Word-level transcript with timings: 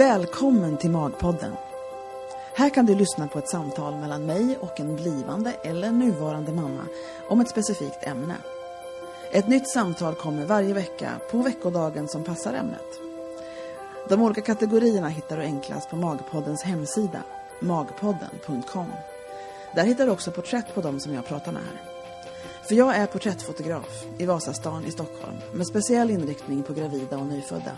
Välkommen 0.00 0.76
till 0.76 0.90
Magpodden. 0.90 1.52
Här 2.54 2.70
kan 2.70 2.86
du 2.86 2.94
lyssna 2.94 3.28
på 3.28 3.38
ett 3.38 3.48
samtal 3.48 3.96
mellan 3.96 4.26
mig 4.26 4.58
och 4.60 4.80
en 4.80 4.96
blivande 4.96 5.52
eller 5.52 5.90
nuvarande 5.90 6.52
mamma 6.52 6.84
om 7.28 7.40
ett 7.40 7.50
specifikt 7.50 8.06
ämne. 8.06 8.34
Ett 9.32 9.48
nytt 9.48 9.68
samtal 9.68 10.14
kommer 10.14 10.46
varje 10.46 10.74
vecka 10.74 11.10
på 11.30 11.38
veckodagen 11.38 12.08
som 12.08 12.24
passar 12.24 12.54
ämnet. 12.54 13.00
De 14.08 14.22
olika 14.22 14.40
kategorierna 14.40 15.08
hittar 15.08 15.36
du 15.36 15.42
enklast 15.42 15.90
på 15.90 15.96
Magpoddens 15.96 16.62
hemsida, 16.62 17.22
magpodden.com. 17.60 18.92
Där 19.74 19.84
hittar 19.84 20.06
du 20.06 20.12
också 20.12 20.30
porträtt 20.30 20.74
på 20.74 20.80
dem 20.80 21.00
som 21.00 21.14
jag 21.14 21.26
pratar 21.26 21.52
med 21.52 21.62
här. 21.62 21.82
För 22.68 22.74
jag 22.74 22.96
är 22.96 23.06
porträttfotograf 23.06 24.04
i 24.18 24.26
Vasastan 24.26 24.84
i 24.84 24.90
Stockholm 24.90 25.36
med 25.52 25.66
speciell 25.66 26.10
inriktning 26.10 26.62
på 26.62 26.72
gravida 26.72 27.18
och 27.18 27.26
nyfödda. 27.26 27.76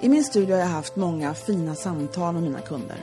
I 0.00 0.08
min 0.08 0.24
studio 0.24 0.54
har 0.54 0.60
jag 0.60 0.68
haft 0.68 0.96
många 0.96 1.34
fina 1.34 1.74
samtal 1.74 2.34
med 2.34 2.42
mina 2.42 2.60
kunder. 2.60 2.96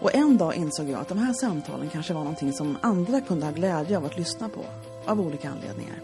Och 0.00 0.14
en 0.14 0.38
dag 0.38 0.54
insåg 0.54 0.88
jag 0.88 1.00
att 1.00 1.08
de 1.08 1.18
här 1.18 1.32
samtalen 1.32 1.90
kanske 1.90 2.12
var 2.12 2.20
någonting 2.20 2.52
som 2.52 2.78
andra 2.80 3.20
kunde 3.20 3.46
ha 3.46 3.52
glädje 3.52 3.96
av 3.96 4.04
att 4.04 4.16
lyssna 4.16 4.48
på. 4.48 4.64
Av 5.06 5.20
olika 5.20 5.50
anledningar. 5.50 6.00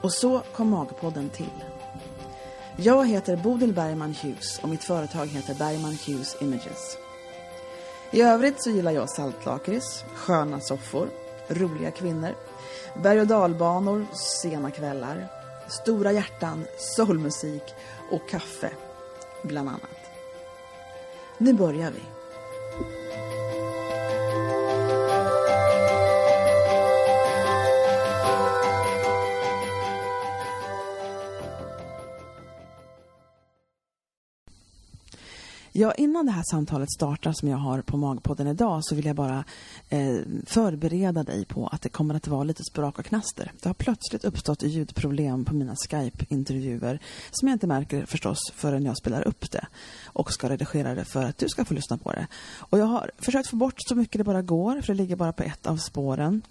Och 0.00 0.12
så 0.12 0.42
kom 0.52 0.70
Magpodden 0.70 1.30
till. 1.30 1.64
Jag 2.76 3.08
heter 3.08 3.36
Bodil 3.36 3.72
Bergman 3.72 4.14
Hughes 4.22 4.58
och 4.62 4.68
mitt 4.68 4.84
företag 4.84 5.26
heter 5.26 5.54
Bergman 5.54 5.98
Hughes 6.06 6.36
Images. 6.40 6.98
I 8.10 8.22
övrigt 8.22 8.62
så 8.62 8.70
gillar 8.70 8.92
jag 8.92 9.10
saltlakrits, 9.10 10.04
sköna 10.14 10.60
soffor, 10.60 11.08
roliga 11.48 11.90
kvinnor, 11.90 12.34
berg- 13.02 13.20
och 13.20 13.26
dalbanor, 13.26 14.06
sena 14.42 14.70
kvällar, 14.70 15.28
stora 15.68 16.12
hjärtan, 16.12 16.64
soulmusik 16.78 17.74
och 18.10 18.28
kaffe, 18.28 18.70
bland 19.42 19.68
annat. 19.68 20.10
Nu 21.38 21.52
börjar 21.52 21.90
vi. 21.90 22.19
Ja, 35.80 35.92
innan 35.92 36.26
det 36.26 36.32
här 36.32 36.42
samtalet 36.50 36.90
startar 36.90 37.32
som 37.32 37.48
jag 37.48 37.56
har 37.56 37.82
på 37.82 37.96
Magpodden 37.96 38.46
idag 38.46 38.84
så 38.84 38.94
vill 38.94 39.06
jag 39.06 39.16
bara 39.16 39.44
eh, 39.88 40.16
förbereda 40.46 41.22
dig 41.22 41.44
på 41.44 41.66
att 41.66 41.82
det 41.82 41.88
kommer 41.88 42.14
att 42.14 42.28
vara 42.28 42.44
lite 42.44 42.64
sprak 42.64 42.98
och 42.98 43.04
knaster. 43.04 43.52
Det 43.62 43.68
har 43.68 43.74
plötsligt 43.74 44.24
uppstått 44.24 44.62
ljudproblem 44.62 45.44
på 45.44 45.54
mina 45.54 45.74
Skype-intervjuer 45.76 46.98
som 47.30 47.48
jag 47.48 47.54
inte 47.54 47.66
märker 47.66 48.06
förstås 48.06 48.38
förrän 48.54 48.84
jag 48.84 48.96
spelar 48.96 49.28
upp 49.28 49.50
det 49.50 49.66
och 50.06 50.32
ska 50.32 50.48
redigera 50.48 50.94
det 50.94 51.04
för 51.04 51.24
att 51.24 51.38
du 51.38 51.48
ska 51.48 51.64
få 51.64 51.74
lyssna 51.74 51.98
på 51.98 52.12
det. 52.12 52.26
Och 52.58 52.78
jag 52.78 52.86
har 52.86 53.10
försökt 53.18 53.48
få 53.48 53.56
bort 53.56 53.76
så 53.78 53.94
mycket 53.94 54.18
det 54.18 54.24
bara 54.24 54.42
går 54.42 54.80
för 54.80 54.92
det 54.92 54.98
ligger 54.98 55.16
bara 55.16 55.32
på 55.32 55.42
ett 55.42 55.66
av 55.66 55.76
spåren. 55.76 56.42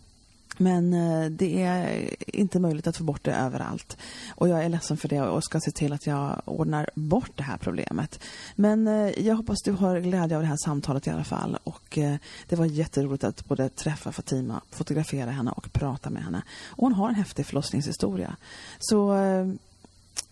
Men 0.58 0.94
eh, 0.94 1.30
det 1.30 1.64
är 1.64 2.10
inte 2.28 2.60
möjligt 2.60 2.88
att 2.88 2.98
få 2.98 3.04
bort 3.04 3.24
det 3.24 3.36
överallt. 3.36 3.98
Och 4.36 4.50
jag 4.50 4.64
är 4.64 4.70
ledsen 4.70 4.98
för 4.98 5.08
det 5.08 5.22
och 5.22 5.44
ska 5.44 5.60
se 5.60 5.72
till 5.72 5.94
att 5.94 6.08
jag 6.08 6.42
ordnar 6.46 6.90
bort 6.94 7.32
det 7.36 7.44
här 7.44 7.58
problemet. 7.58 8.20
Men 8.56 8.88
eh, 8.88 9.20
jag 9.26 9.36
hoppas 9.36 9.62
du 9.62 9.72
har 9.72 10.00
glädje 10.00 10.38
av 10.38 10.44
det 10.44 10.50
här 10.50 10.58
samtalet 10.66 11.08
i 11.08 11.10
alla 11.10 11.24
fall. 11.24 11.58
Och 11.64 11.98
eh, 11.98 12.16
det 12.48 12.56
var 12.56 12.66
jätteroligt 12.66 13.24
att 13.24 13.46
både 13.46 13.70
träffa 13.70 14.12
Fatima, 14.12 14.62
fotografera 14.72 15.32
henne 15.32 15.52
och 15.52 15.74
prata 15.74 16.10
med 16.10 16.24
henne. 16.24 16.42
Och 16.66 16.84
hon 16.84 16.94
har 16.94 17.10
en 17.10 17.16
häftig 17.16 17.46
förlossningshistoria. 17.46 18.36
Så 18.80 19.16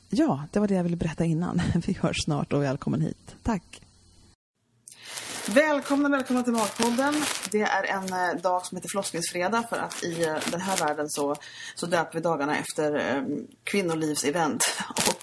ja, 0.10 0.44
det 0.52 0.60
var 0.60 0.68
det 0.68 0.76
jag 0.76 0.84
ville 0.84 0.96
berätta 0.96 1.26
innan. 1.26 1.62
Vi 1.86 1.94
hörs 1.94 2.24
snart 2.24 2.54
och 2.54 2.64
välkommen 2.64 3.02
hit. 3.02 3.36
Tack! 3.44 3.87
Välkomna, 5.56 6.10
välkomna 6.10 6.44
till 6.44 6.54
Magpodden. 6.54 7.14
Det 7.52 7.62
är 7.62 7.84
en 7.84 8.04
eh, 8.04 8.42
dag 8.42 8.66
som 8.66 8.78
heter 8.78 8.90
förlossningsfredag 8.90 9.70
för 9.70 9.78
att 9.78 10.04
i 10.04 10.24
eh, 10.24 10.36
den 10.52 10.62
här 10.62 10.78
världen 10.78 11.10
så, 11.10 11.36
så 11.76 11.86
döper 11.86 12.14
vi 12.14 12.20
dagarna 12.20 12.58
efter 12.58 12.96
eh, 12.96 13.24
kvinnolivsevent. 13.64 14.64
Och 15.08 15.22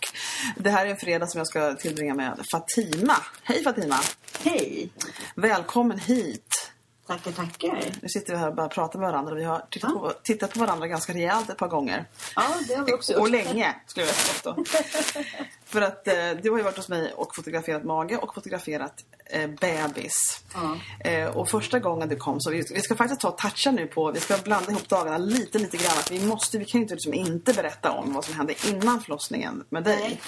det 0.57 0.71
här 0.71 0.87
är 0.87 0.91
en 0.91 0.97
fredag 0.97 1.27
som 1.27 1.39
jag 1.39 1.47
ska 1.47 1.75
tillbringa 1.75 2.15
med 2.15 2.45
Fatima. 2.53 3.17
Hej 3.43 3.65
Fatima! 3.65 4.01
Hej! 4.41 4.91
Välkommen 5.35 5.99
hit! 5.99 6.64
Tackar, 7.07 7.33
tackar. 7.33 7.85
Nu 8.03 8.09
sitter 8.09 8.33
vi 8.33 8.39
här 8.39 8.49
och 8.49 8.55
bara 8.55 8.69
pratar 8.69 8.99
med 8.99 9.13
varandra 9.13 9.35
vi 9.35 9.45
har 9.45 9.65
tittat, 9.71 9.93
på, 9.93 10.13
tittat 10.23 10.55
på 10.55 10.61
varandra 10.61 10.87
ganska 10.87 11.15
rejält 11.15 11.51
ett 11.51 11.57
par 11.57 11.69
gånger. 11.69 12.05
Ja, 12.37 12.43
det 12.69 12.75
har 12.75 12.85
vi 12.85 12.93
också 12.93 13.13
gjort. 13.13 13.21
Och 13.21 13.31
länge, 13.31 13.75
skulle 13.87 14.07
jag 14.07 14.15
säga 14.15 14.55
då. 14.55 14.65
För 15.65 15.81
att 15.81 16.09
eh, 16.09 16.15
du 16.43 16.51
har 16.51 16.59
ju 16.59 16.65
varit 16.65 16.77
hos 16.77 16.89
mig 16.89 17.13
och 17.13 17.37
fotograferat 17.37 17.85
mage 17.85 18.17
och 18.17 18.35
fotograferat 18.35 19.05
eh, 19.27 19.51
bebis. 19.51 20.43
Ja. 20.55 20.79
Eh, 21.11 21.37
och 21.37 21.49
första 21.49 21.79
gången 21.79 22.09
du 22.09 22.17
kom 22.17 22.41
så 22.41 22.51
vi, 22.51 22.63
vi 22.75 22.81
ska 22.81 22.95
faktiskt 22.95 23.21
ta 23.21 23.31
toucha 23.31 23.71
nu 23.71 23.87
på, 23.87 24.13
vi 24.13 24.21
ska 24.21 24.37
blanda 24.39 24.71
ihop 24.71 24.89
dagarna 24.89 25.19
lite, 25.19 25.59
lite 25.59 25.77
grann. 25.77 25.99
Att 25.99 26.11
vi 26.11 26.27
måste, 26.27 26.59
vi 26.59 26.65
kan 26.65 26.79
ju 26.79 26.83
inte 26.83 26.95
liksom 26.95 27.15
inte 27.15 27.53
berätta 27.53 27.91
om 27.93 28.15
vad 28.15 28.25
som 28.25 28.35
hände 28.35 28.55
innan 28.69 29.01
förlossningen 29.01 29.65
med 29.69 29.85
dig. 29.85 30.01
Nej. 30.01 30.21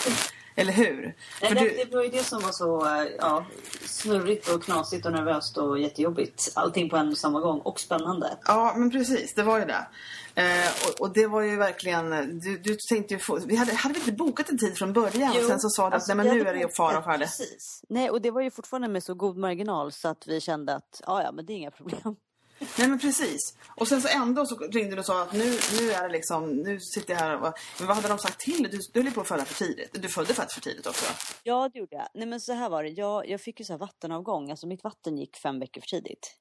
Eller 0.59 0.73
hur? 0.73 1.03
Nej, 1.03 1.15
För 1.49 1.55
det, 1.55 1.61
du, 1.61 1.85
det 1.85 1.95
var 1.97 2.03
ju 2.03 2.11
det 2.11 2.25
som 2.25 2.43
var 2.43 2.53
så 2.53 2.87
eh, 2.87 3.07
ja, 3.19 3.47
snurrigt 3.85 4.49
och 4.49 4.63
knasigt 4.63 5.07
och 5.07 5.13
nervöst 5.13 5.57
och 5.57 5.79
jättejobbigt. 5.79 6.53
Allting 6.55 6.91
på 6.91 6.97
en 6.97 7.09
och 7.09 7.19
samma 7.19 7.41
gång. 7.41 7.61
Och 7.61 7.81
spännande. 7.81 8.39
Ja, 8.47 8.75
men 8.77 8.91
precis. 8.91 9.35
Det 9.35 9.43
var 9.43 9.59
ju 9.59 9.65
det. 9.65 9.87
Eh, 10.35 10.71
och, 10.89 11.01
och 11.01 11.13
det 11.13 11.27
var 11.27 11.43
ju 11.43 11.57
verkligen... 11.57 12.39
Du, 12.41 12.59
du 12.59 12.77
tänkte 12.89 13.15
ju 13.15 13.21
få... 13.21 13.39
Vi 13.47 13.57
hade, 13.57 13.75
hade 13.75 13.95
vi 13.95 14.01
inte 14.01 14.13
bokat 14.13 14.49
en 14.49 14.59
tid 14.59 14.79
från 14.79 14.93
början? 14.93 15.33
Jo, 15.35 15.49
Sen 15.49 15.61
så 15.61 15.69
sa 15.69 15.91
du 15.91 15.95
alltså, 15.95 16.13
att 16.13 16.17
nej, 16.17 16.27
men 16.27 16.37
vi 16.37 16.43
nu 16.43 16.49
är 16.49 16.55
det 16.55 16.61
ju 16.61 16.69
fara 16.69 16.99
och 16.99 17.05
färde. 17.05 17.25
Precis. 17.25 17.83
Nej, 17.89 18.11
och 18.11 18.23
det 18.23 18.31
var 18.31 18.41
ju 18.41 18.51
fortfarande 18.51 18.89
med 18.89 19.03
så 19.03 19.15
god 19.15 19.37
marginal 19.37 19.93
så 19.93 20.09
att 20.09 20.27
vi 20.27 20.41
kände 20.41 20.75
att 20.75 21.03
ja, 21.07 21.23
ja, 21.23 21.33
men 21.33 21.47
det 21.47 21.53
är 21.53 21.55
inga 21.55 21.71
problem. 21.71 22.17
Nej 22.59 22.89
men 22.89 22.99
precis. 22.99 23.55
Och 23.77 23.89
sen 23.89 24.03
så 24.03 24.09
ändå 24.09 24.47
så 24.47 24.57
ringde 24.57 24.97
du 24.97 25.01
och 25.01 25.07
sa 25.07 25.23
att 25.23 25.33
nu, 25.33 25.59
nu 25.81 25.93
är 25.93 26.03
det 26.03 26.13
liksom, 26.13 26.51
nu 26.51 26.81
sitter 26.81 27.15
jag 27.15 27.21
här 27.21 27.37
och... 27.37 27.53
Men 27.79 27.87
vad 27.87 27.97
hade 27.97 28.09
de 28.09 28.19
sagt 28.19 28.41
till 28.41 28.63
dig? 28.63 28.73
Du, 28.73 28.79
du 28.93 29.03
höll 29.03 29.13
på 29.13 29.21
att 29.21 29.29
föda 29.29 29.45
för 29.45 29.55
tidigt. 29.67 30.03
Du 30.03 30.09
födde 30.09 30.35
faktiskt 30.35 30.55
för 30.55 30.71
tidigt 30.71 30.87
också. 30.87 31.07
Ja, 31.43 31.71
det 31.73 31.79
gjorde 31.79 31.97
jag. 31.97 32.09
Nej, 32.15 32.27
men 32.27 32.41
så 32.41 32.53
här 32.53 32.69
var 32.69 32.83
det. 32.83 32.89
Jag, 32.89 33.29
jag 33.29 33.41
fick 33.41 33.61
ju 33.61 33.65
så 33.65 33.73
här 33.73 33.79
vattenavgång. 33.79 34.51
Alltså 34.51 34.67
mitt 34.67 34.85
vatten 34.85 35.19
gick 35.19 35.37
fem 35.37 35.61
veckor 35.61 35.81
för 35.81 35.89
tidigt. 35.89 36.37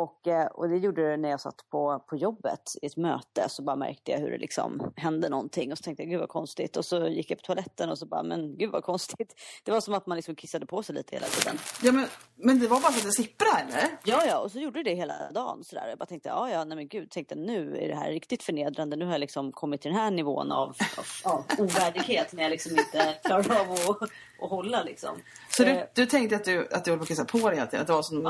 Och, 0.00 0.26
eh, 0.26 0.46
och 0.46 0.68
det 0.68 0.76
gjorde 0.76 1.10
det 1.10 1.16
när 1.16 1.28
jag 1.28 1.40
satt 1.40 1.70
på, 1.70 2.04
på 2.08 2.16
jobbet 2.16 2.62
i 2.82 2.86
ett 2.86 2.96
möte. 2.96 3.48
Så 3.48 3.62
bara 3.62 3.76
märkte 3.76 4.10
jag 4.10 4.18
hur 4.18 4.30
det 4.30 4.38
liksom 4.38 4.92
hände 4.96 5.28
någonting. 5.28 5.72
Och 5.72 5.78
så 5.78 5.82
tänkte 5.82 6.02
jag, 6.02 6.10
gud 6.10 6.20
vad 6.20 6.28
konstigt. 6.28 6.76
Och 6.76 6.84
så 6.84 7.08
gick 7.08 7.30
jag 7.30 7.38
på 7.38 7.44
toaletten 7.44 7.90
och 7.90 7.98
så 7.98 8.06
bara, 8.06 8.22
men 8.22 8.56
gud 8.58 8.70
vad 8.70 8.84
konstigt. 8.84 9.34
Det 9.64 9.70
var 9.70 9.80
som 9.80 9.94
att 9.94 10.06
man 10.06 10.16
liksom 10.16 10.34
kissade 10.34 10.66
på 10.66 10.82
sig 10.82 10.94
lite 10.94 11.16
hela 11.16 11.26
tiden. 11.26 11.58
Ja 11.82 11.92
men, 11.92 12.06
men 12.36 12.58
det 12.58 12.68
var 12.68 12.80
bara 12.80 12.92
för 12.92 12.98
att 12.98 13.06
det 13.06 13.12
sipprade 13.12 13.60
eller? 13.60 13.98
Ja, 14.04 14.24
ja, 14.26 14.38
och 14.38 14.52
så 14.52 14.58
gjorde 14.58 14.82
det 14.82 14.94
hela 14.94 15.30
dagen 15.32 15.64
sådär. 15.64 15.88
Jag 15.88 15.98
bara 15.98 16.06
tänkte, 16.06 16.28
ja, 16.28 16.50
ja, 16.50 16.64
nej 16.64 16.76
men 16.76 16.88
gud, 16.88 17.10
tänkte 17.10 17.34
nu 17.34 17.76
är 17.76 17.88
det 17.88 17.94
här 17.94 18.10
riktigt 18.10 18.42
förnedrande. 18.42 18.96
Nu 18.96 19.04
har 19.04 19.12
jag 19.12 19.20
liksom 19.20 19.52
kommit 19.52 19.80
till 19.80 19.90
den 19.90 20.00
här 20.00 20.10
nivån 20.10 20.52
av, 20.52 20.76
av, 20.98 21.32
av 21.32 21.44
ovärdighet 21.58 22.32
när 22.32 22.42
jag 22.42 22.50
liksom 22.50 22.72
inte 22.78 23.18
klarar 23.24 23.60
av 23.60 23.70
att, 23.70 24.10
att 24.42 24.50
hålla 24.50 24.82
liksom. 24.82 25.18
Så 25.50 25.64
du, 25.64 25.70
Eh, 25.70 25.86
du 25.94 26.06
tänkte 26.06 26.36
att 26.36 26.44
du, 26.44 26.68
att 26.72 26.84
du 26.84 26.90
höll 26.90 26.98
på 26.98 27.02
att 27.02 27.08
kissa 27.08 27.24
på 27.24 27.38
dig 27.38 27.54
hela 27.58 27.66
tiden? 27.66 27.80
Att 27.80 27.86
det 27.86 27.92
var 27.92 28.02
som... 28.02 28.22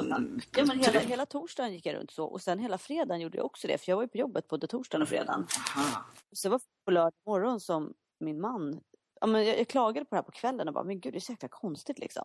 Ja, 0.57 0.65
men 0.65 0.79
hela, 0.79 1.01
hela 1.01 1.27
torsdagen 1.27 1.73
gick 1.73 1.87
jag 1.87 1.95
runt 1.95 2.11
så. 2.11 2.25
Och 2.25 2.43
sen 2.43 2.59
hela 2.59 2.79
fredagen 2.79 3.21
gjorde 3.21 3.37
jag 3.37 3.47
också 3.47 3.69
det. 3.69 3.79
För 3.79 3.93
jag 3.93 3.97
var 3.97 4.03
ju 4.03 4.09
på 4.09 4.19
jobbet 4.19 4.49
både 4.49 4.67
torsdagen 4.67 5.03
och 5.03 5.09
fredagen. 5.09 5.47
Aha. 5.77 6.05
Så 6.33 6.49
det 6.49 6.53
var 6.53 6.61
på 6.85 6.91
lördag 6.91 7.13
morgon 7.27 7.61
som 7.61 7.95
min 8.21 8.41
man... 8.41 8.81
Ja, 9.21 9.27
men 9.27 9.47
jag, 9.47 9.59
jag 9.59 9.69
klagade 9.69 10.05
på 10.05 10.15
det 10.15 10.17
här 10.17 10.23
på 10.23 10.33
kvällen 10.33 10.69
och 10.69 10.75
bara, 10.75 10.85
men 10.85 11.01
gud 11.01 11.13
det 11.13 11.19
är 11.19 11.21
så 11.21 11.33
jäkla 11.33 11.49
konstigt 11.49 11.99
liksom. 11.99 12.25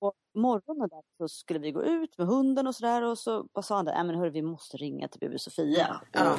Och 0.00 0.14
morgonen 0.34 0.88
där 0.88 1.02
så 1.18 1.28
skulle 1.28 1.58
vi 1.58 1.72
gå 1.72 1.82
ut 1.82 2.18
med 2.18 2.26
hunden 2.26 2.66
och 2.66 2.74
sådär 2.74 3.02
och 3.02 3.18
så 3.18 3.48
sa 3.62 3.76
han 3.76 3.84
där, 3.84 4.04
men 4.04 4.14
hörru 4.16 4.30
vi 4.30 4.42
måste 4.42 4.76
ringa 4.76 5.08
till 5.08 5.20
BB 5.20 5.38
Sofia. 5.38 6.00
Ja. 6.12 6.36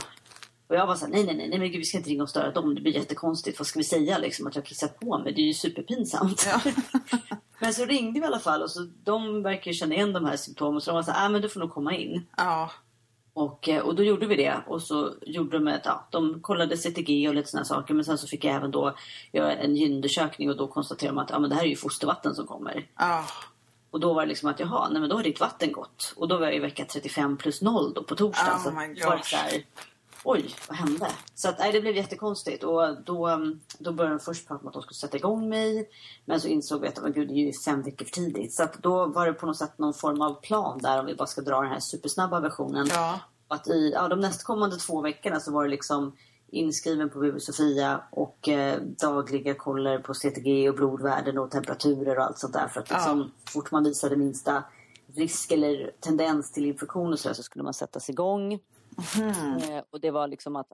Och, 0.70 0.76
jag 0.76 0.88
var 0.88 0.96
såhär, 0.96 1.12
nej 1.12 1.24
nej 1.24 1.36
nej, 1.36 1.50
nej 1.50 1.60
men 1.60 1.72
gud 1.72 1.80
vi 1.80 1.86
ska 1.86 1.98
inte 1.98 2.10
ringa 2.10 2.24
och 2.24 2.30
störa 2.30 2.52
dem, 2.52 2.76
det 2.76 2.82
blir 2.82 2.94
jättekonstigt. 2.94 3.60
Vad 3.60 3.68
ska 3.68 3.80
vi 3.80 3.84
säga 3.84 4.18
liksom 4.18 4.48
att 4.48 4.56
jag 4.56 4.66
kissat 4.66 5.00
på 5.00 5.18
mig? 5.18 5.34
Det 5.34 5.42
är 5.42 5.46
ju 5.46 5.54
superpinsamt. 5.54 6.48
Ja. 6.52 6.72
men 7.60 7.74
så 7.74 7.86
ringde 7.86 8.20
vi 8.20 8.24
i 8.24 8.28
alla 8.28 8.40
fall 8.40 8.62
och 8.62 8.72
så 8.72 8.88
de 9.04 9.44
verkar 9.44 9.72
känna 9.74 9.96
igen 9.96 10.14
de 10.14 10.26
här 10.26 10.38
symptomen 10.38 10.82
så 10.82 10.92
de 10.92 10.96
var 10.96 11.04
såhär, 11.04 11.22
nej 11.22 11.30
men 11.30 11.42
du 11.42 11.50
får 11.50 11.60
nog 11.60 11.72
komma 11.72 11.96
in. 11.96 12.26
ja. 12.38 12.72
Och, 13.34 13.70
eh, 13.70 13.82
och 13.82 13.96
då 13.96 14.04
gjorde 14.04 14.26
vi 14.26 14.36
det 14.36 14.56
och 14.68 14.82
så 14.82 15.14
gjorde 15.22 15.58
de 15.58 15.68
ett, 15.68 15.82
ja, 15.86 16.08
de 16.12 16.42
kollade 16.42 16.78
CTG 16.78 17.28
och 17.30 17.36
lite 17.36 17.50
sådana 17.50 17.66
saker 17.66 17.94
men 17.94 18.06
sen 18.06 18.18
så 18.18 18.28
fick 18.28 18.44
jag 18.46 18.56
även 18.56 18.72
då 18.72 18.96
göra 19.32 19.56
en 19.56 19.76
gynundersökning 19.76 20.50
och 20.50 20.58
då 20.58 20.68
konstaterade 20.68 21.16
de 21.16 21.22
att 21.22 21.30
ja, 21.30 21.40
men 21.40 21.50
det 21.50 21.56
här 21.56 21.64
är 21.64 21.68
ju 21.68 21.76
fostervatten 21.76 22.36
som 22.36 22.48
kommer. 22.48 22.88
Ja. 22.98 23.26
Och 23.92 24.00
då 24.00 24.14
var 24.14 24.22
det 24.22 24.28
liksom 24.28 24.50
att 24.50 24.60
jaha, 24.60 24.90
nej 24.90 25.00
men 25.02 25.10
då 25.10 25.16
har 25.16 25.24
ditt 25.24 25.40
vatten 25.40 25.72
gått. 25.72 26.14
Och 26.16 26.28
då 26.28 26.38
var 26.38 26.46
jag 26.46 26.56
i 26.56 26.60
vecka 26.60 26.86
35 26.86 27.38
plus 27.38 27.62
0 27.62 27.94
då 27.94 28.04
på 28.04 28.16
torsdagen. 28.16 28.54
Oh 28.56 28.64
så 28.64 29.10
var 29.10 29.18
det 29.18 29.24
så 29.24 29.36
här, 29.36 29.64
oj, 30.24 30.56
vad 30.68 30.78
hände? 30.78 31.08
Så 31.36 31.50
att, 31.50 31.60
nej, 31.60 31.72
det 31.72 31.82
blev 31.82 31.96
jättekonstigt. 31.96 32.64
Och 32.64 33.04
då, 33.06 33.52
då 33.80 33.92
började 33.92 34.16
de 34.16 34.20
först 34.20 34.48
prata 34.48 34.62
om 34.62 34.68
att 34.68 34.74
de 34.74 34.82
skulle 34.82 34.96
sätta 34.96 35.18
igång 35.18 35.50
mig. 35.50 35.90
Men 36.26 36.42
så 36.42 36.48
insåg 36.48 36.82
vi 36.82 36.88
att 36.88 37.02
men 37.02 37.14
gud, 37.14 37.28
det 37.28 37.34
är 37.34 37.46
ju 37.46 37.54
fem 37.54 37.82
veckor 37.82 38.06
för 38.06 38.12
tidigt. 38.12 38.54
Så 38.54 38.64
att 38.64 38.74
då 38.74 39.06
var 39.06 39.26
det 39.28 39.34
på 39.34 39.46
något 39.46 39.58
sätt 39.58 39.78
någon 39.78 39.94
form 39.94 40.22
av 40.22 40.34
plan 40.42 40.80
där 40.80 41.00
om 41.00 41.06
vi 41.06 41.16
bara 41.16 41.28
ska 41.28 41.42
dra 41.42 41.62
den 41.62 41.72
här 41.72 41.80
supersnabba 41.80 42.40
versionen. 42.40 42.88
Ja. 42.90 43.20
Att 43.48 43.68
i 43.68 43.92
ja, 43.94 44.08
de 44.08 44.20
nästkommande 44.20 44.78
två 44.78 45.02
veckorna 45.02 45.40
så 45.40 45.52
var 45.52 45.64
det 45.64 45.70
liksom 45.70 46.16
inskriven 46.52 47.10
på 47.10 47.20
BB 47.20 47.40
Sofia 47.40 48.02
och 48.12 48.50
eh, 48.50 48.82
dagliga 48.82 49.54
koller 49.54 50.00
på 50.00 50.14
CTG 50.14 50.70
och 50.70 50.76
blodvärden 50.76 51.38
och 51.38 51.52
temperaturer 51.52 52.18
och 52.18 52.24
allt 52.24 52.38
sånt 52.40 52.54
där. 52.54 52.68
För 52.68 52.80
att 52.82 52.90
liksom, 52.90 53.20
Ja. 53.20 53.52
fort 53.52 53.72
man 53.72 53.84
visade 53.84 54.16
minsta 54.16 54.64
risk 55.16 55.52
eller 55.52 55.92
tendens 56.00 56.52
till 56.52 56.66
infektion 56.66 57.14
och 57.14 57.20
så, 57.20 57.34
så 57.34 57.44
skulle 57.44 57.64
man 57.64 57.74
sättas 57.74 58.10
igång. 58.10 58.60
Eh, 59.00 59.84
och 59.90 60.00
det 60.02 60.12
var 60.12 60.28
liksom 60.28 60.56
att 60.56 60.68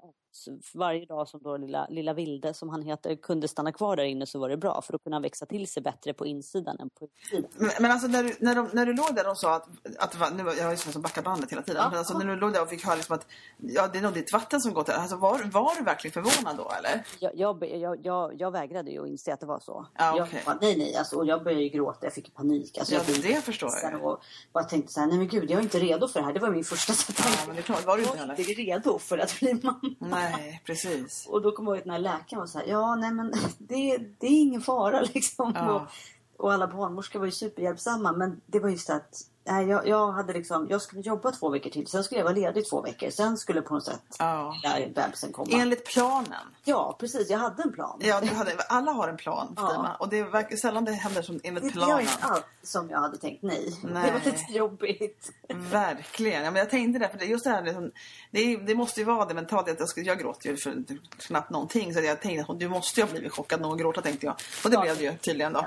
varje 0.74 1.06
dag 1.06 1.28
som 1.28 1.40
då 1.44 1.58
lilla, 1.58 1.88
lilla 1.90 2.14
Vilde, 2.14 2.54
som 2.54 2.70
han 2.70 2.82
heter, 2.82 3.16
kunde 3.16 3.48
stanna 3.48 3.72
kvar 3.72 3.96
där 3.96 4.04
inne 4.04 4.26
så 4.26 4.40
var 4.40 4.50
det 4.50 4.58
bra. 4.58 4.82
För 4.82 4.94
då 4.94 5.00
kunde 5.00 5.16
han 5.16 5.22
växa 5.22 5.46
till 5.46 5.68
sig 5.68 5.84
bättre 5.84 6.14
på 6.14 6.26
insidan 6.26 6.80
än 6.80 6.90
på 6.90 7.06
utsidan. 7.06 7.52
Men, 7.58 7.70
men 7.80 7.92
alltså 7.92 8.08
när 8.08 8.24
du, 8.24 8.36
när, 8.40 8.56
de, 8.56 8.70
när 8.74 8.86
du 8.86 8.94
låg 8.94 9.16
där 9.16 9.30
och 9.30 9.38
sa 9.38 9.56
att, 9.56 9.68
att 10.00 10.36
nu, 10.38 10.44
jag 10.58 10.64
har 10.64 10.72
ju 10.72 10.78
som 10.78 11.02
backar 11.02 11.22
bandet 11.22 11.52
hela 11.52 11.62
tiden. 11.62 11.82
Ja, 11.84 11.90
men 11.90 12.00
alltså 12.00 12.18
när 12.18 12.26
du 12.26 12.36
låg 12.36 12.54
där 12.54 12.62
och 12.62 12.70
fick 12.70 12.86
höra 12.86 12.96
liksom 12.96 13.16
att 13.16 13.28
ja, 13.58 13.88
det 13.88 13.98
är 13.98 14.02
nog 14.02 14.14
ditt 14.14 14.34
vatten 14.34 14.62
som 14.62 14.74
gått 14.74 14.86
där. 14.86 14.94
Alltså 14.94 15.16
var, 15.16 15.44
var 15.44 15.76
du 15.76 15.84
verkligen 15.84 16.14
förvånad 16.24 16.58
då 16.58 16.72
eller? 16.80 17.06
Jag, 17.20 17.32
jag, 17.36 17.78
jag, 17.80 18.06
jag, 18.06 18.42
jag 18.42 18.52
vägrade 18.52 18.92
ju 18.92 19.02
att 19.02 19.08
inse 19.08 19.34
att 19.34 19.40
det 19.40 19.46
var 19.46 19.60
så. 19.60 19.86
Ja, 19.94 20.18
jag 20.18 20.28
okej. 20.28 20.44
bara, 20.46 20.58
nej, 20.62 20.78
nej. 20.78 20.96
Alltså, 20.96 21.16
och 21.16 21.26
jag 21.26 21.44
började 21.44 21.64
ju 21.64 21.70
gråta. 21.70 22.00
Jag 22.02 22.14
fick 22.14 22.34
panik. 22.34 22.78
Alltså, 22.78 22.94
Ja, 22.94 23.02
jag 23.08 23.22
det 23.22 23.42
förstår 23.42 23.70
jag. 23.70 23.78
stressad 23.78 24.02
Och 24.02 24.20
bara 24.54 24.64
tänkte 24.64 24.94
så 24.94 25.00
här, 25.00 25.08
nej 25.08 25.18
men 25.18 25.28
gud, 25.28 25.52
jag 25.52 25.60
är 25.60 25.64
inte 25.64 25.80
redo 25.80 26.08
för 26.08 26.20
det 26.20 26.26
här. 26.26 26.34
Det 26.34 26.40
var 26.40 26.50
min 26.50 26.64
första 26.64 26.94
tanke. 26.94 27.40
Ja, 27.40 27.44
men 27.48 27.56
det 27.56 27.62
är 27.62 27.64
klart, 27.64 27.86
var 27.86 27.98
du 27.98 28.04
inte 28.04 28.15
inte 28.22 28.44
redo 28.44 29.00
för 29.00 29.18
att 29.18 29.40
bli 29.40 29.54
mamma. 29.54 29.96
Nej, 30.00 30.62
precis. 30.66 31.26
Och 31.30 31.42
då 31.42 31.52
kom 31.52 31.66
jag 31.66 31.72
ihåg 31.74 31.78
att 31.78 31.84
den 31.84 31.94
här 31.94 32.00
läkaren 32.00 32.40
var 32.40 32.48
så 32.48 32.60
här, 32.60 32.66
ja 32.66 32.96
nej 32.96 33.12
men 33.12 33.34
det, 33.58 33.98
det 33.98 34.28
är 34.28 34.42
ingen 34.42 34.62
fara 34.62 35.02
liksom. 35.14 35.52
Ja. 35.56 35.74
Och, 35.74 36.46
och 36.46 36.54
alla 36.54 36.68
barnmorskor 36.68 37.20
var 37.20 37.26
ju 37.26 37.32
superhjälpsamma. 37.32 38.12
Men 38.12 38.42
det 38.46 38.60
var 38.60 38.70
just 38.70 38.90
att 38.90 39.22
nej, 39.48 39.68
jag, 39.68 39.88
jag 39.88 40.12
hade 40.12 40.34
liksom, 40.34 40.68
jag 40.70 40.82
skulle 40.82 41.02
jobba 41.02 41.32
två 41.32 41.50
veckor 41.50 41.70
till. 41.70 41.88
Sen 41.88 42.04
skulle 42.04 42.20
jag 42.20 42.26
vara 42.26 42.36
ledig 42.36 42.70
två 42.70 42.82
veckor. 42.82 43.10
Sen 43.10 43.38
skulle 43.38 43.62
på 43.62 43.74
något 43.74 43.84
sätt 43.84 44.02
Ja. 44.20 44.56
lilla 44.64 44.88
bebisen 45.02 45.32
komma. 45.32 45.48
Enligt 45.52 45.86
planen. 45.86 46.34
Ja 46.64 46.96
precis, 47.00 47.30
jag 47.30 47.38
hade 47.40 47.64
en 47.64 47.72
plan. 47.74 48.00
Ja, 48.04 48.22
du 48.22 48.28
hade, 48.28 48.52
alla 48.70 48.92
har 48.92 49.08
en 49.08 49.18
plan, 49.18 49.54
Ja. 49.58 49.68
Stina. 49.70 49.96
Och 50.00 50.10
det 50.10 50.24
verkar 50.24 50.56
sällan 50.56 50.86
det 50.86 50.92
händer 50.92 51.22
som 51.22 51.38
Det, 51.38 51.48
enligt 51.48 51.74
det 51.74 51.80
var 51.80 51.86
planen. 51.86 52.02
inte 52.02 52.14
allt 52.22 52.46
som 52.64 52.90
jag 52.90 53.00
hade 53.00 53.18
tänkt 53.18 53.44
nej. 53.44 53.80
Nej. 53.84 54.04
Det 54.06 54.12
var 54.12 54.20
lite 54.32 54.54
jobbigt. 54.54 55.32
Verkligen. 55.50 56.44
Ja, 56.46 56.52
men 56.52 56.60
jag 56.60 56.70
tänkte 56.70 57.00
det, 57.00 57.10
för 57.10 57.18
det, 57.18 57.26
just 57.26 57.44
det 57.44 57.50
här 57.50 57.64
liksom, 57.64 57.92
det, 58.32 58.58
det 58.58 58.76
måste 58.76 59.00
ju 59.00 59.06
vara 59.06 59.26
det 59.26 59.34
mentalt. 59.34 59.70
att 59.70 59.80
Jag, 59.80 59.90
skulle, 59.90 60.06
jag 60.06 60.20
gråter 60.20 60.50
ju 60.50 60.58
för 60.58 60.84
knappt 61.18 61.50
någonting. 61.50 61.94
Så 61.94 62.00
jag 62.02 62.22
tänkte 62.22 62.52
att 62.52 62.60
du 62.60 62.70
måste 62.70 63.00
ju 63.00 63.06
ha 63.06 63.12
blivit 63.12 63.32
chockad 63.32 63.62
nog 63.62 63.72
att 63.72 63.80
gråta 63.80 64.02
tänkte 64.02 64.26
jag. 64.26 64.36
Och 64.64 64.70
det 64.70 64.76
Ja. 64.76 64.82
blev 64.82 64.98
det 64.98 65.04
ju 65.04 65.18
tydligen 65.18 65.54
då. 65.54 65.66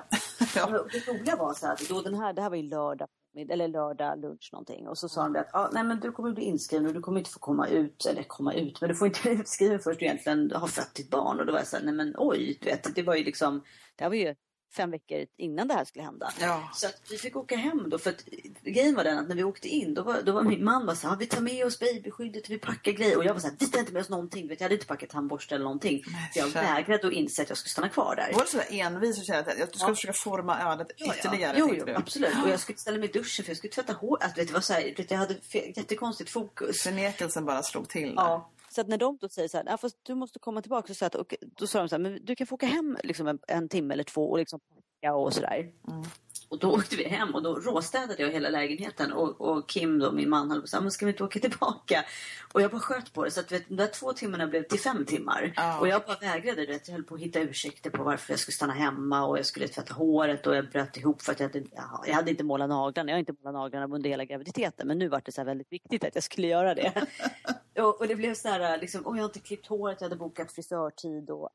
ja. 0.56 0.66
Det 0.92 1.08
roliga 1.12 1.36
var 1.36 1.54
så 1.54 1.66
här, 1.66 1.72
att 1.72 1.88
då 1.88 2.00
den 2.02 2.14
här, 2.14 2.32
det 2.32 2.42
här 2.42 2.50
var 2.50 2.56
ju 2.56 2.62
lördag, 2.62 3.08
eller 3.36 3.68
lördag 3.68 4.20
lunch 4.20 4.48
någonting. 4.52 4.88
Och 4.88 4.98
så 4.98 5.08
sa 5.08 5.28
de 5.28 5.40
att 5.40 5.54
ah, 5.54 5.70
nej, 5.72 5.84
men 5.84 6.00
du 6.00 6.12
kommer 6.12 6.32
bli 6.32 6.44
inskriven 6.44 6.86
och 6.86 6.94
du 6.94 7.00
kommer 7.00 7.18
inte 7.18 7.30
få 7.30 7.38
komma 7.38 7.68
ut. 7.68 8.06
Eller 8.06 8.22
komma 8.22 8.54
ut, 8.54 8.80
men 8.80 8.88
du 8.88 8.96
får 8.96 9.06
inte 9.06 9.20
bli 9.22 9.32
utskriven 9.32 9.80
först 9.80 10.00
du 10.00 10.06
egentligen 10.06 10.52
har 10.54 10.66
fött 10.66 10.94
ditt 10.94 11.10
barn. 11.10 11.40
Och 11.40 11.46
då 11.46 11.52
var 11.52 11.58
jag 11.58 11.68
så 11.68 11.76
här, 11.76 11.84
nej 11.84 11.94
men 11.94 12.14
oj, 12.18 12.58
du 12.60 12.66
vet, 12.70 12.94
det 12.94 13.02
var 13.02 13.14
ju 13.14 13.24
liksom, 13.24 13.64
det 13.96 14.08
var 14.08 14.14
ju 14.14 14.34
fem 14.76 14.90
veckor 14.90 15.26
innan 15.36 15.68
det 15.68 15.74
här 15.74 15.84
skulle 15.84 16.04
hända. 16.04 16.32
Ja. 16.40 16.70
Så 16.74 16.86
vi 17.10 17.18
fick 17.18 17.36
åka 17.36 17.56
hem 17.56 17.90
då. 17.90 17.98
För 17.98 18.10
att 18.10 18.24
grejen 18.62 18.94
var 18.94 19.04
den 19.04 19.18
att 19.18 19.28
när 19.28 19.36
vi 19.36 19.44
åkte 19.44 19.68
in 19.68 19.94
då 19.94 20.02
var, 20.02 20.22
då 20.22 20.32
var 20.32 20.42
min 20.42 20.64
man 20.64 20.86
var 20.86 20.94
så 20.94 21.08
här, 21.08 21.16
vi 21.16 21.26
tar 21.26 21.40
med 21.40 21.66
oss 21.66 21.78
babyskyddet, 21.78 22.50
vi 22.50 22.58
packar 22.58 22.92
grejer. 22.92 23.16
Och 23.18 23.24
jag 23.24 23.32
var 23.34 23.40
så 23.40 23.46
här, 23.46 23.56
vi 23.58 23.66
tar 23.66 23.80
inte 23.80 23.92
med 23.92 24.00
oss 24.02 24.08
någonting. 24.08 24.42
Du 24.42 24.48
Vet, 24.48 24.60
jag 24.60 24.64
hade 24.64 24.74
inte 24.74 24.86
packat 24.86 25.08
tandborste 25.10 25.54
eller 25.54 25.64
någonting. 25.64 26.02
Nej, 26.06 26.30
jag 26.34 26.48
vägrade 26.48 27.06
att 27.06 27.12
inse 27.12 27.42
att 27.42 27.48
jag 27.48 27.58
skulle 27.58 27.70
stanna 27.70 27.88
kvar 27.88 28.16
där. 28.16 28.32
Var 28.32 28.40
du 28.40 28.46
sådär 28.46 28.66
envis 28.70 29.18
och 29.18 29.24
kände 29.24 29.52
att 29.52 29.58
jag 29.58 29.74
ska 29.74 29.88
Ja. 29.88 29.94
försöka 29.94 30.12
forma 30.12 30.72
ödet 30.72 30.88
Ja, 30.96 31.06
ja. 31.06 31.14
ytterligare? 31.18 31.56
Jo, 31.58 31.66
tänkte 31.66 31.84
jo, 31.86 31.92
du? 31.94 31.98
absolut. 31.98 32.34
Och 32.44 32.48
jag 32.50 32.60
skulle 32.60 32.78
ställa 32.78 32.98
mig 32.98 33.08
i 33.08 33.12
duschen 33.12 33.44
för 33.44 33.50
jag 33.50 33.56
skulle 33.56 33.72
tvätta 33.72 33.92
hår. 33.92 34.18
Alltså, 34.22 34.28
vet, 34.28 34.36
du, 34.36 34.44
det 34.44 34.52
var 34.52 34.60
så 34.60 34.72
här, 34.72 34.82
du 34.82 34.94
vet, 34.94 35.10
jag 35.10 35.18
hade 35.18 35.36
jättekonstigt 35.76 36.30
fokus. 36.30 36.82
Förnekelsen 36.82 37.44
bara 37.44 37.62
slog 37.62 37.88
till 37.88 38.08
där. 38.08 38.22
Ja. 38.22 38.50
Så 38.78 38.82
att 38.82 38.88
när 38.88 38.98
de 38.98 39.18
då 39.20 39.28
säger 39.28 39.48
så 39.48 39.56
här, 39.56 39.64
"Ja, 39.66 39.76
fast 39.76 39.96
du 40.02 40.14
måste 40.14 40.38
komma 40.38 40.62
tillbaka. 40.62 40.94
Så 40.94 41.04
att, 41.06 41.14
och 41.14 41.34
då 41.56 41.66
sa 41.66 41.78
de 41.78 41.88
så 41.88 41.94
här, 41.94 42.00
men 42.00 42.24
du 42.24 42.36
kan 42.36 42.46
få 42.46 42.54
åka 42.54 42.66
hem 42.66 42.98
liksom 43.04 43.26
en, 43.26 43.38
en 43.48 43.68
timme 43.68 43.94
eller 43.94 44.04
två 44.04 44.30
och 44.30 44.38
liksom 44.38 44.60
packa 45.00 45.14
och 45.14 45.34
sådär. 45.34 45.70
Mm. 45.88 46.02
Och 46.50 46.58
då 46.58 46.74
åkte 46.74 46.96
vi 46.96 47.04
hem 47.04 47.34
och 47.34 47.42
då 47.42 47.54
råstädade 47.54 48.22
jag 48.22 48.30
hela 48.30 48.48
lägenheten. 48.48 49.12
Och, 49.12 49.40
och 49.40 49.68
Kim 49.68 49.98
då, 49.98 50.12
min 50.12 50.28
man, 50.28 50.50
höll 50.50 50.60
på 50.60 50.80
men 50.80 50.90
ska 50.90 51.06
vi 51.06 51.12
inte 51.12 51.24
åka 51.24 51.40
tillbaka? 51.40 52.04
Och 52.52 52.62
jag 52.62 52.70
bara 52.70 52.80
sköt 52.80 53.12
på 53.12 53.24
det. 53.24 53.30
Så 53.30 53.40
att 53.40 53.52
vet, 53.52 53.68
de 53.68 53.76
där 53.76 53.86
två 53.86 54.12
timmarna 54.12 54.46
blev 54.46 54.62
till 54.62 54.80
fem 54.80 55.04
timmar. 55.04 55.52
Ja. 55.56 55.80
Och 55.80 55.88
jag 55.88 56.02
bara 56.06 56.16
vägrade. 56.20 56.66
Du 56.66 56.72
vet, 56.72 56.88
jag 56.88 56.94
höll 56.94 57.04
på 57.04 57.14
att 57.14 57.20
hitta 57.20 57.40
ursäkter 57.40 57.90
på 57.90 58.02
varför 58.02 58.32
jag 58.32 58.40
skulle 58.40 58.54
stanna 58.54 58.72
hemma. 58.72 59.26
Och 59.26 59.38
jag 59.38 59.46
skulle 59.46 59.68
tvätta 59.68 59.94
håret 59.94 60.46
och 60.46 60.56
jag 60.56 60.70
bröt 60.70 60.96
ihop 60.96 61.22
för 61.22 61.32
att 61.32 61.40
jag 61.40 61.48
hade, 61.48 61.64
ja, 61.72 62.04
jag 62.06 62.14
hade 62.14 62.30
inte 62.30 62.44
målat 62.44 62.68
naglarna. 62.68 63.10
Jag 63.10 63.14
har 63.16 63.20
inte 63.20 63.32
målat 63.32 63.54
naglarna 63.54 63.94
under 63.94 64.10
hela 64.10 64.24
graviditeten. 64.24 64.86
Men 64.86 64.98
nu 64.98 65.08
var 65.08 65.22
det 65.24 65.32
så 65.32 65.40
här 65.40 65.46
väldigt 65.46 65.72
viktigt 65.72 66.04
att 66.04 66.14
jag 66.14 66.24
skulle 66.24 66.46
göra 66.46 66.74
det. 66.74 67.06
och, 67.78 68.00
och 68.00 68.08
det 68.08 68.16
blev 68.16 68.34
så 68.34 68.48
här, 68.48 68.80
liksom, 68.80 69.06
och 69.06 69.16
jag 69.16 69.22
har 69.22 69.28
inte 69.28 69.40
klippt 69.40 69.66
håret. 69.66 70.00
Jag 70.00 70.08
hade 70.08 70.16
bokat 70.16 70.52
frisörtid 70.52 71.30
och, 71.30 71.50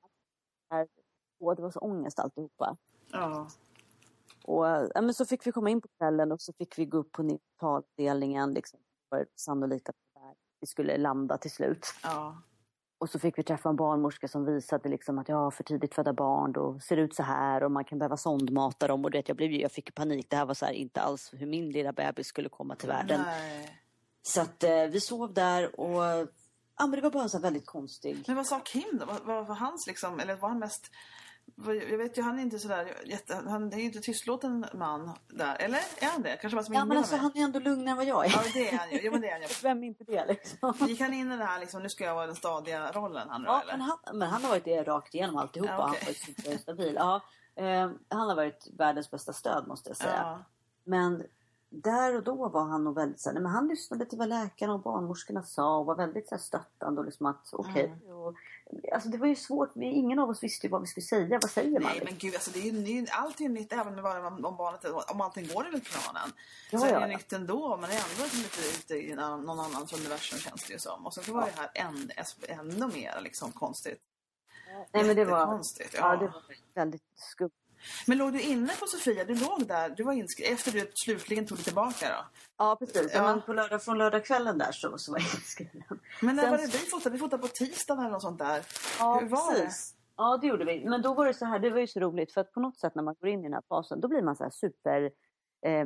och 1.48 1.56
det 1.56 1.62
var 1.62 1.72
så 1.72 1.80
ångest 1.80 2.20
alltihopa. 2.20 2.78
Ja. 3.12 3.48
Och, 4.44 4.66
ja, 4.66 5.02
men 5.02 5.14
så 5.14 5.26
fick 5.26 5.48
vi 5.48 5.52
komma 5.52 5.70
in 5.70 5.82
på 5.82 5.88
kvällen 5.98 6.32
och 6.32 6.42
så 6.42 6.54
fick 6.54 6.78
vi 6.78 6.86
gå 6.86 6.98
upp 6.98 7.12
på 7.12 7.24
neonatalavdelningen. 7.24 8.54
Liksom, 8.54 8.80
var 9.10 9.26
sannolikt 9.36 9.90
att 9.90 9.96
vi 10.60 10.68
skulle 10.68 10.98
landa 10.98 11.38
till 11.38 11.52
slut. 11.52 11.88
ja. 12.04 12.42
Och 12.98 13.10
så 13.10 13.20
fick 13.20 13.38
vi 13.38 13.44
träffa 13.44 13.70
en 13.70 13.76
barnmorska 13.76 14.28
som 14.28 14.46
visade 14.46 14.90
liksom 14.90 15.20
att 15.20 15.30
ja, 15.30 15.52
för 15.52 15.64
tidigt 15.64 15.96
födda 15.96 16.14
barn 16.14 16.52
då 16.52 16.80
ser 16.80 16.96
det 16.96 17.02
ut 17.02 17.16
så 17.16 17.24
här 17.24 17.64
och 17.64 17.72
man 17.72 17.86
kan 17.86 18.00
behöva 18.00 18.18
sondmata 18.18 18.88
dem. 18.88 19.06
Och 19.06 19.12
du 19.12 19.18
vet, 19.18 19.28
jag, 19.28 19.38
blev, 19.38 19.52
jag 19.52 19.72
fick 19.72 19.96
panik. 19.96 20.30
Det 20.30 20.36
här 20.36 20.46
var 20.46 20.54
så 20.54 20.66
här, 20.66 20.74
inte 20.74 21.02
alls 21.02 21.34
hur 21.34 21.48
min 21.48 21.70
lilla 21.70 21.92
bebis 21.92 22.28
skulle 22.28 22.50
komma 22.50 22.76
till 22.76 22.90
världen. 22.90 23.22
Nej. 23.26 23.80
Så 24.22 24.42
att 24.42 24.64
eh, 24.64 24.84
vi 24.84 25.00
sov 25.00 25.34
där 25.34 25.80
och 25.80 26.04
ja, 26.78 26.88
men 26.88 26.92
det 26.92 27.02
var 27.02 27.12
bara 27.12 27.24
en 27.24 27.30
så 27.30 27.40
väldigt 27.40 27.66
konstig... 27.66 28.24
Men 28.28 28.36
vad 28.36 28.48
sa 28.48 28.60
Kim 28.60 28.98
då? 29.00 29.06
Vad, 29.06 29.22
vad 29.24 29.48
var 29.48 29.56
hans 29.56 29.88
liksom, 29.88 30.20
eller 30.20 30.36
var 30.36 30.50
han 30.50 30.60
mest... 30.60 30.92
Jag 31.90 31.98
vet 31.98 32.18
ju, 32.18 32.22
han 32.22 32.40
är 32.40 32.44
inte 32.44 32.60
sådär 32.60 32.94
jätte... 33.06 33.36
Han 33.48 33.74
är 33.74 33.78
ju 33.78 33.84
inte 33.84 34.00
tystlåten 34.00 34.66
man 34.74 35.12
där. 35.28 35.56
Eller 35.60 35.78
är 35.78 36.06
han 36.12 36.22
det? 36.22 36.38
Kanske 36.42 36.56
bara 36.56 36.64
som 36.64 36.76
Ja, 36.76 36.86
men 36.86 36.98
alltså 36.98 37.14
mig. 37.16 37.22
han 37.22 37.32
är 37.36 37.42
ändå 37.44 37.60
lugnare 37.60 37.92
än 37.92 37.98
vad 37.98 38.06
jag 38.06 38.26
är. 38.26 38.30
Ja, 38.30 38.42
det 38.54 38.70
är 38.74 38.78
han 38.78 38.92
ju. 38.92 39.00
Jo, 39.04 39.12
men 39.12 39.22
det 39.22 39.28
är 39.28 39.32
han 39.32 39.42
ju. 39.42 39.48
Vem 39.64 39.84
är 39.84 39.88
inte 39.88 40.04
det 40.04 40.26
liksom? 40.26 40.88
Gick 40.88 41.02
han 41.02 41.14
in 41.14 41.32
i 41.32 41.38
det 41.38 41.46
här 41.46 41.60
liksom, 41.60 41.84
nu 41.84 41.90
ska 41.90 42.04
jag 42.04 42.16
vara 42.16 42.26
den 42.26 42.36
stadiga 42.36 42.92
rollen 42.92 43.30
han 43.30 43.44
då, 43.44 43.50
Ja, 43.50 43.62
eller? 43.62 43.72
men 43.74 43.82
han, 43.82 43.98
men 44.14 44.30
han 44.30 44.42
har 44.44 44.50
varit 44.50 44.66
det 44.66 44.84
rakt 44.84 45.16
igenom 45.16 45.38
alltihopa. 45.38 45.72
Ja, 45.72 45.82
Han 45.82 45.90
okej. 45.90 46.00
har 46.00 46.06
varit 46.06 46.18
superstabil. 46.38 46.94
Ja, 46.96 47.22
eh, 47.56 47.92
han 48.10 48.30
har 48.30 48.36
varit 48.36 48.68
världens 48.78 49.12
bästa 49.12 49.34
stöd 49.34 49.68
måste 49.68 49.90
jag 49.90 49.98
säga. 49.98 50.16
Ja. 50.24 50.44
Men 50.84 51.24
där 51.74 52.16
och 52.16 52.24
då 52.24 52.50
var 52.50 52.64
han 52.66 52.84
nog 52.84 52.96
väldigt 52.96 53.20
så 53.22 53.30
här, 53.30 53.34
men 53.40 53.46
han 53.52 53.68
lyssnade 53.68 54.06
till 54.06 54.18
vad 54.18 54.30
läkarna 54.30 54.74
och 54.74 54.80
barnmorskorna 54.80 55.44
sa 55.44 55.78
och 55.78 55.86
var 55.86 55.96
väldigt 55.96 56.30
så 56.30 56.36
här, 56.36 56.42
stöttande 56.42 57.00
och 57.00 57.06
liksom 57.06 57.26
att 57.26 57.50
okej. 57.52 57.86
Mm. 57.86 58.18
och- 58.18 58.36
Alltså 58.94 59.10
det 59.10 59.18
var 59.18 59.28
ju 59.28 59.36
svårt, 59.36 59.72
vi, 59.74 59.86
ingen 59.86 60.20
av 60.20 60.30
oss 60.30 60.44
visste 60.44 60.68
ju 60.68 60.72
vad 60.72 60.82
vi 60.82 60.88
skulle 60.88 61.06
säga. 61.06 61.40
Vad 61.42 61.50
säger 61.52 61.80
man? 61.80 61.92
Nej 61.92 62.02
men 62.06 62.18
gud, 62.18 62.34
alltså 62.34 62.52
det 62.52 62.60
är 62.60 62.72
ju 62.72 63.06
allt 63.12 63.40
är 63.40 63.44
ju 63.44 63.50
nytt 63.50 63.74
även 63.74 64.00
om, 64.00 64.46
om 64.46 64.58
barnet, 64.58 64.86
om 65.12 65.22
allting 65.22 65.48
går 65.48 65.66
enligt 65.68 65.86
planen. 65.86 66.30
Ja, 66.72 66.80
så 66.80 66.86
är 66.86 66.90
det 66.90 66.96
ja, 66.96 67.02
ja. 67.02 67.18
nytt 67.18 67.34
ändå. 67.34 67.78
Man 67.78 67.90
är 67.90 67.94
ändå 67.94 68.24
lite 68.24 68.62
ute 68.80 68.96
i 68.96 69.16
någon 69.16 69.60
annans 69.60 69.94
universum 69.94 70.40
känns 70.40 70.68
det 70.68 70.74
ju 70.74 70.80
som. 70.80 71.06
Och 71.06 71.14
sen 71.14 71.24
så 71.24 71.34
var 71.34 71.46
det 71.46 71.52
här 71.56 71.72
än, 71.76 72.12
ännu 72.60 72.88
mer 72.88 73.22
liksom 73.22 73.52
konstigt. 73.52 74.00
Nej 74.92 75.04
men 75.04 75.16
det 75.16 75.26
var, 75.26 75.40
Jättekonstigt, 75.40 75.94
ja. 75.94 76.14
ja. 76.14 76.20
det 76.20 76.26
var 76.28 76.44
väldigt 76.74 77.04
skumt. 77.16 77.52
Men 78.08 78.18
låg 78.18 78.34
du 78.34 78.42
inne 78.42 78.74
på 78.80 78.86
Sofia? 78.88 79.24
Du 79.24 79.36
låg 79.36 79.68
där, 79.68 79.90
du 79.90 80.04
var 80.04 80.14
inskriven 80.14 80.54
efter 80.54 80.72
du 80.72 80.92
slutligen 80.94 81.46
tog 81.48 81.58
dig 81.58 81.64
tillbaka 81.66 82.10
då? 82.10 82.26
Ja 82.58 82.76
precis, 82.80 83.12
Ja. 83.14 83.24
men 83.24 83.42
på 83.42 83.54
lördag, 83.54 83.84
från 83.84 83.98
lördagskvällen 83.98 84.58
där 84.58 84.72
så, 84.72 84.98
så 84.98 85.12
var 85.12 85.20
jag 85.20 85.28
inskriven. 85.36 86.00
Men 86.22 86.36
när 86.36 86.44
Sen- 86.44 86.52
var 86.52 86.58
det 86.58 86.66
vi 86.68 86.78
fotade? 86.78 87.14
Vi 87.14 87.20
fotade 87.20 87.42
på 87.42 87.48
tisdagen 87.48 88.00
eller 88.04 88.12
något 88.12 88.22
sånt 88.22 88.40
där. 88.40 88.64
Ja, 89.00 89.20
Hur 89.20 89.28
var 89.30 89.52
precis. 89.54 89.96
Ja, 90.18 90.38
det 90.42 90.48
gjorde 90.48 90.66
vi. 90.66 90.86
Men 90.90 91.02
då 91.02 91.14
var 91.14 91.26
det 91.26 91.34
så 91.34 91.46
här, 91.46 91.60
det 91.60 91.70
var 91.70 91.80
ju 91.80 91.88
så 91.88 92.00
roligt 92.00 92.34
för 92.34 92.42
att 92.42 92.52
på 92.52 92.60
något 92.60 92.78
sätt 92.80 92.96
när 92.96 93.04
man 93.04 93.16
går 93.22 93.30
in 93.30 93.40
i 93.40 93.44
den 93.44 93.54
här 93.54 93.64
fasen 93.70 94.00
då 94.02 94.08
blir 94.08 94.22
man 94.22 94.36
så 94.36 94.44
här 94.44 94.52
super 94.52 95.02
eh, 95.66 95.86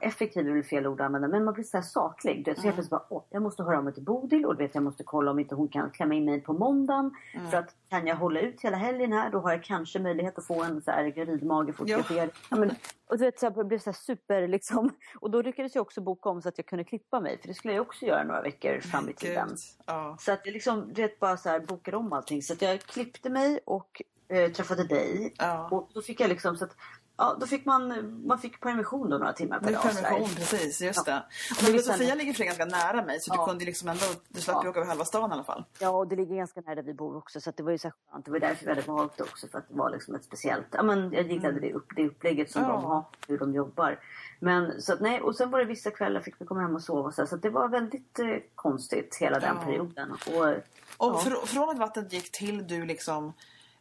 ja, 0.00 0.06
effektiv 0.06 0.48
är 0.48 0.52
väl 0.52 0.62
fel 0.62 0.86
ord 0.86 1.00
att 1.00 1.04
använda, 1.04 1.28
men 1.28 1.44
man 1.44 1.54
blir 1.54 1.64
så 1.64 1.76
här 1.76 1.84
saklig. 1.84 2.44
Du 2.44 2.54
Så 2.54 2.62
helt 2.62 2.74
plötsligt 2.74 2.90
bara, 2.90 3.06
åh, 3.08 3.22
jag 3.30 3.42
måste 3.42 3.62
höra 3.62 3.78
av 3.78 3.84
mig 3.84 3.94
till 3.94 4.02
Bodil 4.02 4.46
och 4.46 4.56
du 4.56 4.62
vet, 4.62 4.74
jag 4.74 4.84
måste 4.84 5.04
kolla 5.04 5.30
om 5.30 5.38
inte 5.38 5.54
hon 5.54 5.68
kan 5.68 5.90
klämma 5.90 6.14
in 6.14 6.24
mig 6.24 6.40
på 6.40 6.52
måndagen. 6.52 7.14
Mm. 7.34 7.50
För 7.50 7.56
att 7.56 7.74
kan 7.88 8.06
jag 8.06 8.16
hålla 8.16 8.40
ut 8.40 8.60
hela 8.60 8.76
helgen 8.76 9.12
här 9.12 9.30
då 9.30 9.38
har 9.38 9.50
jag 9.50 9.64
kanske 9.64 9.98
möjlighet 9.98 10.38
att 10.38 10.46
få 10.46 10.62
en 10.62 10.82
så 10.82 10.90
här 10.90 11.08
gravidmage 11.08 11.76
fotograferad. 11.76 12.30
Ja, 12.50 12.56
men, 12.56 12.70
och 13.06 13.18
du 13.18 13.24
vet, 13.24 13.38
så 13.38 13.46
här, 13.46 13.52
jag 13.56 13.66
blev 13.66 13.78
så 13.78 13.90
här 13.90 13.94
super 13.94 14.48
liksom. 14.48 14.90
Och 15.20 15.30
då 15.30 15.42
lyckades 15.42 15.74
jag 15.74 15.82
också 15.82 16.00
boka 16.00 16.28
om 16.28 16.42
så 16.42 16.48
att 16.48 16.58
jag 16.58 16.66
kunde 16.66 16.84
klippa 16.84 17.20
mig. 17.20 17.38
För 17.40 17.48
det 17.48 17.54
skulle 17.54 17.74
jag 17.74 17.82
också 17.82 18.06
göra 18.06 18.24
några 18.24 18.42
veckor 18.42 18.80
fram 18.80 19.08
i 19.08 19.12
tiden. 19.12 19.56
Ja. 19.86 20.16
Så 20.20 20.32
att 20.32 20.40
jag 20.44 20.52
liksom, 20.52 20.92
du 20.92 21.02
vet, 21.02 21.20
bara 21.20 21.36
så 21.36 21.48
här 21.48 21.60
bokade 21.60 21.96
om 21.96 22.12
allting. 22.12 22.42
Så 22.42 22.52
att 22.52 22.62
jag 22.62 22.80
klippte 22.80 23.30
mig 23.30 23.60
och 23.64 24.02
eh, 24.28 24.52
träffade 24.52 24.84
dig. 24.84 25.34
Ja. 25.38 25.68
Och 25.70 25.90
då 25.94 26.02
fick 26.02 26.20
jag 26.20 26.28
liksom 26.28 26.56
så 26.56 26.64
att 26.64 26.76
ja, 27.22 27.36
då 27.40 27.46
fick 27.46 27.64
man, 27.64 28.12
man 28.26 28.38
fick 28.38 28.60
permission 28.60 29.10
då 29.10 29.18
några 29.18 29.32
timmar 29.32 29.60
per 29.60 29.72
dag. 29.72 29.82
permission, 29.82 30.28
precis. 30.36 30.80
Just 30.80 31.06
Ja. 31.06 31.12
det. 31.12 31.72
Men 31.72 31.82
Sofia 31.82 32.14
ligger 32.14 32.32
för 32.32 32.44
ganska 32.44 32.64
nära 32.64 33.04
mig 33.04 33.20
så 33.20 33.34
Ja. 33.34 33.40
du 33.42 33.48
kunde 33.50 33.64
liksom 33.64 33.88
ändå, 33.88 34.04
du 34.28 34.40
slapp 34.40 34.64
Ja. 34.64 34.70
åka 34.70 34.78
över 34.80 34.88
halva 34.88 35.04
stan 35.04 35.30
i 35.30 35.32
alla 35.34 35.44
fall. 35.44 35.64
Ja, 35.78 35.88
och 35.90 36.06
det 36.08 36.16
ligger 36.16 36.36
ganska 36.36 36.60
nära 36.60 36.74
där 36.74 36.82
vi 36.82 36.94
bor 36.94 37.16
också 37.16 37.40
så 37.40 37.52
det 37.56 37.62
var 37.62 37.72
ju 37.72 37.78
så 37.78 37.90
skönt. 38.10 38.24
Det 38.24 38.30
var 38.30 38.38
därför 38.38 38.64
vi 38.64 38.70
hade 38.70 38.82
valt 38.92 39.16
det 39.16 39.22
också 39.22 39.48
för 39.48 39.58
att 39.58 39.68
det 39.68 39.74
var 39.74 39.90
liksom 39.90 40.14
ett 40.14 40.24
speciellt, 40.24 40.66
ja 40.70 40.82
men 40.82 41.12
jag 41.12 41.26
gillade 41.32 41.60
det, 41.60 41.72
upp, 41.72 41.86
det 41.96 42.06
upplägget 42.06 42.50
som 42.50 42.62
Mm. 42.62 42.74
Ja. 42.74 42.80
de 42.80 42.84
har, 42.86 43.04
hur 43.28 43.38
de 43.38 43.54
jobbar. 43.54 43.98
Men 44.40 44.82
så 44.82 44.92
att 44.92 45.00
nej, 45.00 45.20
och 45.20 45.36
sen 45.36 45.50
var 45.50 45.58
det 45.58 45.64
vissa 45.64 45.90
kvällar 45.90 46.20
fick 46.20 46.34
vi 46.40 46.44
komma 46.46 46.60
hem 46.60 46.74
och 46.74 46.82
sova 46.82 47.12
så, 47.12 47.26
så 47.26 47.36
det 47.36 47.50
var 47.50 47.68
väldigt 47.68 48.18
eh, 48.18 48.26
konstigt 48.54 49.16
hela 49.20 49.38
den 49.38 49.56
perioden. 49.58 50.10
Och, 50.12 51.08
Och 51.10 51.20
fr- 51.20 51.46
från 51.46 51.68
att 51.70 51.78
vattnet 51.78 52.12
gick 52.12 52.32
till 52.32 52.66
du 52.66 52.84
liksom 52.84 53.32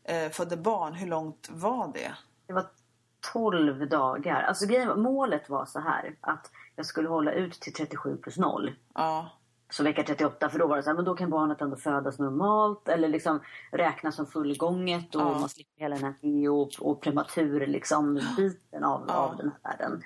eh, 0.04 0.30
födde 0.30 0.58
barn, 0.58 0.94
hur 0.94 1.08
långt 1.08 1.48
var 1.52 1.92
det? 1.94 2.12
Det 2.48 2.54
var 2.54 2.66
12 3.34 3.90
dagar. 3.90 4.42
Alltså 4.42 4.66
grejen 4.66 5.02
målet 5.02 5.50
var 5.50 5.66
så 5.66 5.80
här 5.80 6.16
att 6.22 6.52
jag 6.76 6.86
skulle 6.86 7.10
hålla 7.10 7.32
ut 7.32 7.54
till 7.54 7.74
37 7.74 8.18
plus 8.18 8.38
0. 8.38 8.72
Ja. 8.96 9.30
Så 9.70 9.84
vecka 9.84 10.04
38 10.04 10.50
för 10.50 10.60
då 10.60 10.68
var 10.68 10.78
det 10.78 10.84
så 10.84 10.90
här, 10.90 10.96
men 10.96 11.06
då 11.06 11.16
kan 11.16 11.30
barnet 11.30 11.62
ändå 11.62 11.76
födas 11.78 12.20
normalt 12.20 12.88
eller 12.90 13.08
liksom 13.08 13.40
räknas 13.72 14.16
som 14.16 14.26
fullgånget 14.26 15.16
och 15.16 15.22
Ja. 15.22 15.40
man 15.40 15.50
slipper 15.50 15.80
hela 15.82 15.96
den 15.96 16.04
här 16.06 16.14
neo 16.22 16.70
och 16.80 17.02
prematur 17.02 17.68
liksom 17.68 18.20
biten 18.38 18.84
av, 18.84 19.06
Ja. 19.08 19.14
av 19.14 19.38
den 19.38 19.52
här 19.64 19.72
världen. 19.78 20.02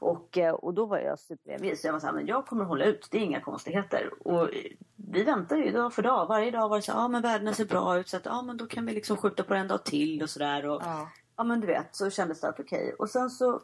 Och, 0.00 0.38
eh, 0.38 0.54
och 0.54 0.74
då 0.74 0.86
var 0.86 0.98
jag 0.98 1.18
superenvis. 1.18 1.84
Jag 1.84 1.92
var 1.92 2.00
så 2.00 2.06
här, 2.06 2.12
men 2.14 2.26
jag 2.26 2.46
kommer 2.46 2.64
hålla 2.64 2.84
ut, 2.84 3.08
det 3.10 3.18
är 3.18 3.22
inga 3.22 3.40
konstigheter. 3.40 4.10
Och 4.28 4.48
vi 4.96 5.24
väntar 5.24 5.56
ju 5.56 5.72
dag 5.72 5.92
för 5.92 6.02
dag. 6.02 6.26
Varje 6.26 6.50
dag 6.50 6.68
var 6.68 6.76
det 6.76 6.82
så 6.82 6.92
här, 6.92 6.98
ja 7.00 7.08
men 7.08 7.22
värdena 7.22 7.52
ser 7.52 7.64
bra 7.64 7.98
ut 7.98 8.08
så 8.08 8.16
att 8.16 8.24
ja 8.26 8.42
men 8.42 8.56
då 8.56 8.66
kan 8.66 8.86
vi 8.86 8.92
liksom 8.92 9.16
skjuta 9.16 9.42
på 9.42 9.54
en 9.54 9.68
dag 9.68 9.84
till 9.84 10.22
och 10.22 10.30
sådär. 10.30 10.66
Och, 10.68 10.82
Ja. 10.84 11.08
Ja 11.38 11.44
men 11.44 11.60
du 11.60 11.66
vet, 11.66 11.96
så 11.96 12.10
kändes 12.10 12.40
det 12.40 12.48
att 12.48 12.60
okej. 12.60 12.94
Och 12.98 13.10
sen 13.10 13.30
så 13.30 13.62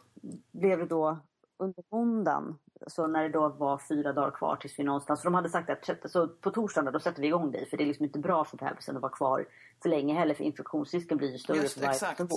blev 0.52 0.78
det 0.78 0.86
då 0.86 1.18
under 1.64 1.84
måndagen, 1.90 2.58
så 2.86 3.06
när 3.06 3.22
det 3.22 3.28
då 3.28 3.48
var 3.48 3.78
fyra 3.88 4.12
dagar 4.12 4.30
kvar 4.30 4.56
tills 4.56 4.78
vi 4.78 4.84
någonstans, 4.84 5.20
för 5.20 5.24
de 5.26 5.34
hade 5.34 5.48
sagt 5.48 5.70
att 5.70 6.10
så 6.10 6.28
på 6.28 6.50
torsdagen 6.50 6.92
då 6.92 7.00
sätter 7.00 7.20
vi 7.22 7.26
igång 7.28 7.50
dig 7.50 7.66
för 7.70 7.76
det 7.76 7.84
är 7.84 7.86
liksom 7.86 8.04
inte 8.04 8.18
bra 8.18 8.44
för 8.44 8.56
bebisen 8.56 8.96
att 8.96 9.02
vara 9.02 9.12
kvar 9.12 9.46
för 9.82 9.88
länge 9.88 10.14
heller 10.14 10.34
för 10.34 10.44
infektionsrisken 10.44 11.18
blir 11.18 11.32
ju 11.32 11.38
större 11.38 11.56
Just 11.56 11.74
för 11.74 11.80
varje 11.80 11.92
exakt. 11.94 12.18
nivå. 12.18 12.36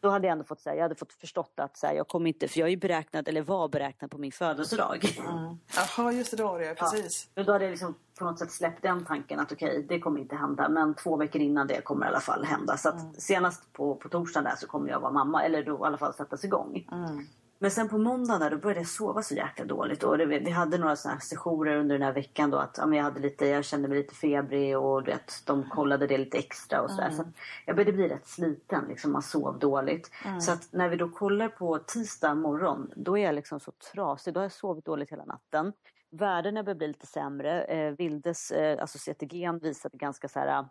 Då 0.00 0.08
hade 0.08 0.26
jag 0.26 0.32
ändå 0.32 0.44
fått 0.44 0.60
säga, 0.60 0.76
jag 0.76 0.82
hade 0.82 0.94
fått 0.94 1.12
förstått 1.12 1.52
att 1.56 1.76
så 1.76 1.86
här, 1.86 1.94
jag 1.94 2.08
kommer 2.08 2.28
inte, 2.28 2.48
för 2.48 2.60
jag 2.60 2.68
är 2.68 2.76
beräknad, 2.76 3.28
eller 3.28 3.42
var 3.42 3.68
beräknad 3.68 4.10
på 4.10 4.18
min 4.18 4.32
födelsedag. 4.32 5.04
Mm. 5.18 5.58
Jaha, 5.96 6.12
just 6.12 6.30
det, 6.30 6.36
då 6.36 6.44
var 6.44 6.60
det 6.60 6.74
precis. 6.74 7.28
Men 7.34 7.44
då 7.46 7.52
hade 7.52 7.64
jag 7.64 7.70
liksom 7.70 7.94
på 8.18 8.24
något 8.24 8.38
sätt 8.38 8.52
släppt 8.52 8.82
den 8.82 9.04
tanken 9.04 9.40
att 9.40 9.52
okej, 9.52 9.86
det 9.88 10.00
kommer 10.00 10.20
inte 10.20 10.36
hända. 10.36 10.68
Men 10.68 10.94
två 10.94 11.16
veckor 11.16 11.40
innan 11.42 11.66
det 11.66 11.80
kommer 11.80 12.06
i 12.06 12.08
alla 12.08 12.20
fall 12.20 12.44
hända. 12.44 12.76
Så 12.76 12.88
att 12.88 13.00
Mm. 13.00 13.14
senast 13.14 13.72
på, 13.72 13.94
på 13.94 14.08
torsdagen 14.08 14.44
där 14.44 14.56
så 14.56 14.66
kommer 14.66 14.90
jag 14.90 15.00
vara 15.00 15.12
mamma. 15.12 15.44
Eller 15.44 15.62
då 15.64 15.74
i 15.78 15.82
alla 15.86 15.98
fall 15.98 16.14
sättas 16.14 16.44
igång. 16.44 16.88
Mm. 16.92 17.26
Men 17.58 17.70
sen 17.70 17.88
på 17.88 17.98
måndagen 17.98 18.40
där, 18.40 18.50
då 18.50 18.56
började 18.56 18.80
jag 18.80 18.88
sova 18.88 19.22
så 19.22 19.34
jäkla 19.34 19.64
dåligt. 19.64 20.02
Och 20.02 20.18
det, 20.18 20.26
vi 20.26 20.50
hade 20.50 20.78
några 20.78 20.96
sådana 20.96 21.20
sessioner 21.20 21.76
under 21.76 21.94
den 21.94 22.02
här 22.02 22.12
veckan 22.12 22.50
då. 22.50 22.58
Att 22.58 22.78
ja, 22.78 22.94
jag, 22.94 23.02
hade 23.02 23.20
lite, 23.20 23.46
jag 23.46 23.64
kände 23.64 23.88
mig 23.88 23.98
lite 23.98 24.14
febrig 24.14 24.78
och 24.78 25.02
du 25.04 25.10
vet, 25.10 25.42
de 25.46 25.70
kollade 25.70 26.06
det 26.06 26.18
lite 26.18 26.38
extra 26.38 26.82
och 26.82 26.90
sådär. 26.90 27.10
Så 27.10 27.22
att 27.22 27.28
jag 27.66 27.76
började 27.76 27.92
bli 27.92 28.08
rätt 28.08 28.26
sliten. 28.26 28.84
Liksom, 28.88 29.12
man 29.12 29.22
sov 29.22 29.58
dåligt. 29.58 30.10
Så 30.40 30.52
att 30.52 30.72
när 30.72 30.88
vi 30.88 30.96
då 30.96 31.08
kollar 31.08 31.48
på 31.48 31.78
tisdag 31.78 32.34
morgon, 32.34 32.90
då 32.96 33.18
är 33.18 33.24
jag 33.24 33.34
liksom 33.34 33.60
så 33.60 33.72
trasig. 33.92 34.34
Då 34.34 34.40
har 34.40 34.44
jag 34.44 34.52
sovit 34.52 34.84
dåligt 34.84 35.12
hela 35.12 35.24
natten. 35.24 35.72
Värdena 36.10 36.62
börjar 36.62 36.76
bli 36.76 36.88
lite 36.88 37.06
sämre. 37.06 37.64
Eh, 37.64 37.92
Vildes, 37.92 38.50
eh, 38.50 38.80
alltså 38.80 38.98
CTG 38.98 39.52
visade 39.62 39.96
ganska 39.96 40.28
så 40.28 40.38
här 40.38 40.64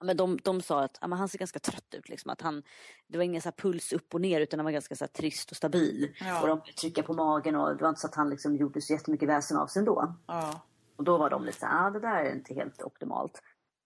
men 0.00 0.16
de, 0.16 0.38
de 0.42 0.60
sa 0.60 0.84
att 0.84 0.98
ja, 1.00 1.14
han 1.14 1.28
ser 1.28 1.38
ganska 1.38 1.58
trött 1.58 1.94
ut. 1.94 2.08
Liksom, 2.08 2.30
att 2.30 2.40
han, 2.40 2.62
det 3.06 3.18
var 3.18 3.24
ingen 3.24 3.42
så 3.42 3.52
puls 3.52 3.92
upp 3.92 4.14
och 4.14 4.20
ner 4.20 4.40
utan 4.40 4.58
han 4.58 4.64
var 4.64 4.72
ganska 4.72 4.96
så 4.96 5.06
trist 5.06 5.50
och 5.50 5.56
stabil. 5.56 6.16
Ja. 6.20 6.42
Och 6.42 6.48
de 6.48 6.60
trycka 6.80 7.02
på 7.02 7.12
magen 7.12 7.56
och 7.56 7.76
det 7.76 7.82
var 7.82 7.88
inte 7.88 8.00
så 8.00 8.06
att 8.06 8.14
han 8.14 8.30
liksom 8.30 8.56
gjorde 8.56 8.80
så 8.80 8.92
jättemycket 8.92 9.28
väsen 9.28 9.56
av 9.56 9.66
sig 9.66 9.80
ändå. 9.80 10.14
Ja. 10.26 10.60
Och 10.96 11.04
då 11.04 11.18
var 11.18 11.30
de 11.30 11.44
lite 11.44 11.58
så 11.58 11.66
här, 11.66 11.86
ah, 11.86 11.90
det 11.90 12.00
där 12.00 12.24
är 12.24 12.32
inte 12.32 12.54
helt 12.54 12.82
optimalt. 12.82 13.42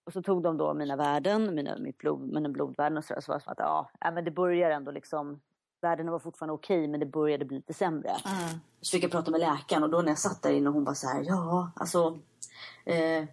Och 0.07 0.13
så 0.13 0.23
tog 0.23 0.43
de 0.43 0.57
då 0.57 0.75
mina 0.75 0.97
värden, 0.97 1.55
mina, 1.55 1.79
mitt 1.79 1.99
blod, 1.99 2.33
mina 2.33 2.49
blodvärden 2.49 2.99
och 2.99 3.05
så, 3.05 3.15
där, 3.15 3.21
så 3.21 3.33
var 3.33 3.39
det 3.39 3.45
som 3.45 3.53
att 3.53 3.59
ja, 3.59 3.91
ja, 4.01 4.11
men 4.11 4.25
det 4.25 4.31
börjar 4.31 4.71
ändå 4.71 4.91
liksom, 4.91 5.41
värdena 5.81 6.13
var 6.13 6.19
fortfarande 6.19 6.55
okej 6.55 6.89
men 6.89 7.01
det 7.01 7.07
började 7.07 7.45
bli 7.45 7.57
lite 7.57 7.75
sämre. 7.75 8.09
Mm. 8.09 8.61
Så 8.81 8.91
fick 8.91 9.05
jag 9.05 9.11
prata 9.11 9.31
med 9.31 9.41
läkaren 9.41 9.83
och 9.83 9.91
då 9.91 10.03
när 10.03 10.09
jag 10.09 10.19
satt 10.19 10.43
där 10.43 10.51
inne 10.51 10.69
och 10.69 10.75
hon 10.75 10.85
var 10.85 10.95
så 10.95 11.09
här, 11.09 11.23
ja 11.27 11.71
alltså 11.77 12.19
eh, 12.85 13.25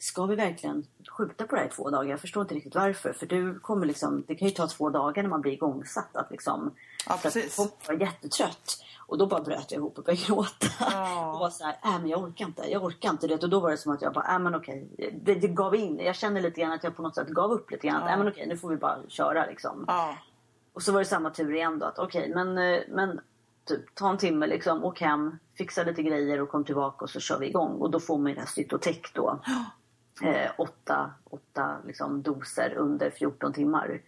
ska 0.00 0.26
vi 0.26 0.36
verkligen 0.36 0.86
skjuta 1.16 1.46
på 1.46 1.54
det 1.54 1.60
här 1.60 1.68
i 1.68 1.70
två 1.70 1.90
dagar? 1.90 2.10
Jag 2.10 2.20
förstår 2.20 2.40
inte 2.42 2.54
riktigt 2.54 2.74
varför. 2.74 3.12
För 3.12 3.26
du 3.26 3.58
kommer 3.60 3.86
liksom, 3.86 4.24
det 4.26 4.34
kan 4.34 4.48
ju 4.48 4.54
ta 4.54 4.66
två 4.68 4.90
dagar 4.90 5.22
när 5.22 5.30
man 5.30 5.40
blir 5.40 5.52
igångsatt 5.52 6.16
att 6.16 6.30
liksom, 6.30 6.74
Ja, 7.06 7.12
så 7.12 7.14
att 7.14 7.22
precis. 7.34 7.56
hon 7.58 7.68
var 7.88 7.94
jättetrött. 7.94 8.82
Och 9.06 9.18
då 9.18 9.26
bara 9.26 9.40
bröt 9.42 9.70
jag 9.72 9.78
ihop 9.78 9.98
och 9.98 10.04
började 10.04 10.22
gråta. 10.26 10.66
Ja. 10.80 11.32
Och 11.32 11.38
var 11.40 11.50
så 11.50 11.64
här, 11.64 11.76
äh, 11.84 11.98
men 12.00 12.08
jag 12.08 12.22
orkar 12.22 12.44
inte, 12.46 12.70
jag 12.70 12.84
orkar 12.84 13.10
inte. 13.10 13.26
Det. 13.26 13.42
Och 13.42 13.50
då 13.50 13.60
var 13.60 13.70
det 13.70 13.76
som 13.76 13.92
att 13.92 14.02
jag 14.02 14.12
bara, 14.12 14.32
äh, 14.34 14.38
men 14.38 14.54
okej. 14.54 14.88
Det, 15.22 15.34
det 15.34 15.48
gav 15.48 15.74
in. 15.74 15.98
Jag 15.98 16.16
känner 16.16 16.40
lite 16.40 16.60
grann 16.60 16.72
att 16.72 16.84
jag 16.84 16.96
på 16.96 17.02
något 17.02 17.14
sätt 17.14 17.28
gav 17.28 17.50
upp 17.52 17.70
lite 17.70 17.86
grann. 17.86 18.02
Att, 18.02 18.08
Ja. 18.08 18.12
äh, 18.12 18.18
men 18.18 18.28
okej, 18.28 18.46
nu 18.46 18.56
får 18.56 18.68
vi 18.68 18.76
bara 18.76 18.98
köra 19.08 19.46
liksom. 19.46 19.84
Ja. 19.88 20.16
Och 20.72 20.82
så 20.82 20.92
var 20.92 20.98
det 20.98 21.04
samma 21.04 21.30
tur 21.30 21.54
igen 21.54 21.78
då. 21.78 21.86
Att 21.86 21.98
okej, 21.98 22.32
men, 22.34 22.58
eh, 22.58 22.80
men 22.88 23.20
typ, 23.68 23.94
ta 23.94 24.10
en 24.10 24.18
timme 24.18 24.46
liksom, 24.46 24.84
åk 24.84 25.00
hem, 25.00 25.38
fixa 25.58 25.82
lite 25.84 26.02
grejer 26.02 26.40
och 26.40 26.48
kom 26.48 26.64
tillbaka 26.64 27.04
och 27.04 27.10
så 27.10 27.20
kör 27.20 27.38
vi 27.38 27.46
igång. 27.46 27.80
Och 27.80 27.90
då 27.90 28.00
får 28.00 28.18
man 28.18 28.26
ju 28.28 28.34
det 28.34 28.40
här 28.40 28.48
Cytotec 28.48 28.98
då. 29.14 29.40
Eh, 30.22 30.50
åtta 30.58 31.10
åtta 31.30 31.76
liksom, 31.86 32.22
doser 32.22 32.74
under 32.74 33.10
14 33.10 33.52
timmar. 33.52 34.00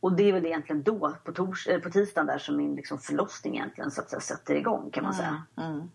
Och 0.00 0.12
det 0.12 0.28
är 0.28 0.32
väl 0.32 0.46
egentligen 0.46 0.82
då, 0.82 1.16
på, 1.24 1.32
tors, 1.32 1.66
eh, 1.66 1.80
på 1.80 1.90
tisdagen 1.90 2.26
där, 2.26 2.38
som 2.38 2.56
min 2.56 2.74
liksom, 2.74 2.98
förlossning 2.98 3.56
egentligen 3.56 3.90
så 3.90 4.00
att 4.00 4.10
säga, 4.10 4.20
sätter 4.20 4.54
igång 4.54 4.90
kan 4.90 5.04
man 5.04 5.14
säga. 5.14 5.42
Mm. 5.56 5.90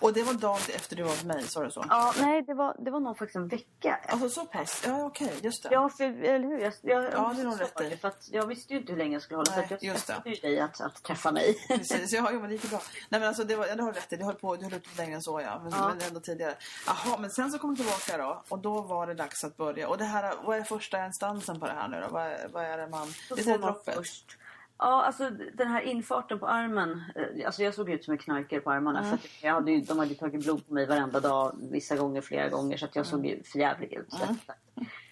Och 0.00 0.12
det 0.12 0.22
var 0.22 0.34
dagen 0.34 0.60
efter 0.74 0.96
du 0.96 1.02
var 1.02 1.10
hos 1.10 1.24
mig, 1.24 1.42
sa 1.48 1.64
du 1.64 1.70
så? 1.70 1.84
Ja, 1.88 2.14
nej, 2.20 2.42
det 2.42 2.54
var, 2.54 2.76
det 2.84 2.90
var 2.90 3.00
nog 3.00 3.18
faktiskt 3.18 3.36
en 3.36 3.48
vecka 3.48 4.00
Alltså 4.08 4.28
så 4.28 4.44
pass? 4.46 4.82
Ja, 4.86 5.04
okej, 5.04 5.32
just 5.42 5.62
det. 5.62 5.68
Ja, 5.72 5.88
för, 5.88 6.04
eller 6.04 6.48
hur? 6.48 6.58
Jag, 6.58 6.72
jag, 6.82 7.04
Ja, 7.12 7.32
det 7.36 7.40
är 7.40 7.44
nog 7.44 7.52
så 7.54 7.58
rätt 7.64 7.76
det, 7.76 7.96
För 7.96 8.08
att 8.08 8.28
jag 8.30 8.46
visste 8.46 8.72
ju 8.74 8.80
inte 8.80 8.92
hur 8.92 8.98
länge 8.98 9.12
jag 9.12 9.22
skulle 9.22 9.36
hålla. 9.38 9.56
Nej, 9.56 9.68
så 9.68 9.74
att 9.74 9.82
jag 9.82 9.92
just 9.94 10.06
det. 10.06 10.12
stressade 10.12 10.30
ju 10.30 10.40
dig 10.40 10.60
att, 10.60 10.80
att 10.80 11.02
träffa 11.02 11.32
mig. 11.32 11.54
Precis, 11.68 12.12
ja, 12.12 12.28
ja 12.32 12.38
men 12.38 12.42
det 12.48 12.52
gick 12.52 12.64
ju 12.64 12.70
bra. 12.70 12.80
Nej 13.08 13.20
men 13.20 13.28
alltså 13.28 13.44
det, 13.44 13.56
var, 13.56 13.66
det 13.76 13.82
har 13.82 13.92
du 13.92 13.98
rätt 13.98 14.12
i, 14.12 14.16
du 14.16 14.24
höll 14.24 14.34
på, 14.34 14.56
du 14.56 14.64
höll 14.64 14.74
ut 14.74 14.96
längre 14.96 15.14
än 15.14 15.22
så 15.22 15.40
ja. 15.40 15.60
Men, 15.62 15.72
Ja. 15.72 15.88
men 15.88 16.06
ändå 16.08 16.20
tidigare. 16.20 16.54
Jaha, 16.86 17.16
men 17.18 17.30
sen 17.30 17.50
så 17.50 17.58
kom 17.58 17.70
du 17.74 17.76
tillbaka 17.76 18.18
då 18.18 18.42
och 18.48 18.58
då 18.58 18.80
var 18.80 19.06
det 19.06 19.14
dags 19.14 19.44
att 19.44 19.56
börja. 19.56 19.88
Och 19.88 19.98
det 19.98 20.04
här, 20.04 20.34
vad 20.44 20.58
är 20.58 20.62
första 20.62 21.06
instansen 21.06 21.60
på 21.60 21.66
det 21.66 21.72
här 21.72 21.88
nu 21.88 22.00
då? 22.00 22.08
Vad, 22.14 22.22
är- 22.26 22.48
vad 22.52 22.64
är 22.64 22.78
det 22.78 22.86
man... 22.88 23.14
Då 23.28 23.34
det 23.34 23.46
är 23.46 23.58
droppet? 23.58 23.94
först. 23.94 24.38
Ja, 24.78 25.02
alltså 25.04 25.30
den 25.54 25.68
här 25.68 25.80
infarten 25.80 26.38
på 26.38 26.46
armen. 26.46 27.02
eh, 27.14 27.46
Alltså 27.46 27.62
jag 27.62 27.74
såg 27.74 27.90
ut 27.90 28.04
som 28.04 28.12
en 28.12 28.18
knarkare 28.18 28.60
på 28.60 28.70
armarna. 28.70 28.98
Mm. 29.04 29.18
För 29.18 29.46
jag 29.46 29.54
hade 29.54 29.80
de 29.80 29.98
hade 29.98 30.14
tagit 30.14 30.44
blod 30.44 30.66
på 30.68 30.74
mig 30.74 30.86
varenda 30.86 31.20
dag. 31.20 31.52
Vissa 31.70 31.96
gånger, 31.96 32.20
flera 32.20 32.48
gånger. 32.48 32.76
Så 32.76 32.84
att 32.84 32.96
jag 32.96 33.06
Mm. 33.06 33.10
såg 33.10 33.26
ju 33.26 33.42
förjävlig 33.42 33.92
ut. 33.92 34.14
Att- 34.14 34.56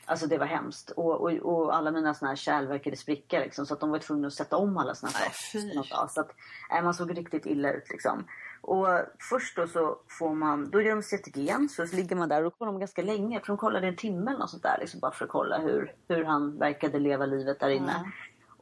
Alltså 0.05 0.27
det 0.27 0.39
var 0.39 0.47
hemskt. 0.47 0.91
Och, 0.91 1.21
och, 1.21 1.31
och 1.33 1.77
alla 1.77 1.91
mina 1.91 2.15
såna 2.15 2.29
här 2.29 2.37
kärl 2.37 2.67
verkade 2.67 2.97
spricka 2.97 3.39
liksom. 3.41 3.67
Så 3.67 3.75
att 3.75 3.81
de 3.81 3.91
var 3.91 3.99
tvungna 3.99 4.27
att 4.27 4.33
sätta 4.35 4.57
om 4.57 4.77
alla 4.77 4.95
såna 4.95 5.13
här 5.13 5.31
saker. 5.75 6.09
Så 6.09 6.21
att 6.21 6.31
nej, 6.71 6.83
man 6.83 6.95
såg 6.95 7.19
riktigt 7.19 7.47
illa 7.47 7.73
ut 7.73 7.91
liksom. 7.91 8.25
Och 8.61 8.87
först 9.31 9.57
då 9.57 9.67
så 9.67 9.99
får 10.19 10.35
man, 10.35 10.71
då 10.71 10.81
gör 10.83 10.97
de 10.97 11.03
CTG 11.03 11.69
så 11.71 11.97
ligger 11.97 12.17
man 12.17 12.29
där 12.29 12.45
och 12.45 12.59
kollar 12.59 12.73
de 12.73 12.79
ganska 12.79 13.03
länge. 13.03 13.41
För 13.41 13.47
de 13.47 13.57
kollade 13.57 13.87
en 13.89 13.97
timme 13.97 14.31
eller 14.31 14.39
något 14.41 14.51
sånt 14.51 14.63
där. 14.63 14.77
Liksom 14.81 15.01
bara 15.01 15.13
för 15.13 15.25
att 15.25 15.31
kolla 15.31 15.59
hur, 15.59 15.95
hur 16.09 16.25
han 16.25 16.59
verkade 16.59 16.99
leva 16.99 17.27
livet 17.27 17.61
där 17.61 17.71
inne. 17.71 17.93
Mm. 17.93 18.11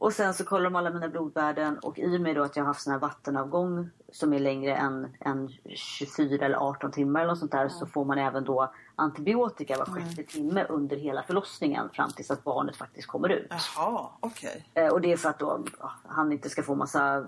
Och 0.01 0.13
sen 0.13 0.33
så 0.33 0.45
kollar 0.45 0.63
de 0.63 0.75
alla 0.75 0.89
mina 0.89 1.09
blodvärden 1.09 1.79
och 1.79 1.99
i 1.99 2.17
och 2.17 2.21
med 2.21 2.35
då 2.35 2.43
att 2.43 2.55
jag 2.55 2.63
har 2.63 2.67
haft 2.67 2.81
sån 2.81 2.93
här 2.93 2.99
vattenavgång 2.99 3.89
som 4.11 4.33
är 4.33 4.39
längre 4.39 4.75
än, 4.75 5.07
än 5.19 5.49
24 5.75 6.45
eller 6.45 6.57
18 6.57 6.91
timmar 6.91 7.19
eller 7.19 7.29
något 7.31 7.39
sånt 7.39 7.51
där 7.51 7.69
så 7.69 7.85
får 7.85 8.05
man 8.05 8.17
även 8.17 8.43
då 8.43 8.73
antibiotika 9.01 9.77
var 9.77 9.85
sjätte 9.85 10.23
timme 10.23 10.65
under 10.69 10.97
hela 10.97 11.23
förlossningen 11.23 11.89
fram 11.89 12.11
tills 12.11 12.31
att 12.31 12.43
barnet 12.43 12.75
faktiskt 12.75 13.07
kommer 13.07 13.29
ut. 13.29 13.47
Jaha, 13.77 14.09
okej. 14.19 14.65
Eh, 14.73 14.87
Och 14.87 15.01
det 15.01 15.11
är 15.11 15.17
för 15.17 15.29
att 15.29 15.39
då, 15.39 15.63
han 16.05 16.31
inte 16.31 16.49
ska 16.49 16.63
få 16.63 16.75
massa, 16.75 17.25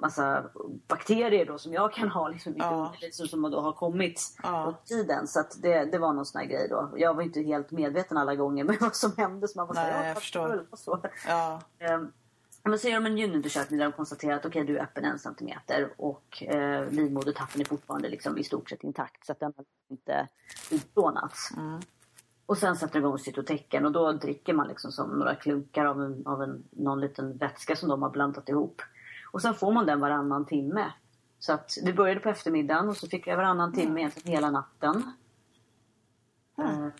massa 0.00 0.44
bakterier 0.88 1.46
då 1.46 1.58
som 1.58 1.72
jag 1.72 1.92
kan 1.92 2.08
ha 2.08 2.28
liksom, 2.28 2.54
Ja. 2.56 2.70
underlivet 2.70 3.14
som 3.30 3.42
då 3.50 3.60
har 3.60 3.72
kommit 3.72 4.36
Ja. 4.42 4.64
under 4.66 4.80
tiden. 4.84 5.26
Så 5.26 5.40
att 5.40 5.62
det, 5.62 5.84
det 5.84 5.98
var 5.98 6.12
någon 6.12 6.26
sån 6.26 6.38
här 6.40 6.46
grej 6.48 6.66
då. 6.70 6.90
Jag 6.96 7.14
var 7.14 7.22
inte 7.22 7.40
helt 7.40 7.70
medveten 7.70 8.16
alla 8.16 8.34
gånger 8.34 8.64
med 8.68 8.76
vad 8.80 8.96
som 8.96 9.12
hände. 9.16 9.48
Så 9.48 9.58
man 9.58 9.66
var 9.66 9.74
så 9.74 9.80
här, 9.80 9.90
Nej, 9.90 10.00
ja, 10.00 10.06
jag 10.06 10.14
vad 10.14 10.22
förstår. 10.22 10.66
Så. 10.76 11.00
Ja. 11.28 11.60
Men 12.64 12.78
så 12.78 12.88
gör 12.88 13.00
de 13.00 13.06
en 13.06 13.18
gynundersökning 13.18 13.78
där 13.78 13.86
de 13.86 13.92
konstaterar 13.92 14.36
att 14.36 14.46
okej, 14.46 14.64
du 14.64 14.78
är 14.78 14.82
öppen 14.82 15.04
en 15.04 15.18
centimeter 15.18 15.92
och 15.96 16.42
eh, 16.42 16.90
livmodertappen 16.90 17.60
är 17.60 17.64
fortfarande 17.64 18.08
liksom 18.08 18.38
i 18.38 18.44
stort 18.44 18.70
sett 18.70 18.84
intakt 18.84 19.26
så 19.26 19.32
att 19.32 19.40
den 19.40 19.52
har 19.56 19.64
inte 19.90 20.28
utplånats. 20.70 21.50
Mm. 21.56 21.80
Och 22.46 22.58
sen 22.58 22.76
sätter 22.76 22.94
de 22.94 22.98
igång 22.98 23.18
cytotecken 23.18 23.86
och 23.86 23.92
då 23.92 24.12
dricker 24.12 24.54
man 24.54 24.68
liksom 24.68 24.92
som 24.92 25.10
några 25.10 25.34
klunkar 25.34 25.84
av, 25.84 26.02
en, 26.02 26.26
av 26.26 26.42
en, 26.42 26.64
någon 26.70 27.00
liten 27.00 27.36
vätska 27.36 27.76
som 27.76 27.88
de 27.88 28.02
har 28.02 28.10
blandat 28.10 28.48
ihop. 28.48 28.82
Och 29.30 29.42
sen 29.42 29.54
får 29.54 29.72
man 29.72 29.86
den 29.86 30.00
varannan 30.00 30.46
timme. 30.46 30.92
Så 31.38 31.52
att 31.52 31.70
det 31.82 31.92
började 31.92 32.20
på 32.20 32.28
eftermiddagen 32.28 32.88
och 32.88 32.96
så 32.96 33.08
fick 33.08 33.26
jag 33.26 33.36
varannan 33.36 33.72
timme 33.72 34.00
egentligen 34.00 34.32
hela 34.32 34.50
natten. 34.50 35.12
Mm. 36.58 36.90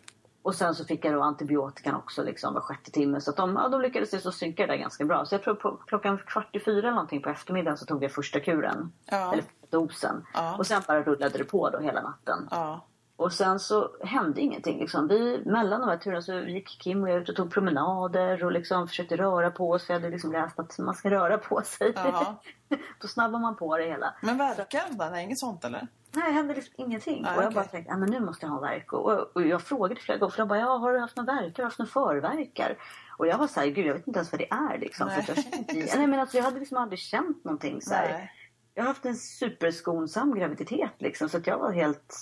Och 0.44 0.54
sen 0.54 0.74
så 0.74 0.84
fick 0.84 1.04
jag 1.04 1.14
då 1.14 1.22
antibiotikan 1.22 1.94
också 1.94 2.22
liksom 2.22 2.54
var 2.54 2.60
sjätte 2.60 2.90
timme. 2.90 3.20
Så 3.20 3.32
de, 3.32 3.56
ja, 3.56 3.68
de 3.68 3.80
lyckades 3.80 4.22
så 4.22 4.32
synka 4.32 4.66
det 4.66 4.72
där 4.72 4.76
ganska 4.76 5.04
bra. 5.04 5.24
Så 5.24 5.34
jag 5.34 5.42
tror 5.42 5.54
på 5.54 5.76
klockan 5.86 6.18
kvart 6.18 6.56
i 6.56 6.60
fyra 6.60 6.78
eller 6.78 6.90
någonting 6.90 7.22
på 7.22 7.30
eftermiddagen 7.30 7.78
så 7.78 7.86
tog 7.86 8.04
jag 8.04 8.12
första 8.12 8.40
kuren. 8.40 8.92
Ja. 9.06 9.32
Eller 9.32 9.44
dosen. 9.70 10.26
Ja. 10.34 10.56
Och 10.56 10.66
sen 10.66 10.82
bara 10.88 11.02
rullade 11.02 11.38
det 11.38 11.44
på 11.44 11.70
då 11.70 11.78
hela 11.78 12.02
natten. 12.02 12.48
Ja. 12.50 12.86
Och 13.16 13.32
sen 13.32 13.60
så 13.60 13.90
hände 14.00 14.40
ingenting. 14.40 14.80
Liksom. 14.80 15.08
Vi, 15.08 15.42
mellan 15.44 15.80
de 15.80 15.88
här 15.88 15.96
turerna 15.96 16.22
så 16.22 16.32
gick 16.32 16.68
Kim 16.68 17.02
och 17.02 17.10
jag 17.10 17.22
ut 17.22 17.28
och 17.28 17.36
tog 17.36 17.52
promenader 17.52 18.44
och 18.44 18.52
liksom 18.52 18.88
försökte 18.88 19.16
röra 19.16 19.50
på 19.50 19.70
oss. 19.70 19.84
Jag 19.88 19.94
hade 19.94 20.10
liksom 20.10 20.32
läst 20.32 20.58
att 20.58 20.78
man 20.78 20.94
ska 20.94 21.10
röra 21.10 21.38
på 21.38 21.62
sig. 21.62 21.94
Då 23.00 23.08
snabbar 23.08 23.38
man 23.38 23.56
på 23.56 23.78
det 23.78 23.84
hela. 23.84 24.14
Men 24.22 24.38
verkar 24.38 24.82
det? 24.90 25.10
Nej, 25.10 25.24
inget 25.24 25.38
sånt 25.38 25.64
eller? 25.64 25.88
Nej, 26.16 26.24
det 26.26 26.32
hände 26.32 26.54
liksom 26.54 26.74
ingenting. 26.76 27.22
Nej, 27.22 27.36
och 27.36 27.42
jag 27.42 27.46
okej. 27.46 27.54
bara 27.54 27.64
tänkte, 27.64 27.90
ja, 27.92 27.96
men 27.96 28.10
nu 28.10 28.20
måste 28.20 28.46
jag 28.46 28.50
ha 28.50 28.60
värk. 28.60 28.92
Och, 28.92 29.36
och, 29.36 29.42
jag 29.46 29.62
frågade 29.62 30.00
flera 30.00 30.18
gånger, 30.18 30.30
för 30.30 30.38
de 30.38 30.48
bara, 30.48 30.58
ja, 30.58 30.76
har 30.76 30.92
du 30.92 31.00
haft 31.00 31.16
några 31.16 31.32
verkar? 31.32 31.44
Har 31.44 31.52
du 31.56 31.64
haft 31.64 31.78
några 31.78 31.90
förverkar? 31.90 32.76
Och 33.18 33.26
jag 33.26 33.38
var 33.38 33.46
så 33.46 33.60
här, 33.60 33.66
gud 33.66 33.86
jag 33.86 33.94
vet 33.94 34.06
inte 34.06 34.18
ens 34.18 34.32
vad 34.32 34.40
det 34.40 34.50
är 34.50 34.78
liksom. 34.78 35.06
Nej. 35.06 35.22
För 35.22 35.34
jag, 35.36 35.58
inte, 35.58 35.96
nej, 35.96 36.06
men 36.06 36.20
alltså, 36.20 36.36
jag 36.36 36.44
hade 36.44 36.58
liksom 36.58 36.76
aldrig 36.76 36.98
känt 36.98 37.44
någonting 37.44 37.82
så 37.82 37.94
här. 37.94 38.30
Jag 38.74 38.82
har 38.82 38.88
haft 38.88 39.04
en 39.04 39.16
superskonsam 39.16 40.34
graviditet 40.34 40.94
liksom. 40.98 41.28
Så 41.28 41.36
att 41.36 41.46
jag 41.46 41.58
var 41.58 41.72
helt, 41.72 42.14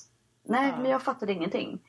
nej 0.43 0.75
men 0.79 0.91
jag 0.91 1.03
fattade 1.03 1.33
ingenting. 1.33 1.81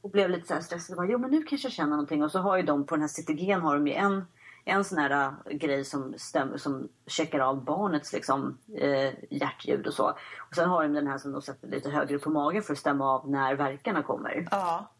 Och 0.00 0.10
blev 0.10 0.30
lite 0.30 0.48
så 0.48 0.54
här 0.54 0.60
stressad. 0.60 0.96
Bara, 0.96 1.06
jo 1.06 1.18
men 1.18 1.30
nu 1.30 1.42
kanske 1.42 1.66
jag 1.66 1.72
känner 1.72 1.90
någonting. 1.90 2.22
Och 2.22 2.30
så 2.30 2.38
har 2.38 2.56
ju 2.56 2.62
de 2.62 2.86
på 2.86 2.94
den 2.94 3.00
här 3.00 3.08
Citigen 3.08 3.60
har 3.60 3.74
de 3.74 3.86
ju 3.86 3.94
en, 3.94 4.24
en 4.64 4.84
sån 4.84 4.98
här 4.98 5.34
äh, 5.46 5.56
grej 5.56 5.84
som, 5.84 6.14
stäm, 6.16 6.58
som 6.58 6.88
checkar 7.06 7.40
av 7.40 7.64
barnets 7.64 8.12
liksom, 8.12 8.58
eh, 8.76 9.12
hjärtljud 9.30 9.86
och 9.86 9.94
så. 9.94 10.08
Och 10.48 10.54
sen 10.54 10.68
har 10.68 10.82
de 10.82 10.92
den 10.92 11.06
här 11.06 11.18
som 11.18 11.32
de 11.32 11.42
sätter 11.42 11.68
lite 11.68 11.90
högre 11.90 12.18
på 12.18 12.30
magen 12.30 12.62
för 12.62 12.72
att 12.72 12.78
stämma 12.78 13.14
av 13.14 13.30
när 13.30 13.54
verkarna 13.54 14.02
kommer. 14.02 14.48
Ja. 14.50 14.90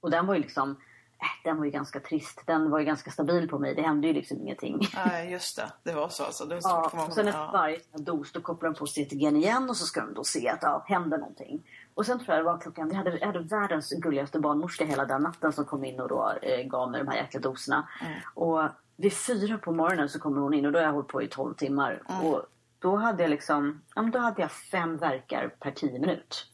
Och 0.00 0.10
den 0.10 0.26
var 0.26 0.34
ju 0.34 0.40
liksom, 0.40 0.70
äh, 0.70 1.44
den 1.44 1.56
var 1.56 1.64
ju 1.64 1.70
ganska 1.70 2.00
trist. 2.00 2.42
Den 2.46 2.70
var 2.70 2.78
ju 2.78 2.84
ganska 2.84 3.10
stabil 3.10 3.48
på 3.48 3.58
mig. 3.58 3.74
Det 3.74 3.82
hände 3.82 4.06
ju 4.06 4.12
liksom 4.12 4.40
ingenting. 4.40 4.88
Nej, 5.06 5.32
just 5.32 5.56
det. 5.56 5.72
Det 5.82 5.92
var 5.92 6.08
så 6.08 6.24
alltså. 6.24 6.44
Det 6.44 6.54
var 6.54 6.60
Ja, 6.94 7.06
och 7.06 7.12
sen 7.12 7.28
efter 7.28 7.40
ja. 7.40 7.50
varje 7.52 7.80
dos 7.92 8.32
då 8.32 8.40
kopplar 8.40 8.70
de 8.70 8.78
på 8.78 8.84
CTG'n 8.84 9.36
igen 9.36 9.70
och 9.70 9.76
så 9.76 9.86
ska 9.86 10.00
de 10.00 10.14
då 10.14 10.24
se 10.24 10.48
att 10.48 10.62
ja, 10.62 10.84
händer 10.88 11.18
någonting. 11.18 11.62
Och 11.94 12.06
sen 12.06 12.18
tror 12.18 12.36
jag 12.36 12.38
det 12.38 12.50
var 12.50 12.58
klockan, 12.58 12.88
vi 12.88 12.94
hade, 12.94 13.26
hade 13.26 13.40
världens 13.40 13.90
gulligaste 13.90 14.40
barnmorska 14.40 14.84
hela 14.84 15.04
den 15.04 15.22
natten 15.22 15.52
som 15.52 15.64
kom 15.64 15.84
in 15.84 16.00
och 16.00 16.08
då 16.08 16.32
eh, 16.42 16.66
gav 16.66 16.90
mig 16.90 17.00
de 17.00 17.08
här 17.08 17.16
jäkla 17.16 17.40
doserna. 17.40 17.88
Mm. 18.00 18.12
Och 18.34 18.62
vid 18.96 19.12
fyra 19.12 19.58
på 19.58 19.72
morgonen 19.72 20.08
så 20.08 20.18
kommer 20.18 20.40
hon 20.40 20.54
in 20.54 20.66
och 20.66 20.72
då 20.72 20.78
har 20.78 20.86
jag 20.86 20.92
hållit 20.92 21.08
på 21.08 21.22
i 21.22 21.28
12 21.28 21.54
timmar. 21.54 22.02
Mm. 22.08 22.26
Och 22.26 22.46
då 22.78 22.96
hade 22.96 23.22
jag 23.22 23.30
liksom, 23.30 23.82
ja 23.94 24.02
men 24.02 24.10
då 24.10 24.18
hade 24.18 24.42
jag 24.42 24.52
fem 24.52 24.96
verkar 24.96 25.48
per 25.48 25.70
10 25.70 25.98
minut. 25.98 26.46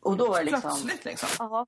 Och 0.00 0.16
då 0.16 0.28
var 0.28 0.38
det 0.38 0.44
liksom... 0.44 0.70
Plötsligt 0.70 1.04
liksom. 1.04 1.28
Ja. 1.38 1.66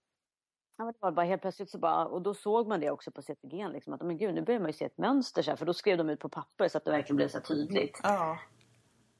Ja, 0.76 0.84
men 0.84 0.92
det 0.92 0.98
var 1.00 1.12
bara 1.12 1.26
helt 1.26 1.42
plötsligt 1.42 1.70
så 1.70 1.78
bara, 1.78 2.06
och 2.06 2.22
då 2.22 2.34
såg 2.34 2.68
man 2.68 2.80
det 2.80 2.90
också 2.90 3.10
på 3.10 3.22
CTG 3.22 3.68
liksom, 3.68 3.92
att 3.92 4.02
men 4.02 4.18
gud, 4.18 4.34
nu 4.34 4.42
börjar 4.42 4.60
man 4.60 4.68
ju 4.68 4.72
se 4.72 4.84
ett 4.84 4.98
mönster 4.98 5.42
så 5.42 5.50
här, 5.50 5.56
för 5.56 5.66
då 5.66 5.74
skrev 5.74 5.98
de 5.98 6.10
ut 6.10 6.20
på 6.20 6.28
papper 6.28 6.68
så 6.68 6.78
att 6.78 6.84
det 6.84 6.90
verkligen 6.90 7.16
blev 7.16 7.28
så 7.28 7.40
tydligt. 7.40 8.00
Ja. 8.02 8.38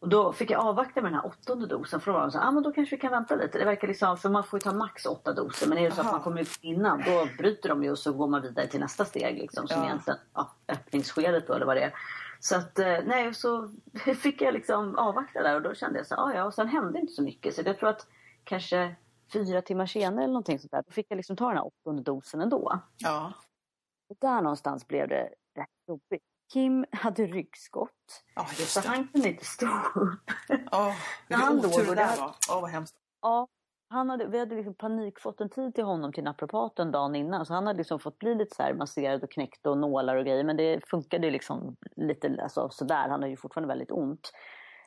Och 0.03 0.09
då 0.09 0.33
fick 0.33 0.51
jag 0.51 0.61
avvakta 0.61 1.03
med 1.03 1.13
den 1.13 1.21
här 1.21 1.27
åttonde 1.27 1.67
dosen 1.67 2.01
för 2.01 2.13
då 2.13 2.19
var 2.19 2.23
de 2.23 2.31
så 2.31 2.39
ah, 2.39 2.51
men 2.51 2.63
då 2.63 2.73
kanske 2.73 2.97
vi 2.97 3.01
kan 3.01 3.11
vänta 3.11 3.35
lite. 3.37 3.59
Det 3.59 3.65
verkar 3.65 3.89
liksom, 3.89 4.17
för 4.17 4.29
man 4.29 4.45
får 4.45 4.57
ju 4.59 4.61
ta 4.61 4.73
max 4.73 5.07
åtta 5.07 5.33
doser 5.33 5.69
men 5.69 5.79
är 5.79 5.83
det 5.91 5.95
så 5.95 6.01
Aha. 6.01 6.09
att 6.09 6.15
man 6.15 6.23
kommer 6.23 6.41
ut 6.41 6.59
innan 6.61 7.03
då 7.07 7.29
bryter 7.39 7.69
de 7.69 7.85
ju 7.85 7.91
och 7.91 7.99
så 7.99 8.13
går 8.13 8.29
man 8.29 8.43
vidare 8.43 8.67
till 8.67 8.81
nästa 8.81 9.05
steg 9.05 9.39
liksom 9.39 9.69
som 9.69 9.81
Ja. 9.81 9.87
egentligen, 9.87 10.19
ja, 10.35 10.51
öppningsskedet 10.69 11.47
då 11.47 11.53
eller 11.55 11.67
vad 11.67 11.77
det 11.77 11.83
är. 11.83 11.95
Så 12.41 12.57
att, 12.57 12.79
eh, 12.79 12.99
nej, 13.05 13.35
så 13.35 13.71
fick 14.23 14.41
jag 14.41 14.55
liksom 14.55 14.99
avvakta 14.99 15.43
där 15.43 15.55
och 15.57 15.63
då 15.63 15.75
kände 15.75 15.99
jag 15.99 16.07
så 16.07 16.15
ah, 16.15 16.33
ja, 16.35 16.45
och 16.45 16.55
sen 16.55 16.69
hände 16.69 16.99
inte 17.01 17.13
så 17.13 17.23
mycket. 17.23 17.55
Så 17.55 17.63
jag 17.65 17.79
tror 17.79 17.89
att 17.89 18.07
kanske 18.45 18.97
fyra 19.33 19.63
timmar 19.63 19.87
senare 19.87 20.25
eller 20.25 20.33
någonting 20.33 20.59
sånt 20.59 20.73
där, 20.73 20.83
då 20.87 20.93
fick 20.93 21.07
jag 21.09 21.17
liksom 21.17 21.37
ta 21.37 21.49
den 21.49 21.57
här 21.57 21.67
åttonde 21.67 22.03
dosen 22.03 22.41
ändå. 22.41 22.81
Ja. 22.99 23.33
Och 24.09 24.17
där 24.21 24.43
någonstans 24.43 24.89
blev 24.89 25.09
det 25.09 25.29
rätt 25.59 25.69
jobbigt. 25.89 26.23
Kim 26.53 26.85
hade 26.93 27.27
ryggskott, 27.27 28.25
Ja, 28.35 28.45
så 28.47 28.63
just 28.63 28.83
det. 28.83 28.89
han 28.89 29.09
kunde 29.09 29.29
inte 29.29 29.45
stå 29.45 29.67
upp. 29.95 30.31
Han 30.71 30.93
vilken 31.29 31.57
låg 31.57 31.65
otur 31.65 31.87
det 31.87 31.95
där 31.95 32.17
var. 32.17 32.35
Åh, 32.51 32.61
vad 32.61 32.71
hemskt. 32.71 32.97
Ja, 33.23 33.49
han 33.89 34.11
hade, 34.11 34.27
vi 34.27 34.39
hade 34.39 34.55
liksom 34.55 34.75
panik 34.75 35.21
fått 35.21 35.41
en 35.41 35.49
tid 35.49 35.75
till 35.75 35.85
honom 35.85 36.13
till 36.13 36.25
naprapaten 36.25 36.91
dagen 36.91 37.15
innan. 37.15 37.47
Så 37.47 37.55
han 37.55 37.67
hade 37.67 37.77
liksom 37.77 38.01
fått 38.01 38.19
bli 38.19 38.35
lite 38.35 38.57
så 38.57 38.63
här 38.63 38.75
masserad 38.75 39.23
och 39.23 39.31
knäckt 39.31 39.67
och 39.67 39.79
nålar 39.79 40.17
och 40.17 40.25
grejer. 40.25 40.45
Men 40.45 40.57
det 40.57 40.81
funkade 40.89 41.31
liksom 41.31 41.77
lite 41.97 42.39
alltså, 42.43 42.69
sådär. 42.71 43.09
Han 43.09 43.11
hade 43.11 43.29
ju 43.29 43.37
fortfarande 43.37 43.69
väldigt 43.69 43.91
ont. 43.91 44.33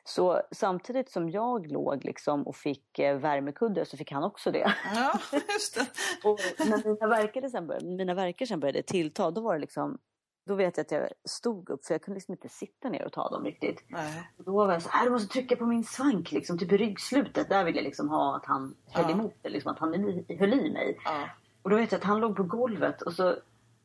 Så 0.04 0.42
samtidigt 0.50 1.10
som 1.10 1.30
jag 1.30 1.72
låg 1.72 2.04
liksom 2.04 2.46
och 2.46 2.56
fick 2.56 2.98
eh, 2.98 3.16
värmekudde 3.16 3.84
så 3.84 3.96
fick 3.96 4.12
han 4.12 4.24
också 4.24 4.50
det. 4.50 4.74
Ja, 4.94 5.20
just 5.32 5.74
det. 5.74 5.86
Och 6.28 6.38
när 6.58 6.88
mina 6.88 7.06
verkar 7.06 7.48
sen 7.48 7.66
började, 7.66 7.86
mina 7.86 8.14
verkar 8.14 8.46
sen 8.46 8.60
började 8.60 8.82
tillta, 8.82 9.30
då 9.30 9.40
var 9.40 9.54
det 9.54 9.60
liksom 9.60 9.98
då 10.46 10.54
vet 10.54 10.76
jag 10.76 10.84
att 10.84 10.90
jag 10.90 11.08
stod 11.24 11.70
upp 11.70 11.84
för 11.86 11.94
jag 11.94 12.02
kunde 12.02 12.16
liksom 12.16 12.32
inte 12.34 12.48
sitta 12.48 12.88
ner 12.88 13.04
och 13.06 13.12
ta 13.12 13.28
dem 13.30 13.44
riktigt. 13.44 13.84
Nej. 13.88 14.30
Och 14.38 14.44
då 14.44 14.52
var 14.52 14.72
jag 14.72 14.82
så 14.82 14.88
här, 14.88 15.04
du 15.04 15.10
måste 15.10 15.28
trycka 15.32 15.56
på 15.56 15.66
min 15.66 15.84
svank 15.84 16.32
liksom, 16.32 16.58
typ 16.58 16.72
i 16.72 16.76
ryggslutet. 16.76 17.48
Där 17.48 17.64
vill 17.64 17.76
jag 17.76 17.84
liksom 17.84 18.08
ha 18.08 18.36
att 18.36 18.46
han 18.46 18.74
höll 18.92 19.04
Ja. 19.04 19.10
emot 19.10 19.34
det, 19.42 19.48
liksom, 19.48 19.72
att 19.72 19.78
han 19.78 19.94
höll 20.38 20.54
i 20.54 20.72
mig. 20.72 20.98
Ja. 21.04 21.28
Och 21.62 21.70
då 21.70 21.76
vet 21.76 21.92
jag 21.92 21.98
att 21.98 22.04
han 22.04 22.20
låg 22.20 22.36
på 22.36 22.42
golvet 22.42 23.02
och 23.02 23.12
så 23.12 23.36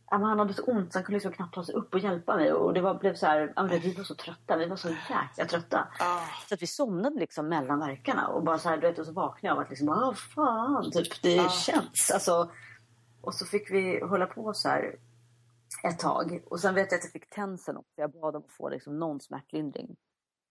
han 0.05 0.23
hade 0.23 0.53
så 0.53 0.63
ont 0.63 0.93
så 0.93 0.99
han 0.99 1.03
kunde 1.03 1.15
liksom 1.15 1.31
knappt 1.31 1.53
ta 1.55 1.63
sig 1.63 1.75
upp 1.75 1.93
och 1.93 1.99
hjälpa 1.99 2.35
mig. 2.35 2.53
Och 2.53 2.73
det 2.73 2.81
var, 2.81 2.93
blev 2.95 3.15
så 3.15 3.25
här, 3.25 3.53
ja, 3.55 3.63
vi 3.63 3.93
var 3.93 4.03
så 4.03 4.15
trötta, 4.15 4.57
vi 4.57 4.65
var 4.65 4.75
så 4.75 4.89
jäkla 4.89 5.45
trötta. 5.45 5.87
Ja. 5.99 6.21
Så 6.49 6.53
att 6.55 6.61
vi 6.61 6.67
somnade 6.67 7.19
liksom 7.19 7.47
mellan 7.47 7.79
verkarna 7.79 8.27
och 8.27 8.43
bara 8.43 8.57
så 8.57 8.69
här, 8.69 8.77
du 8.77 8.87
vet, 8.87 8.99
och 8.99 9.05
så 9.05 9.11
vaknade 9.11 9.47
jag 9.47 9.55
av 9.57 9.63
att 9.63 9.69
liksom, 9.69 9.87
vad 9.87 10.17
fan, 10.17 10.91
typ, 10.91 11.21
det 11.21 11.35
Ja. 11.35 11.49
känns. 11.49 12.11
Alltså, 12.13 12.51
och 13.21 13.33
så 13.33 13.45
fick 13.45 13.71
vi 13.71 13.99
hålla 14.01 14.25
på 14.25 14.53
så 14.53 14.69
här 14.69 14.95
ett 15.83 15.99
tag. 15.99 16.43
Och 16.45 16.59
sen 16.59 16.75
vet 16.75 16.91
jag 16.91 16.97
att 16.97 17.03
jag 17.03 17.11
fick 17.11 17.29
tensen 17.29 17.77
också. 17.77 17.91
Jag 17.95 18.11
bad 18.11 18.35
om 18.35 18.43
att 18.45 18.51
få 18.51 18.69
liksom 18.69 18.99
någon 18.99 19.19
smärtlindring. 19.19 19.95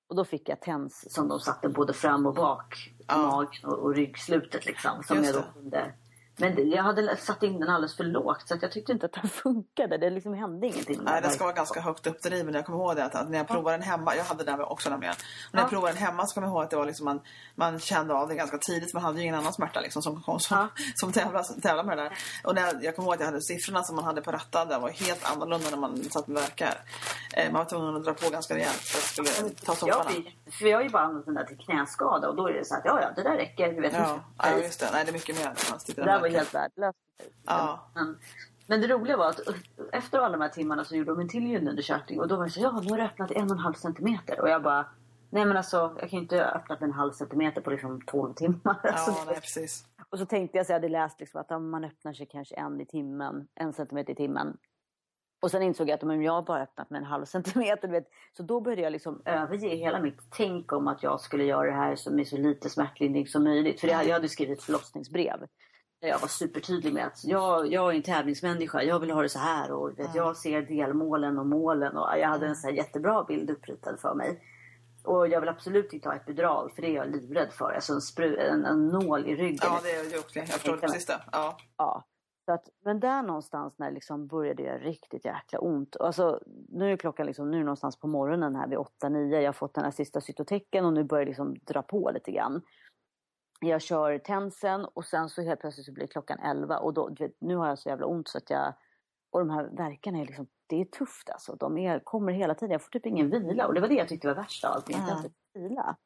Och 0.08 0.16
då 0.16 0.24
fick 0.24 0.48
jag 0.48 0.60
tens 0.60 1.12
som 1.14 1.28
de 1.28 1.40
satte 1.40 1.68
både 1.68 1.92
fram 1.92 2.26
och 2.26 2.34
bak 2.34 2.74
Ja. 3.08 3.16
magen 3.18 3.64
och, 3.64 3.78
och 3.78 3.94
ryggslutet 3.94 4.66
liksom. 4.66 5.02
Som 5.02 5.24
jag 5.24 5.34
då 5.34 5.42
kunde. 5.42 5.94
Men 6.40 6.70
jag 6.70 6.82
hade 6.82 7.16
satt 7.16 7.42
in 7.42 7.60
den 7.60 7.68
alldeles 7.70 7.96
för 7.96 8.04
lågt 8.04 8.48
så 8.48 8.56
jag 8.62 8.72
tyckte 8.72 8.92
inte 8.92 9.06
att 9.06 9.12
den 9.12 9.28
funkade. 9.28 9.98
Det 9.98 10.10
liksom 10.10 10.34
hände 10.34 10.66
ingenting. 10.66 11.00
Nej, 11.02 11.22
den 11.22 11.30
ska 11.30 11.44
vara 11.44 11.54
ganska 11.54 11.80
högt 11.80 12.06
uppdriven. 12.06 12.54
Jag 12.54 12.66
kommer 12.66 12.78
ihåg 12.78 12.96
det 12.96 13.04
att, 13.04 13.30
när 13.30 13.38
jag 13.38 13.48
provade 13.48 13.76
den 13.76 13.82
hemma, 13.86 14.16
jag 14.16 14.24
hade 14.24 14.44
den 14.44 14.60
också 14.60 14.90
nämligen. 14.90 15.14
När 15.52 15.60
jag 15.60 15.66
Ja. 15.66 15.70
provade 15.70 15.92
den 15.92 16.02
hemma 16.02 16.26
så 16.26 16.34
kommer 16.34 16.46
jag 16.46 16.52
ihåg 16.54 16.62
att 16.64 16.70
det 16.70 16.76
var 16.76 16.86
liksom 16.86 17.04
man, 17.04 17.20
man 17.54 17.78
kände 17.80 18.14
av 18.14 18.28
det 18.28 18.34
ganska 18.34 18.58
tidigt. 18.58 18.94
Man 18.94 19.02
hade 19.02 19.16
ju 19.18 19.22
ingen 19.22 19.34
annan 19.34 19.52
smärta 19.52 19.80
liksom 19.80 20.02
som, 20.02 20.22
som, 20.22 20.40
som, 20.40 20.68
Ja. 21.14 21.42
som 21.42 21.60
tävlar 21.60 21.84
med 21.84 21.98
det 21.98 22.02
där. 22.02 22.12
Och 22.44 22.54
när 22.54 22.62
jag, 22.66 22.84
jag 22.84 22.96
kommer 22.96 23.06
ihåg 23.06 23.14
att 23.14 23.20
jag 23.20 23.26
hade 23.26 23.42
siffrorna 23.42 23.82
som 23.82 23.96
man 23.96 24.04
hade 24.04 24.22
på 24.22 24.30
rattad. 24.32 24.68
Det 24.68 24.78
var 24.78 24.88
helt 24.88 25.32
annorlunda 25.32 25.70
när 25.70 25.76
man 25.78 25.96
satt 26.10 26.26
med 26.28 26.42
verkar. 26.42 26.74
Eh, 27.36 27.52
man 27.52 27.58
var 27.58 27.64
tvungen 27.64 27.96
att 27.96 28.04
dra 28.04 28.14
på 28.14 28.30
ganska 28.30 28.54
rejält 28.54 28.76
för 28.76 28.98
att 28.98 29.04
skulle 29.04 29.50
ta 29.50 29.72
jag, 29.72 29.78
topparna. 29.78 30.10
fick- 30.10 30.36
för 30.58 30.66
jag 30.66 30.78
har 30.78 30.82
ju 30.82 30.88
bara 30.90 31.02
använt 31.02 31.24
den 31.26 31.34
där 31.34 31.44
till 31.44 31.58
knäskada 31.58 32.28
och 32.28 32.36
då 32.36 32.48
är 32.48 32.52
det 32.52 32.64
så 32.64 32.74
att 32.74 32.84
ja, 32.84 33.00
ja, 33.02 33.10
det 33.16 33.22
där 33.22 33.36
räcker. 33.36 33.72
Du 33.72 33.80
vet, 33.80 33.92
Ja, 33.92 34.20
ja, 34.38 34.56
just 34.62 34.80
det. 34.80 34.88
Nej, 34.92 35.04
det 35.04 35.10
är 35.10 35.12
mycket 35.12 35.36
mer. 35.38 35.52
Man 35.70 35.80
sitter 35.80 36.04
där 36.04 36.12
där 36.12 36.20
var 36.30 36.38
helt 36.38 36.54
värdelöst. 36.54 36.98
Ja. 37.46 37.90
Men, 37.94 38.18
men 38.66 38.80
det 38.80 38.88
roliga 38.88 39.16
var 39.16 39.28
att 39.28 39.40
efter 39.92 40.18
alla 40.18 40.36
de 40.36 40.40
här 40.42 40.48
timmarna 40.48 40.84
så 40.84 40.96
gjorde 40.96 41.10
de 41.10 41.20
en 41.20 41.28
till 41.28 41.46
ljudundersökning 41.46 42.20
och 42.20 42.28
då 42.28 42.36
var 42.36 42.44
det 42.44 42.50
så 42.50 42.60
ja 42.60 42.80
nu 42.84 42.90
har 42.90 42.98
det 42.98 43.04
öppnat 43.04 43.30
en 43.30 43.44
och 43.44 43.50
en 43.50 43.58
halv 43.58 43.74
centimeter 43.74 44.40
och 44.40 44.48
jag 44.48 44.62
bara 44.62 44.86
nej 45.30 45.44
men 45.44 45.56
alltså 45.56 45.76
jag 45.76 46.10
kan 46.10 46.18
ju 46.18 46.18
inte 46.18 46.44
öppna 46.44 46.76
en 46.80 46.92
halv 46.92 47.12
centimeter 47.12 47.60
på 47.60 47.70
liksom 47.70 48.00
12 48.06 48.34
timmar. 48.34 48.80
Alltså, 48.82 49.10
Ja, 49.10 49.24
nej, 49.26 49.34
precis. 49.34 49.84
och 50.10 50.18
så 50.18 50.26
tänkte 50.26 50.56
jag 50.58 50.66
så 50.66 50.72
jag 50.72 50.76
hade 50.76 50.88
läst 50.88 51.20
liksom 51.20 51.40
att 51.40 51.50
man 51.62 51.84
öppnar 51.84 52.12
sig 52.12 52.26
kanske 52.26 52.54
en 52.54 52.80
i 52.80 52.86
timmen, 52.86 53.48
en 53.54 53.72
centimeter 53.72 54.12
i 54.12 54.16
timmen. 54.16 54.56
Och 55.42 55.50
sen 55.50 55.62
insåg 55.62 55.88
jag 55.88 55.94
att 55.94 56.02
om 56.02 56.22
jag 56.22 56.44
bara 56.44 56.62
öppnat 56.62 56.90
med 56.90 56.98
en 56.98 57.04
halv 57.04 57.24
centimeter, 57.24 57.88
du 57.88 57.92
vet, 57.92 58.08
så 58.36 58.42
då 58.42 58.60
började 58.60 58.82
jag 58.82 58.92
liksom 58.92 59.22
överge 59.24 59.68
hela 59.68 60.00
mitt 60.00 60.18
tänk 60.30 60.72
om 60.72 60.88
att 60.88 61.02
jag 61.02 61.20
skulle 61.20 61.44
göra 61.44 61.66
det 61.66 61.76
här 61.76 61.96
som 61.96 62.16
med 62.16 62.28
så 62.28 62.36
lite 62.36 62.70
smärtlindring 62.70 63.26
som 63.26 63.44
möjligt. 63.44 63.80
För 63.80 63.88
jag, 63.88 64.04
hade 64.04 64.28
skrivit 64.28 64.58
ett 64.58 64.64
förlossningsbrev. 64.64 65.46
Jag 66.00 66.18
var 66.18 66.28
supertydlig 66.28 66.94
med 66.94 67.06
att 67.06 67.24
jag, 67.24 67.72
jag 67.72 67.92
är 67.92 67.96
en 67.96 68.02
tävlingsmänniska, 68.02 68.82
jag 68.82 69.00
vill 69.00 69.10
ha 69.10 69.22
det 69.22 69.28
så 69.28 69.38
här 69.38 69.72
och 69.72 69.98
vet, 69.98 70.14
jag 70.14 70.36
ser 70.36 70.62
delmålen 70.62 71.38
och 71.38 71.46
målen 71.46 71.96
och 71.96 72.08
jag 72.18 72.28
hade 72.28 72.46
en 72.46 72.56
så 72.56 72.66
här 72.66 72.74
jättebra 72.74 73.24
bild 73.24 73.50
uppritad 73.50 74.00
för 74.00 74.14
mig. 74.14 74.40
Och 75.04 75.28
jag 75.28 75.40
vill 75.40 75.48
absolut 75.48 75.92
inte 75.92 76.08
ha 76.08 76.16
epidural 76.16 76.70
för 76.70 76.82
det 76.82 76.88
är 76.88 76.94
jag 76.94 77.10
livrädd 77.10 77.52
för. 77.52 77.72
Alltså 77.72 77.92
en, 77.92 78.00
spru, 78.00 78.36
en, 78.36 78.64
en 78.64 78.88
nål 78.88 79.26
i 79.26 79.36
ryggen. 79.36 79.58
Ja, 79.62 79.80
det 79.82 79.90
är 79.90 80.12
ju 80.12 80.18
också. 80.18 80.38
Jag 80.38 80.48
förstår 80.48 80.76
precis 80.76 81.06
det. 81.06 81.20
Ja. 81.32 81.56
Ja. 81.76 82.04
Så 82.44 82.52
att, 82.52 82.68
men 82.84 83.00
där 83.00 83.22
någonstans 83.22 83.74
när 83.78 83.88
det 83.88 83.94
liksom 83.94 84.26
började 84.26 84.62
göra 84.62 84.78
riktigt 84.78 85.24
jäkla 85.24 85.58
ont. 85.58 85.96
Alltså, 85.96 86.40
nu 86.68 86.92
är 86.92 86.96
klockan 86.96 87.26
liksom, 87.26 87.50
nu 87.50 87.56
är 87.56 87.60
det 87.60 87.64
någonstans 87.64 88.00
på 88.00 88.06
morgonen 88.06 88.56
här 88.56 88.68
vid 88.68 88.78
8-9. 88.78 89.34
Jag 89.34 89.48
har 89.48 89.52
fått 89.52 89.74
den 89.74 89.84
här 89.84 89.90
sista 89.90 90.20
cytotecken 90.20 90.84
och 90.84 90.92
nu 90.92 91.04
börjar 91.04 91.24
det 91.24 91.30
liksom 91.30 91.56
dra 91.66 91.82
på 91.82 92.10
lite 92.14 92.30
grann. 92.30 92.62
Jag 93.60 93.82
kör 93.82 94.18
tensen 94.18 94.84
och 94.84 95.04
sen 95.04 95.28
så 95.28 95.42
helt 95.42 95.60
plötsligt 95.60 95.86
så 95.86 95.92
blir 95.92 96.06
klockan 96.06 96.38
11 96.38 96.78
och 96.78 96.94
då, 96.94 97.08
du 97.08 97.24
vet, 97.24 97.36
nu 97.40 97.56
har 97.56 97.68
jag 97.68 97.78
så 97.78 97.88
jävla 97.88 98.06
ont 98.06 98.28
så 98.28 98.38
att 98.38 98.50
jag 98.50 98.74
och 99.30 99.38
de 99.40 99.50
här 99.50 99.64
verkarna 99.64 100.18
är 100.18 100.26
liksom, 100.26 100.46
det 100.66 100.80
är 100.80 100.84
tufft 100.84 101.30
alltså. 101.30 101.56
De 101.56 101.78
är, 101.78 101.98
kommer 102.00 102.32
hela 102.32 102.54
tiden. 102.54 102.70
Jag 102.72 102.82
får 102.82 102.90
typ 102.90 103.06
ingen 103.06 103.30
vila 103.30 103.66
och 103.66 103.74
det 103.74 103.80
var 103.80 103.88
det 103.88 103.94
jag 103.94 104.08
tyckte 104.08 104.28
var 104.28 104.34
värst 104.34 104.64
av 104.64 104.72
allt. 104.72 104.90
Jag 104.90 104.98
inte 104.98 105.12
Mm. 105.12 105.22
ens 105.54 105.70
vila. 105.70 105.96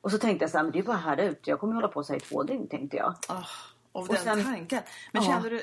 Och 0.00 0.10
så 0.10 0.18
tänkte 0.18 0.42
jag 0.42 0.50
så 0.50 0.56
här, 0.58 0.64
men 0.64 0.72
det 0.72 0.78
är 0.78 0.82
bara 0.82 0.96
härda 0.96 1.24
ut. 1.24 1.46
Jag 1.46 1.60
kommer 1.60 1.74
hålla 1.74 1.88
på 1.88 2.02
så 2.04 2.12
här 2.12 2.20
i 2.20 2.20
två 2.20 2.42
dygn 2.42 2.68
tänkte 2.68 2.96
jag. 2.96 3.14
Ah, 3.28 3.44
Och, 3.92 4.00
Och 4.02 4.08
den 4.08 4.16
sen- 4.16 4.44
tanken. 4.44 4.82
Men 5.12 5.22
Ja. 5.22 5.30
kände 5.32 5.48
du, 5.50 5.60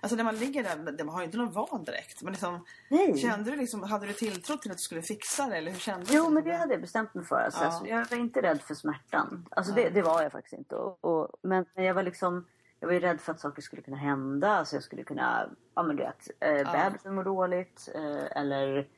alltså 0.00 0.16
när 0.16 0.24
man 0.24 0.36
ligger 0.36 0.62
där, 0.62 1.04
man 1.04 1.14
har 1.14 1.20
ju 1.20 1.24
inte 1.26 1.38
någon 1.38 1.52
val 1.52 1.84
direkt. 1.84 2.22
Men 2.22 2.32
liksom, 2.32 2.64
Nej. 2.88 3.18
kände 3.18 3.50
du 3.50 3.56
liksom, 3.56 3.82
hade 3.82 4.06
du 4.06 4.12
tilltro 4.12 4.56
till 4.56 4.70
att 4.70 4.76
du 4.76 4.82
skulle 4.82 5.02
fixa 5.02 5.46
det? 5.46 5.56
Eller 5.56 5.70
hur 5.70 5.78
kändes 5.78 6.08
Jo, 6.12 6.30
men 6.30 6.44
det 6.44 6.56
hade 6.56 6.72
jag 6.74 6.80
bestämt 6.80 7.14
mig 7.14 7.24
för. 7.24 7.36
Alltså. 7.36 7.60
Ja. 7.60 7.66
Alltså, 7.66 7.86
jag 7.86 8.10
var 8.10 8.16
inte 8.18 8.42
rädd 8.42 8.62
för 8.62 8.74
smärtan. 8.74 9.46
Alltså, 9.50 9.72
det, 9.72 9.88
det 9.88 10.02
var 10.02 10.22
jag 10.22 10.32
faktiskt 10.32 10.54
inte. 10.54 10.74
Och, 10.74 11.04
och, 11.04 11.28
men 11.42 11.66
jag 11.74 11.94
var 11.94 12.02
liksom... 12.02 12.46
Jag 12.80 12.88
var 12.88 12.94
ju 12.94 13.00
rädd 13.00 13.20
för 13.20 13.32
att 13.32 13.40
saker 13.40 13.62
skulle 13.62 13.82
kunna 13.82 13.96
hända. 13.96 14.48
Alltså 14.50 14.76
jag 14.76 14.82
skulle 14.82 15.02
kunna... 15.04 15.50
Ja 15.74 15.82
men 15.82 15.96
du 15.96 16.02
vet. 16.02 16.28
Eh, 16.40 16.72
bebisen 16.72 17.14
mår 17.14 17.24
dåligt. 17.24 17.88
Eh, 17.94 18.36
eller 18.40 18.88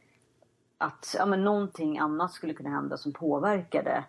att 0.80 1.14
ja, 1.18 1.26
men 1.26 1.44
någonting 1.44 1.98
annat 1.98 2.32
skulle 2.32 2.54
kunna 2.54 2.70
hända 2.70 2.96
som 2.96 3.12
påverkade 3.12 3.90
det. 3.90 4.04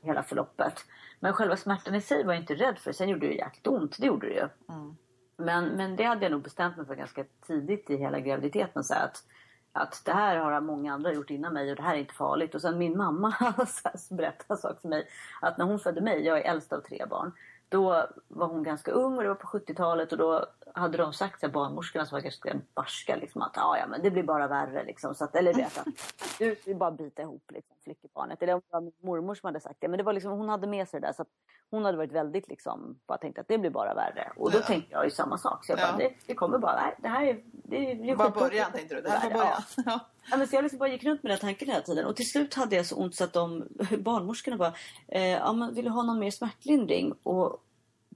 hela 0.00 0.22
förloppet. 0.22 0.84
Men 1.20 1.32
själva 1.32 1.56
smärtan 1.56 1.94
i 1.94 2.00
sig 2.00 2.24
var 2.24 2.32
jag 2.32 2.42
inte 2.42 2.54
rädd 2.54 2.78
för. 2.78 2.92
Sen 2.92 3.08
gjorde 3.08 3.26
det 3.26 3.34
jäkligt 3.34 3.66
ont. 3.66 3.96
Det 3.98 4.06
gjorde 4.06 4.26
det 4.26 4.34
ju. 4.34 4.48
Mm. 4.74 4.96
Men, 5.36 5.64
men 5.64 5.96
det 5.96 6.04
hade 6.04 6.24
jag 6.24 6.32
nog 6.32 6.42
bestämt 6.42 6.76
mig 6.76 6.86
för 6.86 6.94
ganska 6.94 7.24
tidigt 7.46 7.90
i 7.90 7.96
hela 7.96 8.20
graviditeten. 8.20 8.84
Så 8.84 8.94
att, 8.94 9.24
att 9.72 10.02
det 10.04 10.12
här 10.12 10.36
har 10.36 10.60
många 10.60 10.94
andra 10.94 11.12
gjort 11.12 11.30
innan 11.30 11.54
mig 11.54 11.70
och 11.70 11.76
det 11.76 11.82
här 11.82 11.94
är 11.94 11.98
inte 11.98 12.14
farligt. 12.14 12.54
Och 12.54 12.60
sen 12.60 12.78
min 12.78 12.96
mamma 12.96 13.34
berättat 14.10 14.50
en 14.50 14.56
sak 14.56 14.80
för 14.80 14.88
mig. 14.88 15.08
Att 15.40 15.58
när 15.58 15.64
hon 15.64 15.78
födde 15.78 16.00
mig, 16.00 16.26
jag 16.26 16.38
är 16.38 16.50
äldst 16.50 16.72
av 16.72 16.80
tre 16.80 17.06
barn. 17.10 17.32
Då 17.68 18.06
var 18.28 18.46
hon 18.46 18.62
ganska 18.62 18.90
ung 18.90 19.16
och 19.16 19.22
det 19.22 19.28
var 19.28 19.34
på 19.34 19.58
70-talet 19.58 20.12
och 20.12 20.18
då 20.18 20.46
hade 20.74 20.98
de 20.98 21.12
sagt 21.12 21.40
till 21.40 21.50
barnmorskorna 21.50 22.06
som 22.06 22.16
var 22.16 22.20
ganska 22.22 22.54
barska 22.74 23.16
liksom 23.16 23.42
att 23.42 23.52
"Ja, 23.56 23.78
ja 23.78 23.86
men 23.86 24.02
det 24.02 24.10
blir 24.10 24.22
bara 24.22 24.48
värre 24.48 24.84
liksom. 24.84 25.14
Så 25.14 25.24
att, 25.24 25.36
eller 25.36 25.54
vet 25.54 25.78
att 25.78 25.86
du 26.38 26.56
är 26.66 26.74
bara 26.74 26.90
bita 26.90 27.22
ihop 27.22 27.50
liksom, 27.52 27.76
flickebarnet. 27.84 28.42
Eller 28.42 28.54
om 28.54 28.60
det 28.60 28.72
var 28.72 28.80
min 28.80 28.92
mormor 29.02 29.34
som 29.34 29.46
hade 29.46 29.60
sagt 29.60 29.76
det. 29.80 29.88
Men 29.88 29.98
det 29.98 30.04
var 30.04 30.12
liksom, 30.12 30.32
hon 30.32 30.48
hade 30.48 30.66
med 30.66 30.88
sig 30.88 31.00
det 31.00 31.06
där 31.06 31.12
så 31.12 31.22
att 31.22 31.28
hon 31.70 31.84
hade 31.84 31.96
varit 31.98 32.12
väldigt 32.12 32.48
liksom, 32.48 32.98
bara 33.06 33.18
tänkt 33.18 33.38
att 33.38 33.48
det 33.48 33.58
blir 33.58 33.70
bara 33.70 33.94
värre. 33.94 34.32
Och 34.36 34.50
då 34.50 34.58
Ja. 34.58 34.62
tänkte 34.62 34.92
jag 34.92 35.04
ju 35.04 35.10
samma 35.10 35.38
sak. 35.38 35.64
Så 35.64 35.72
jag 35.72 35.78
bara, 35.78 35.88
Ja. 35.90 35.96
det, 36.08 36.14
det 36.26 36.34
kommer 36.34 36.58
bara, 36.58 36.74
nej, 36.80 36.94
det 36.98 37.08
här 37.08 37.26
är, 37.26 37.34
det 37.52 37.94
det 37.94 38.10
är 38.10 38.16
Bara 38.16 38.30
början 38.30 38.72
tänkte 38.72 38.94
du. 38.94 39.00
Det 39.00 39.10
här 39.10 39.30
var 39.30 39.36
Ja. 39.40 39.44
början. 39.44 39.62
Ja. 39.86 40.00
Ja, 40.30 40.36
men 40.36 40.46
så 40.48 40.56
jag 40.56 40.62
liksom 40.62 40.78
bara 40.78 40.88
gick 40.88 41.04
runt 41.04 41.22
med 41.22 41.32
den 41.32 41.38
tanken 41.38 41.68
hela 41.68 41.80
tiden. 41.80 42.06
Och 42.06 42.16
till 42.16 42.30
slut 42.30 42.54
hade 42.54 42.76
jag 42.76 42.86
så 42.86 42.96
ont 42.96 43.14
så 43.14 43.24
att 43.24 43.32
de, 43.32 43.68
barnmorskorna 43.98 44.56
bara, 44.56 44.72
eh, 45.08 45.22
ja, 45.28 45.52
men 45.52 45.74
vill 45.74 45.84
du 45.84 45.90
ha 45.90 46.02
någon 46.02 46.18
mer 46.18 46.30
smärtlindring? 46.30 47.12
Och 47.22 47.62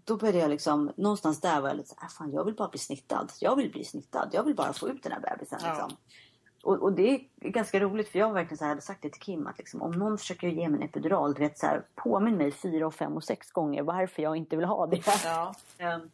då 0.07 0.17
började 0.17 0.39
jag 0.39 0.51
liksom, 0.51 0.93
någonstans 0.97 1.41
där 1.41 1.61
var 1.61 1.69
jag 1.69 1.77
lite 1.77 1.89
så 1.89 1.95
här, 1.99 2.09
fan 2.09 2.33
jag 2.33 2.45
vill 2.45 2.55
bara 2.55 2.69
bli 2.69 2.79
snittad. 2.79 3.33
Jag 3.41 3.57
vill 3.57 3.71
bli 3.71 3.85
snittad. 3.85 4.29
Jag 4.33 4.43
vill 4.43 4.55
bara 4.55 4.73
få 4.73 4.89
ut 4.89 5.03
den 5.03 5.13
här 5.13 5.21
bebisen. 5.21 5.59
Ja. 5.63 5.69
Liksom. 5.69 5.97
Och, 6.63 6.83
och 6.83 6.93
det 6.93 7.15
är 7.15 7.21
ganska 7.51 7.81
roligt 7.81 8.09
för 8.09 8.19
jag 8.19 8.33
verkligen 8.33 8.59
så 8.59 8.65
här, 8.65 8.69
hade 8.69 8.81
sagt 8.81 9.03
det 9.03 9.11
till 9.11 9.21
Kim 9.21 9.47
att 9.47 9.59
liksom, 9.59 9.83
om 9.83 9.93
någon 9.93 10.19
försöker 10.19 10.49
ge 10.49 10.69
mig 10.69 10.81
en 10.81 10.89
epidural, 10.89 11.35
du 11.35 11.41
vet 11.41 11.59
så 11.59 11.67
här, 11.67 11.85
påminn 11.95 12.37
mig 12.37 12.53
fyra 12.53 12.87
och 12.87 12.95
fem 12.95 13.17
och 13.17 13.25
sex 13.25 13.53
gånger 13.53 13.83
varför 13.83 14.23
jag 14.23 14.37
inte 14.37 14.57
vill 14.57 14.65
ha 14.65 14.87
det. 14.87 15.03
Ja. 15.25 15.55
Ehm, 15.79 16.11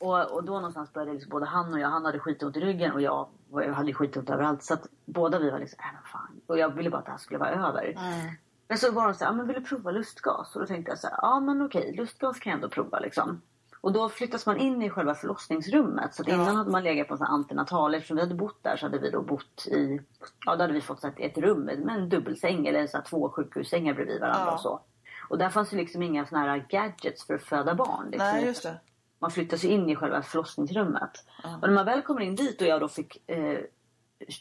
och, 0.00 0.32
och 0.32 0.44
då 0.44 0.52
någonstans 0.52 0.92
började 0.92 1.12
liksom 1.12 1.30
både 1.30 1.46
han 1.46 1.72
och 1.72 1.80
jag, 1.80 1.88
han 1.88 2.04
hade 2.04 2.18
skitont 2.18 2.56
i 2.56 2.60
ryggen 2.60 2.92
och 2.92 3.00
jag, 3.00 3.28
och 3.50 3.62
jag 3.64 3.72
hade 3.72 3.94
skitont 3.94 4.30
överallt. 4.30 4.62
Så 4.62 4.74
att 4.74 4.86
båda 5.04 5.38
vi 5.38 5.50
var 5.50 5.58
liksom, 5.58 5.78
äh, 5.80 5.92
men 5.92 6.02
fan. 6.12 6.40
Och 6.46 6.58
jag 6.58 6.74
ville 6.74 6.90
bara 6.90 6.98
att 6.98 7.04
det 7.04 7.10
här 7.10 7.18
skulle 7.18 7.38
vara 7.38 7.68
över. 7.68 7.84
Mm. 7.84 8.34
Men 8.70 8.78
så 8.78 8.92
var 8.92 9.04
de 9.04 9.14
så 9.14 9.24
här, 9.24 9.32
"Ja, 9.32 9.36
men 9.36 9.46
vill 9.46 9.56
du 9.56 9.62
prova 9.62 9.90
lustgas? 9.90 10.54
Och 10.56 10.60
då 10.60 10.66
tänkte 10.66 10.92
jag 10.92 10.98
så 10.98 11.06
här, 11.06 11.16
ja 11.22 11.40
men 11.40 11.62
okej, 11.62 11.94
lustgas 11.96 12.38
kan 12.38 12.50
jag 12.50 12.56
ändå 12.56 12.68
prova 12.68 12.98
liksom. 12.98 13.42
Och 13.80 13.92
då 13.92 14.08
flyttas 14.08 14.46
man 14.46 14.56
in 14.56 14.82
i 14.82 14.90
själva 14.90 15.14
förlossningsrummet. 15.14 16.14
Så 16.14 16.22
att 16.22 16.28
Ja. 16.28 16.34
innan 16.34 16.56
hade 16.56 16.70
man 16.70 16.82
legat 16.82 17.08
på 17.08 17.14
en 17.14 17.22
antinatal. 17.22 17.94
Eftersom 17.94 18.16
vi 18.16 18.22
hade 18.22 18.34
bott 18.34 18.62
där 18.62 18.76
så 18.76 18.86
hade 18.86 18.98
vi 18.98 19.10
då 19.10 19.22
bott 19.22 19.66
i, 19.66 20.00
ja 20.46 20.56
då 20.56 20.62
hade 20.62 20.72
vi 20.72 20.80
fått 20.80 21.00
så 21.00 21.10
ett 21.16 21.38
rum 21.38 21.60
med 21.60 21.88
en 21.88 22.08
dubbelsäng 22.08 22.66
eller 22.66 22.86
så 22.86 23.00
två 23.08 23.30
sjukhussängar 23.30 23.94
bredvid 23.94 24.20
varandra 24.20 24.44
Ja. 24.46 24.52
och 24.52 24.60
så. 24.60 24.80
Och 25.28 25.38
där 25.38 25.48
fanns 25.48 25.72
ju 25.72 25.76
liksom 25.76 26.02
inga 26.02 26.26
såna 26.26 26.40
här 26.40 26.66
gadgets 26.68 27.26
för 27.26 27.34
att 27.34 27.42
föda 27.42 27.74
barn. 27.74 28.10
Liksom. 28.10 28.28
Nej, 28.28 28.44
just 28.46 28.62
det. 28.62 28.76
Man 29.18 29.30
flyttas 29.30 29.64
ju 29.64 29.68
in 29.68 29.88
i 29.90 29.96
själva 29.96 30.22
förlossningsrummet. 30.22 31.10
Ja. 31.42 31.54
Och 31.62 31.68
när 31.68 31.74
man 31.74 31.86
väl 31.86 32.02
kommer 32.02 32.20
in 32.20 32.34
dit 32.36 32.60
och 32.60 32.66
jag 32.66 32.80
då 32.80 32.88
fick 32.88 33.30
eh, 33.30 33.58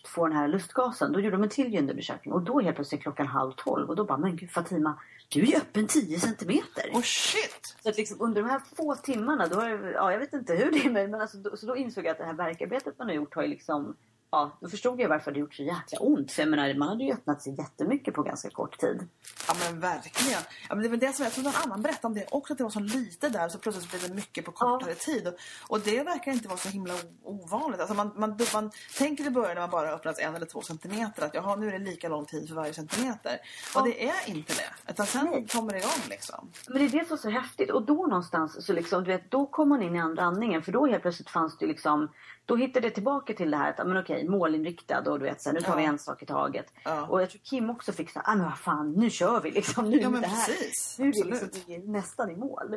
få 0.05 0.27
den 0.27 0.37
här 0.37 0.47
lustgasen. 0.47 1.11
Då 1.11 1.19
gjorde 1.19 1.35
de 1.35 1.43
en 1.43 1.49
till 1.49 1.73
gyneundersökning. 1.73 2.33
Och 2.33 2.41
då 2.41 2.59
helt 2.59 2.75
plötsligt 2.75 3.01
klockan 3.01 3.27
halv 3.27 3.51
tolv. 3.51 3.89
Och 3.89 3.95
då 3.95 4.03
bara, 4.03 4.17
men 4.17 4.35
gud 4.35 4.51
Fatima, 4.51 4.99
du 5.29 5.41
är 5.41 5.45
ju 5.45 5.55
öppen 5.55 5.87
10 5.87 6.19
centimeter. 6.19 6.89
Oh 6.93 7.01
shit! 7.01 7.75
Så 7.83 7.89
att 7.89 7.97
liksom 7.97 8.17
under 8.21 8.41
de 8.41 8.49
här 8.49 8.61
få 8.75 8.95
timmarna, 8.95 9.47
då 9.47 9.55
har 9.55 9.69
jag, 9.69 9.93
ja, 9.93 10.11
jag 10.11 10.19
vet 10.19 10.33
inte 10.33 10.55
hur 10.55 10.71
det 10.71 10.85
är 10.85 11.07
men 11.07 11.21
alltså, 11.21 11.37
då, 11.37 11.57
så 11.57 11.65
då 11.65 11.77
insåg 11.77 12.05
jag 12.05 12.11
att 12.11 12.17
det 12.17 12.25
här 12.25 12.33
verkarbetet 12.33 12.97
man 12.97 13.07
har 13.07 13.15
gjort 13.15 13.35
har 13.35 13.41
ju 13.41 13.47
liksom 13.47 13.95
Ja, 14.31 14.57
då 14.61 14.69
förstod 14.69 15.01
jag 15.01 15.09
varför 15.09 15.31
det 15.31 15.39
gjort 15.39 15.53
så 15.53 15.63
jäkla 15.63 15.99
ont. 15.99 16.31
För 16.31 16.41
jag 16.41 16.49
menar, 16.49 16.73
man 16.73 16.87
hade 16.87 17.03
ju 17.03 17.13
öppnat 17.13 17.41
sig 17.41 17.55
jättemycket 17.57 18.13
på 18.13 18.23
ganska 18.23 18.49
kort 18.49 18.77
tid. 18.79 19.07
Ja 19.47 19.55
men 19.63 19.79
verkligen. 19.79 20.41
Ja, 20.69 20.75
men 20.75 20.83
det 20.83 20.89
var 20.89 20.97
det 20.97 21.13
som 21.13 21.23
jag 21.23 21.33
tror 21.33 21.43
någon 21.43 21.53
annan 21.55 21.81
berättade 21.81 22.07
om 22.07 22.13
det 22.13 22.25
också. 22.31 22.53
Att 22.53 22.57
det 22.57 22.63
var 22.63 22.71
så 22.71 22.79
lite 22.79 23.29
där 23.29 23.49
så 23.49 23.57
plötsligt 23.57 23.89
blev 23.89 24.01
det 24.01 24.15
mycket 24.15 24.45
på 24.45 24.51
kortare 24.51 24.95
tid. 24.95 25.27
Och, 25.27 25.33
och 25.67 25.79
det 25.79 26.03
verkar 26.03 26.31
inte 26.31 26.47
vara 26.47 26.57
så 26.57 26.69
himla 26.69 26.93
ovanligt. 27.23 27.79
Alltså 27.79 27.95
man, 27.95 28.11
man, 28.15 28.37
man 28.53 28.71
tänker 28.97 29.27
i 29.27 29.29
början 29.29 29.53
när 29.53 29.61
man 29.61 29.69
bara 29.69 29.87
har 29.87 29.93
öppnats 29.93 30.19
en 30.19 30.35
eller 30.35 30.45
två 30.45 30.61
centimeter 30.61 31.25
att 31.25 31.35
jaha 31.35 31.55
nu 31.55 31.67
är 31.67 31.71
det 31.71 31.85
lika 31.85 32.09
lång 32.09 32.25
tid 32.25 32.47
för 32.47 32.55
varje 32.55 32.73
centimeter. 32.73 33.39
Ja. 33.73 33.79
Och 33.79 33.87
det 33.87 34.09
är 34.09 34.29
inte 34.29 34.53
det. 34.53 34.91
Utan 34.91 35.05
sen 35.05 35.25
Nej. 35.25 35.47
kommer 35.47 35.71
det 35.71 35.79
igång 35.79 36.09
liksom. 36.09 36.51
Men 36.67 36.77
det 36.77 36.83
är 36.83 36.99
det 36.99 37.07
som 37.07 37.13
är 37.13 37.17
så 37.17 37.29
häftigt. 37.29 37.71
Och 37.71 37.85
då 37.85 38.07
någonstans 38.07 38.65
så 38.65 38.73
liksom, 38.73 39.03
du 39.03 39.11
vet, 39.11 39.31
då 39.31 39.45
kom 39.45 39.69
man 39.69 39.81
in 39.81 39.95
i 39.95 39.99
andra 39.99 40.23
andningen. 40.23 40.63
För 40.63 40.71
då 40.71 40.85
helt 40.85 41.01
plötsligt 41.01 41.29
fanns 41.29 41.57
det 41.57 41.65
liksom, 41.65 42.09
då 42.49 42.55
hittade 42.55 42.87
det 42.87 42.93
tillbaka 42.93 43.33
till 43.33 43.51
det 43.51 43.57
här 43.57 43.69
att, 43.69 43.87
men 43.87 43.97
okej, 43.97 44.27
målinriktad 44.29 45.11
och 45.11 45.19
du 45.19 45.25
vet, 45.25 45.41
så 45.41 45.49
här, 45.49 45.53
nu 45.53 45.61
tar 45.61 45.75
vi 45.77 45.83
Ja. 45.83 45.89
en 45.89 45.99
sak 45.99 46.23
i 46.23 46.25
taget. 46.25 46.73
Ja. 46.83 47.07
Och 47.07 47.21
jag 47.21 47.29
tror 47.29 47.39
Kim 47.39 47.69
också 47.69 47.91
fick 47.91 48.09
så 48.09 48.19
här, 48.19 48.33
ah, 48.33 48.35
men 48.35 48.45
vad 48.45 48.57
fan, 48.57 48.91
nu 48.91 49.09
kör 49.09 49.41
vi 49.41 49.51
liksom. 49.51 49.89
Nu, 49.89 49.97
Ja, 49.97 50.09
men 50.09 50.21
det 50.21 50.27
här, 50.27 50.45
precis. 50.45 50.95
nu 50.99 51.09
är 51.09 51.25
liksom, 51.25 51.49
vi 51.67 51.75
är 51.75 51.79
nästan 51.79 52.31
i 52.31 52.35
mål. 52.35 52.75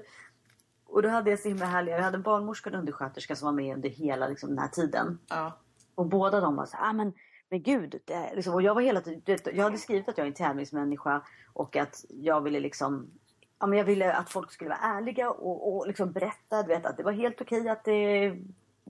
Och 0.86 1.02
då 1.02 1.08
hade 1.08 1.30
jag 1.30 1.38
så 1.38 1.48
himla 1.48 1.66
härliga, 1.66 1.96
jag 1.96 2.02
hade 2.04 2.16
en 2.16 2.22
barnmorska 2.22 2.70
och 2.70 2.74
en 2.74 2.80
undersköterska 2.80 3.36
som 3.36 3.46
var 3.46 3.52
med 3.52 3.74
under 3.76 3.88
hela 3.88 4.28
liksom, 4.28 4.48
den 4.48 4.58
här 4.58 4.68
tiden. 4.68 5.18
Ja. 5.28 5.52
Och 5.94 6.06
båda 6.06 6.40
de 6.40 6.56
var 6.56 6.66
så 6.66 6.76
här, 6.76 6.90
ah, 6.90 6.92
men, 6.92 7.12
men 7.50 7.62
gud. 7.62 8.00
Det, 8.04 8.32
liksom, 8.34 8.54
och 8.54 8.62
jag 8.62 8.74
var 8.74 8.82
hela 8.82 9.00
tiden, 9.00 9.38
jag 9.54 9.64
hade 9.64 9.78
skrivit 9.78 10.08
att 10.08 10.18
jag 10.18 10.24
är 10.24 10.28
en 10.28 10.34
tävlingsmänniska 10.34 11.22
och 11.52 11.76
att 11.76 12.04
jag 12.08 12.40
ville 12.40 12.60
liksom 12.60 13.10
Ja, 13.58 13.66
men 13.66 13.78
jag 13.78 13.84
ville 13.84 14.12
att 14.14 14.30
folk 14.30 14.52
skulle 14.52 14.70
vara 14.70 14.78
ärliga 14.96 15.30
och, 15.30 15.76
och 15.76 15.86
liksom 15.86 16.12
berätta. 16.12 16.62
Du 16.62 16.68
vet, 16.68 16.86
att 16.86 16.96
det 16.96 17.02
var 17.02 17.12
helt 17.12 17.40
okej 17.40 17.68
att 17.68 17.84
det 17.84 18.36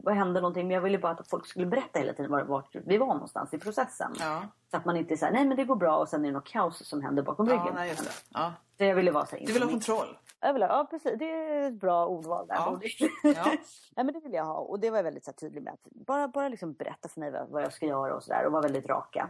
hände 0.06 0.40
någonting. 0.40 0.66
Men 0.66 0.74
jag 0.74 0.80
ville 0.80 0.98
bara 0.98 1.12
att 1.12 1.28
folk 1.28 1.46
skulle 1.46 1.66
berätta 1.66 1.98
hela 1.98 2.12
tiden 2.12 2.30
var, 2.30 2.42
vart 2.42 2.74
vi 2.74 2.98
var 2.98 3.06
någonstans 3.06 3.54
i 3.54 3.58
processen. 3.58 4.12
Ja. 4.20 4.42
Så 4.70 4.76
att 4.76 4.84
man 4.84 4.96
inte 4.96 5.16
säger 5.16 5.32
nej 5.32 5.44
men 5.44 5.56
det 5.56 5.64
går 5.64 5.76
bra 5.76 5.96
och 5.96 6.08
sen 6.08 6.24
är 6.24 6.28
det 6.28 6.32
något 6.34 6.48
kaos 6.48 6.86
som 6.88 7.02
händer 7.02 7.22
bakom 7.22 7.48
Ja, 7.48 7.54
ryggen. 7.54 7.74
nej, 7.74 7.88
just 7.88 8.04
det. 8.04 8.10
Ja. 8.34 8.52
Så 8.78 8.84
jag 8.84 8.94
ville 8.94 9.10
vara 9.10 9.26
så 9.26 9.36
Du 9.36 9.52
vill 9.52 9.62
ha 9.62 9.70
kontroll. 9.70 10.18
Jag 10.40 10.52
vill 10.52 10.62
ha, 10.62 10.68
ja 10.68 10.86
precis, 10.90 11.18
det 11.18 11.30
är 11.30 11.68
ett 11.68 11.80
bra 11.80 12.06
ordval 12.06 12.46
där. 12.46 12.54
Ja. 12.54 12.80
Ja. 13.22 13.44
Nej 13.96 14.04
men 14.04 14.12
det 14.14 14.20
vill 14.20 14.32
jag 14.32 14.44
ha 14.44 14.54
och 14.54 14.80
det 14.80 14.90
var 14.90 14.98
jag 14.98 15.04
väldigt 15.04 15.24
så 15.24 15.30
här, 15.30 15.36
tydlig 15.36 15.62
med. 15.62 15.72
Att 15.72 15.92
bara 16.06 16.28
bara 16.28 16.48
liksom 16.48 16.72
berätta 16.72 17.08
för 17.08 17.20
mig 17.20 17.30
vad, 17.30 17.48
vad 17.48 17.62
jag 17.62 17.72
ska 17.72 17.86
göra 17.86 18.14
och 18.14 18.22
sådär 18.22 18.46
och 18.46 18.52
vara 18.52 18.62
väldigt 18.62 18.86
raka. 18.86 19.28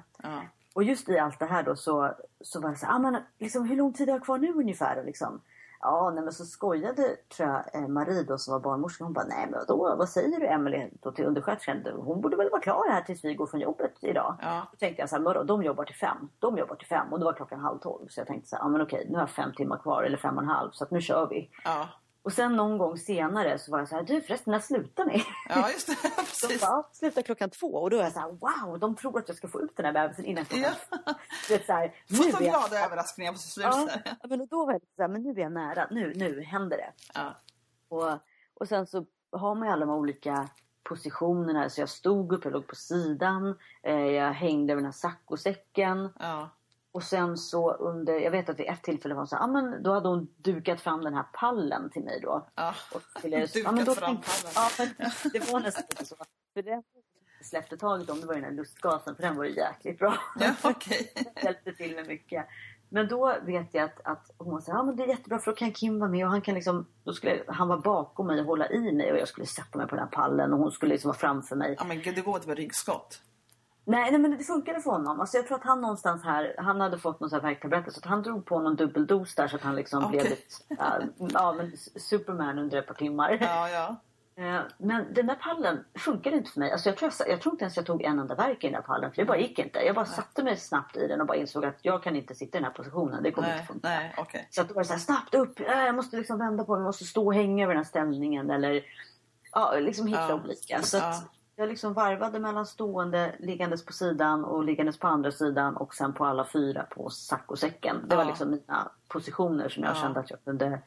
Och 0.74 0.82
just 0.82 1.08
i 1.08 1.18
allt 1.18 1.38
det 1.38 1.46
här 1.46 1.62
då 1.62 1.76
så, 1.76 2.14
så 2.40 2.60
var 2.60 2.70
det 2.70 2.76
så 2.76 2.86
här, 2.86 2.94
ah, 2.94 2.98
men, 2.98 3.16
liksom, 3.38 3.64
hur 3.68 3.76
lång 3.76 3.92
tid 3.92 4.08
har 4.08 4.16
jag 4.16 4.24
kvar 4.24 4.38
nu 4.38 4.52
ungefär? 4.52 4.98
Och 4.98 5.04
liksom, 5.04 5.40
ja, 5.82 6.10
nej, 6.14 6.24
men 6.24 6.32
så 6.32 6.44
skojade 6.44 7.16
tror 7.36 7.48
jag 7.48 7.82
eh, 7.82 7.88
Marie 7.88 8.22
då 8.22 8.38
som 8.38 8.52
var 8.52 8.60
barnmorska. 8.60 9.04
Hon 9.04 9.12
bara, 9.12 9.24
nej 9.24 9.48
men 9.50 9.60
då, 9.68 9.96
vad 9.96 10.08
säger 10.08 10.40
du 10.40 10.46
Emelie 10.46 10.90
då 11.02 11.12
till 11.12 11.24
undersköterskan? 11.24 11.82
Hon 11.96 12.20
borde 12.20 12.36
väl 12.36 12.50
vara 12.50 12.60
klar 12.60 12.88
här 12.90 13.02
tills 13.02 13.24
vi 13.24 13.34
går 13.34 13.46
från 13.46 13.60
jobbet 13.60 13.94
idag. 14.00 14.36
Ja. 14.40 14.66
Då 14.72 14.76
tänkte 14.76 15.02
jag 15.02 15.08
så 15.08 15.16
här, 15.16 15.22
vadå, 15.22 15.42
de 15.42 15.62
jobbar 15.62 15.84
till 15.84 15.96
fem. 15.96 16.28
De 16.38 16.58
jobbar 16.58 16.76
till 16.76 16.88
fem 16.88 17.12
och 17.12 17.18
det 17.18 17.24
var 17.24 17.32
klockan 17.32 17.60
halv 17.60 17.78
tolv. 17.78 18.06
Så 18.08 18.20
jag 18.20 18.26
tänkte 18.26 18.48
så 18.48 18.56
här, 18.56 18.62
ja 18.62 18.68
men 18.68 18.80
okej, 18.82 19.06
nu 19.08 19.14
har 19.14 19.22
jag 19.22 19.30
fem 19.30 19.52
timmar 19.56 19.78
kvar 19.78 20.02
eller 20.02 20.16
fem 20.16 20.36
och 20.36 20.42
en 20.42 20.48
halv 20.48 20.70
så 20.70 20.84
att 20.84 20.90
nu 20.90 21.00
kör 21.00 21.26
vi. 21.26 21.50
Ja. 21.64 21.88
Och 22.24 22.32
sen 22.32 22.56
någon 22.56 22.78
gång 22.78 22.96
senare 22.98 23.58
så 23.58 23.72
var 23.72 23.78
jag 23.78 23.88
så 23.88 23.94
här, 23.96 24.02
du 24.02 24.20
förresten 24.20 24.50
när 24.52 24.58
slutar 24.60 25.04
ni? 25.04 25.24
ja, 25.48 25.70
just 25.70 25.86
det. 25.86 25.92
De 26.02 26.10
Precis. 26.16 26.60
bara, 26.60 26.70
"Ja, 26.70 26.88
slutar 26.92 27.22
klockan 27.22 27.50
två. 27.50 27.66
Och 27.66 27.90
då 27.90 27.98
är 27.98 28.02
jag 28.02 28.12
så 28.12 28.20
här, 28.20 28.28
wow, 28.68 28.78
de 28.78 28.96
tror 28.96 29.18
att 29.18 29.28
jag 29.28 29.36
ska 29.36 29.48
få 29.48 29.60
ut 29.60 29.76
den 29.76 29.86
här 29.86 29.92
bebisen 29.92 30.24
innan 30.24 30.44
klockan 30.44 30.72
Ja. 31.06 31.14
Du 31.48 31.54
vet, 31.56 31.66
så 31.66 31.72
här, 31.72 31.88
Få 31.88 31.94
nu 32.08 32.16
så 32.16 32.28
jag- 32.30 32.42
glada 32.42 32.84
överraskningar 32.84 33.32
på 33.32 33.38
slutet. 33.38 33.72
ja, 34.04 34.28
men 34.28 34.46
då 34.46 34.66
var 34.66 34.72
jag 34.72 34.82
så 34.96 35.02
här, 35.02 35.08
men 35.08 35.22
nu 35.22 35.30
är 35.30 35.38
jag 35.38 35.52
nära. 35.52 35.86
Nu, 35.90 36.12
nu 36.16 36.42
händer 36.42 36.76
det. 36.76 36.92
Ja. 37.14 37.34
Och, 37.88 38.18
och 38.54 38.68
sen 38.68 38.86
så 38.86 39.06
har 39.32 39.54
man 39.54 39.68
ju 39.68 39.72
alla 39.72 39.86
de 39.86 39.94
olika 39.94 40.48
positionerna. 40.82 41.70
Så 41.70 41.80
jag 41.80 41.88
stod 41.88 42.32
upp, 42.32 42.44
jag 42.44 42.52
låg 42.52 42.66
på 42.66 42.74
sidan. 42.76 43.58
Eh, 43.82 43.94
jag 44.06 44.32
hängde 44.32 44.72
över 44.72 44.80
den 44.82 44.84
här 44.92 44.92
saccosäcken. 44.92 46.12
Ja. 46.18 46.50
Och 46.92 47.02
sen 47.02 47.36
så 47.36 47.72
under, 47.72 48.18
jag 48.18 48.30
vet 48.30 48.48
att 48.48 48.58
vid 48.58 48.66
ett 48.66 48.82
tillfälle 48.82 49.14
var 49.14 49.26
så 49.26 49.36
här, 49.36 49.44
ah, 49.44 49.46
men 49.46 49.82
då 49.82 49.92
hade 49.92 50.08
hon 50.08 50.28
dukat 50.36 50.80
fram 50.80 51.04
den 51.04 51.14
här 51.14 51.26
pallen 51.32 51.90
till 51.90 52.02
mig 52.02 52.20
då. 52.20 52.46
Ja. 52.54 52.74
Och 52.94 53.02
skulle, 53.18 53.46
Dukat 53.54 53.74
men 53.74 53.84
då 53.84 53.94
fram 53.94 54.16
pallen. 54.16 54.52
Ja, 54.54 54.70
men 54.78 55.10
det 55.32 55.52
var 55.52 55.60
nästan 55.60 56.06
så. 56.06 56.16
För 56.54 56.62
det 56.62 56.82
släppte 57.44 57.76
taget 57.76 58.10
om 58.10 58.20
det 58.20 58.26
var 58.26 58.34
den 58.34 58.44
här 58.44 58.50
lustgasen 58.50 59.16
för 59.16 59.22
den 59.22 59.36
var 59.36 59.44
ju 59.44 59.56
jäkligt 59.56 59.98
bra. 59.98 60.14
Ja, 60.38 60.54
okej. 60.62 61.12
hjälpte 61.44 61.72
till 61.72 61.94
med 61.94 62.06
mycket. 62.06 62.46
Men 62.88 63.08
då 63.08 63.36
vet 63.42 63.74
jag 63.74 63.84
att, 63.84 64.00
att 64.04 64.30
hon 64.38 64.62
sa 64.62 64.72
ja 64.72 64.82
men 64.82 64.96
det 64.96 65.02
är 65.02 65.08
jättebra 65.08 65.38
för 65.38 65.50
då 65.50 65.56
kan 65.56 65.72
Kim 65.72 65.98
vara 65.98 66.10
med 66.10 66.24
och 66.24 66.30
han 66.30 66.40
kan 66.40 66.54
liksom, 66.54 66.86
då 67.04 67.12
skulle 67.12 67.44
han 67.48 67.68
vara 67.68 67.78
bakom 67.78 68.26
mig 68.26 68.40
och 68.40 68.46
hålla 68.46 68.70
i 68.70 68.92
mig 68.92 69.12
och 69.12 69.18
jag 69.18 69.28
skulle 69.28 69.46
sätta 69.46 69.78
mig 69.78 69.86
på 69.86 69.96
den 69.96 70.04
här 70.04 70.10
pallen 70.10 70.52
och 70.52 70.58
hon 70.58 70.72
skulle 70.72 70.92
liksom 70.92 71.08
vara 71.08 71.18
framför 71.18 71.56
mig. 71.56 71.76
Ja 71.78 71.84
men 71.84 72.02
gud, 72.02 72.14
det 72.14 72.20
går 72.20 72.36
inte 72.36 72.48
med 72.48 72.56
ryggskott. 72.56 73.22
Nej, 73.84 74.10
nej, 74.10 74.20
men 74.20 74.30
det 74.38 74.44
funkade 74.44 74.80
för 74.80 74.90
honom. 74.90 75.20
Alltså 75.20 75.36
jag 75.36 75.46
tror 75.46 75.58
att 75.58 75.64
han 75.64 75.80
någonstans 75.80 76.24
här, 76.24 76.54
han 76.58 76.80
hade 76.80 76.98
fått 76.98 77.20
någon 77.20 77.30
värktablett 77.40 77.92
så 77.92 77.98
att 77.98 78.04
han 78.06 78.22
drog 78.22 78.46
på 78.46 78.58
någon 78.60 78.76
dubbeldos 78.76 79.34
där 79.34 79.48
så 79.48 79.56
att 79.56 79.62
han 79.62 79.74
liksom 79.76 80.04
Okej. 80.04 80.10
blev 80.20 80.30
lite, 80.30 80.42
ja, 80.68 81.00
ja, 81.32 81.52
men 81.52 81.72
Superman 81.96 82.58
under 82.58 82.78
ett 82.78 82.86
par 82.86 82.94
timmar. 82.94 83.38
Ja, 83.40 83.68
ja. 83.68 83.96
Eh, 84.36 84.60
Men 84.78 85.14
den 85.14 85.26
där 85.26 85.34
pallen 85.34 85.84
funkade 85.98 86.36
inte 86.36 86.50
för 86.50 86.60
mig. 86.60 86.72
Alltså 86.72 86.88
jag, 86.88 86.96
tror 86.96 87.12
jag, 87.18 87.28
jag 87.28 87.40
tror 87.40 87.54
inte 87.54 87.64
ens 87.64 87.76
jag 87.76 87.86
tog 87.86 88.02
en 88.02 88.18
enda 88.18 88.34
verk 88.34 88.64
i 88.64 88.66
den 88.66 88.72
där 88.72 88.80
pallen. 88.82 89.10
För 89.10 89.16
det 89.16 89.24
bara 89.24 89.38
gick 89.38 89.58
inte. 89.58 89.78
Jag 89.78 89.94
bara 89.94 90.04
satte 90.06 90.42
mig 90.42 90.56
snabbt 90.56 90.96
i 90.96 91.06
den 91.06 91.20
och 91.20 91.26
bara 91.26 91.36
insåg 91.36 91.64
att 91.64 91.78
jag 91.82 92.02
kan 92.02 92.16
inte 92.16 92.34
sitta 92.34 92.58
i 92.58 92.60
den 92.60 92.64
här 92.64 92.76
positionen. 92.76 93.22
Det 93.22 93.30
kommer 93.32 93.48
Nej, 93.48 93.56
inte 93.60 93.72
funka. 93.72 93.88
nej, 93.88 94.14
okej. 94.18 94.48
Så 94.50 94.60
att 94.60 94.68
då 94.68 94.74
var 94.74 94.82
det 94.82 94.86
så 94.86 94.92
här, 94.92 95.00
snabbt 95.00 95.34
upp. 95.34 95.60
Äh, 95.60 95.66
Jag 95.66 95.94
måste 95.94 96.16
liksom 96.16 96.38
vända 96.38 96.64
på 96.64 96.72
mig. 96.72 96.80
Jag 96.80 96.86
måste 96.86 97.04
stå 97.04 97.26
och 97.26 97.34
hänga 97.34 97.64
över 97.64 97.74
den 97.74 97.84
här 97.84 97.88
ställningen. 97.88 98.50
Eller 98.50 98.82
ja, 99.52 99.74
liksom 99.78 100.06
hitta 100.06 100.28
Ja. 100.28 100.40
olika. 100.44 100.82
Så 100.82 100.96
att. 100.98 101.24
Jag 101.62 101.68
liksom 101.68 101.92
varvade 101.92 102.38
mellan 102.40 102.66
stående, 102.66 103.34
liggandes 103.38 103.84
på 103.84 103.92
sidan 103.92 104.44
och 104.44 104.64
liggandes 104.64 104.98
på 104.98 105.06
andra 105.06 105.32
sidan. 105.32 105.76
Och 105.76 105.94
sen 105.94 106.12
på 106.12 106.24
alla 106.24 106.44
fyra 106.52 106.82
på 106.82 107.10
saccosäcken. 107.10 107.96
Det 108.08 108.16
var 108.16 108.22
Ja. 108.22 108.28
liksom 108.28 108.50
mina 108.50 108.90
positioner 109.08 109.68
som 109.68 109.82
jag 109.82 109.92
Ja. 109.96 110.00
kände 110.00 110.20
att 110.20 110.30
jag 110.30 110.44
kunde 110.44 110.82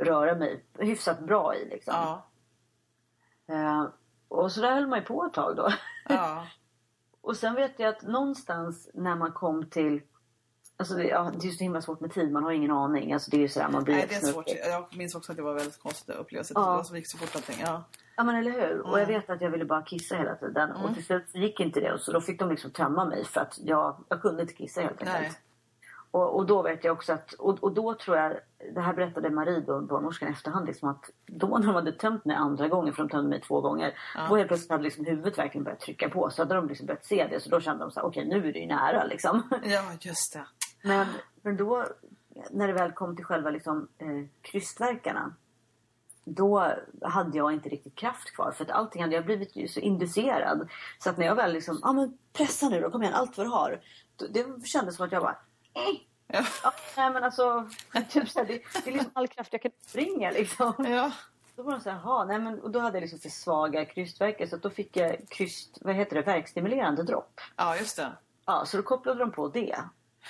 röra 0.00 0.34
mig 0.34 0.64
hyfsat 0.78 1.20
bra 1.20 1.54
i. 1.56 1.68
Liksom. 1.68 1.94
Ja, 1.96 2.26
Eh, 3.46 3.84
och 4.28 4.52
så 4.52 4.60
där 4.60 4.72
höll 4.74 4.86
man 4.86 4.98
ju 4.98 5.04
på 5.04 5.24
ett 5.24 5.32
tag 5.32 5.56
då. 5.56 5.68
och 7.20 7.36
sen 7.36 7.54
vet 7.54 7.78
jag 7.78 7.88
att 7.88 8.02
någonstans 8.02 8.90
när 8.94 9.16
man 9.16 9.32
kom 9.32 9.66
till 9.70 10.00
Alltså 10.76 10.94
det, 10.94 11.04
ja, 11.08 11.32
det 11.40 11.48
är 11.48 11.50
så 11.52 11.64
himla 11.64 11.82
svårt 11.82 12.00
med 12.00 12.12
tid, 12.12 12.32
man 12.32 12.44
har 12.44 12.50
ingen 12.52 12.70
aning. 12.70 13.12
Alltså 13.12 13.30
det 13.30 13.36
är 13.36 13.40
ju 13.40 13.48
sådär, 13.48 13.68
man 13.68 13.84
blir 13.84 13.94
Nej, 13.94 14.06
det 14.08 14.14
är 14.14 14.20
svårt. 14.20 14.48
Jag 14.68 14.96
minns 14.96 15.14
också 15.14 15.32
att 15.32 15.36
det 15.36 15.42
var 15.42 15.54
väldigt 15.54 15.78
konstigt 15.82 16.14
upplevelse. 16.16 16.52
Ja. 16.56 16.60
Det 16.60 16.66
var 16.66 16.82
som 16.84 16.96
gick 16.96 17.06
så 17.06 17.18
fort 17.18 17.36
allting. 17.36 17.56
Ja. 17.60 17.82
Ja 18.16 18.24
men 18.24 18.34
eller 18.36 18.50
hur. 18.50 18.80
Och 18.80 18.98
jag 19.00 19.08
Mm. 19.08 19.20
vet 19.20 19.30
att 19.30 19.40
jag 19.40 19.50
ville 19.50 19.64
bara 19.64 19.82
kissa 19.82 20.16
hela 20.16 20.34
tiden. 20.34 20.70
Mm. 20.70 20.82
Och 20.84 20.94
till 20.94 21.04
slut 21.04 21.34
gick 21.34 21.60
inte 21.60 21.80
det. 21.80 21.92
Och 21.92 22.00
så 22.00 22.12
då 22.12 22.20
fick 22.20 22.38
de 22.40 22.50
liksom 22.50 22.70
tömma 22.70 23.04
mig 23.04 23.24
för 23.24 23.40
att 23.40 23.58
jag, 23.62 23.96
jag 24.08 24.22
kunde 24.22 24.42
inte 24.42 24.54
kissa 24.54 24.80
helt 24.80 25.02
enkelt. 25.02 25.38
Och, 26.10 26.36
och 26.36 26.46
då 26.46 26.62
vet 26.62 26.84
jag 26.84 26.92
också 26.92 27.12
att, 27.12 27.32
och, 27.32 27.58
och 27.64 27.72
då 27.74 27.94
tror 27.94 28.16
jag, 28.16 28.32
det 28.74 28.80
här 28.80 28.92
berättade 28.94 29.30
Marie 29.30 29.60
då, 29.60 29.80
barnmorskan 29.80 30.28
i 30.28 30.32
efterhand, 30.32 30.66
liksom 30.66 30.88
att 30.88 31.10
då 31.26 31.58
när 31.58 31.66
de 31.66 31.74
hade 31.74 31.92
tömt 31.92 32.24
mig 32.24 32.36
andra 32.36 32.68
gången, 32.68 32.94
för 32.94 33.02
de 33.02 33.08
tömde 33.08 33.28
mig 33.30 33.40
två 33.40 33.60
gånger, 33.60 33.94
Ja. 34.14 34.26
då 34.28 34.36
helt 34.36 34.48
plötsligt 34.48 34.70
hade 34.70 34.82
liksom 34.82 35.04
huvudet 35.04 35.38
verkligen 35.38 35.64
börjat 35.64 35.80
trycka 35.80 36.08
på. 36.08 36.30
Så 36.30 36.42
hade 36.42 36.54
de 36.54 36.68
liksom 36.68 36.86
börjat 36.86 37.04
se 37.04 37.26
det, 37.30 37.40
så 37.40 37.50
då 37.50 37.60
kände 37.60 37.84
de 37.84 37.90
så 37.90 38.00
här, 38.00 38.06
okej 38.06 38.24
nu 38.28 38.48
är 38.48 38.52
det 38.52 38.58
ju 38.58 38.66
nära 38.66 39.04
liksom. 39.04 39.42
ja, 39.64 39.82
just 40.00 40.32
det. 40.32 40.44
Men, 40.88 41.06
men 41.42 41.56
då, 41.56 41.84
när 42.50 42.66
det 42.66 42.72
väl 42.72 42.92
kom 42.92 43.16
till 43.16 43.24
själva 43.24 43.50
liksom, 43.50 43.88
eh, 43.98 44.08
krystverkarna, 44.42 45.34
då 46.24 46.72
hade 47.02 47.38
jag 47.38 47.52
inte 47.52 47.68
riktigt 47.68 47.94
kraft 47.94 48.34
kvar. 48.34 48.52
För 48.52 48.64
att 48.64 48.70
allting 48.70 49.02
hade 49.02 49.14
jag 49.14 49.24
blivit 49.24 49.70
så 49.70 49.80
inducerad. 49.80 50.68
Så 50.98 51.10
att 51.10 51.18
när 51.18 51.26
jag 51.26 51.34
väl 51.34 51.52
liksom, 51.52 51.78
ja 51.82 51.88
ah, 51.88 51.92
men 51.92 52.18
pressa 52.32 52.68
nu 52.68 52.80
då, 52.80 52.90
kom 52.90 53.02
igen, 53.02 53.14
allt 53.14 53.38
vad 53.38 53.46
du 53.46 53.50
har. 53.50 53.80
Det 54.30 54.66
kändes 54.66 54.96
som 54.96 55.06
att 55.06 55.12
jag 55.12 55.22
bara, 55.22 55.36
eh, 55.74 56.00
Ja. 56.26 56.44
ja, 56.62 56.72
nej 56.96 57.10
men 57.10 57.24
alltså, 57.24 57.68
typ 58.10 58.28
så 58.28 58.38
här, 58.38 58.46
det, 58.46 58.62
det 58.84 58.90
är 58.90 58.92
liksom 58.92 59.10
all 59.14 59.28
kraft 59.28 59.52
jag 59.52 59.62
kan 59.62 59.70
springa 59.86 60.30
liksom. 60.30 60.72
Ja. 60.78 61.12
Då 61.56 61.62
var 61.62 61.72
de 61.72 61.80
så 61.80 61.90
här, 61.90 62.24
nej 62.24 62.38
men, 62.38 62.60
och 62.60 62.70
då 62.70 62.78
hade 62.78 62.96
jag 62.96 63.02
liksom 63.02 63.18
för 63.18 63.28
svaga 63.28 63.84
krystverkar 63.84 64.46
så 64.46 64.56
då 64.56 64.70
fick 64.70 64.96
jag 64.96 65.28
kryst, 65.28 65.78
vad 65.80 65.94
heter 65.94 66.16
det, 66.16 66.22
verkstimulerande 66.22 67.02
dropp. 67.02 67.40
ja, 67.56 67.76
just 67.76 67.96
det. 67.96 68.12
Ja, 68.46 68.64
så 68.66 68.76
då 68.76 68.82
kopplade 68.82 69.20
de 69.20 69.30
på 69.32 69.48
det. 69.48 69.76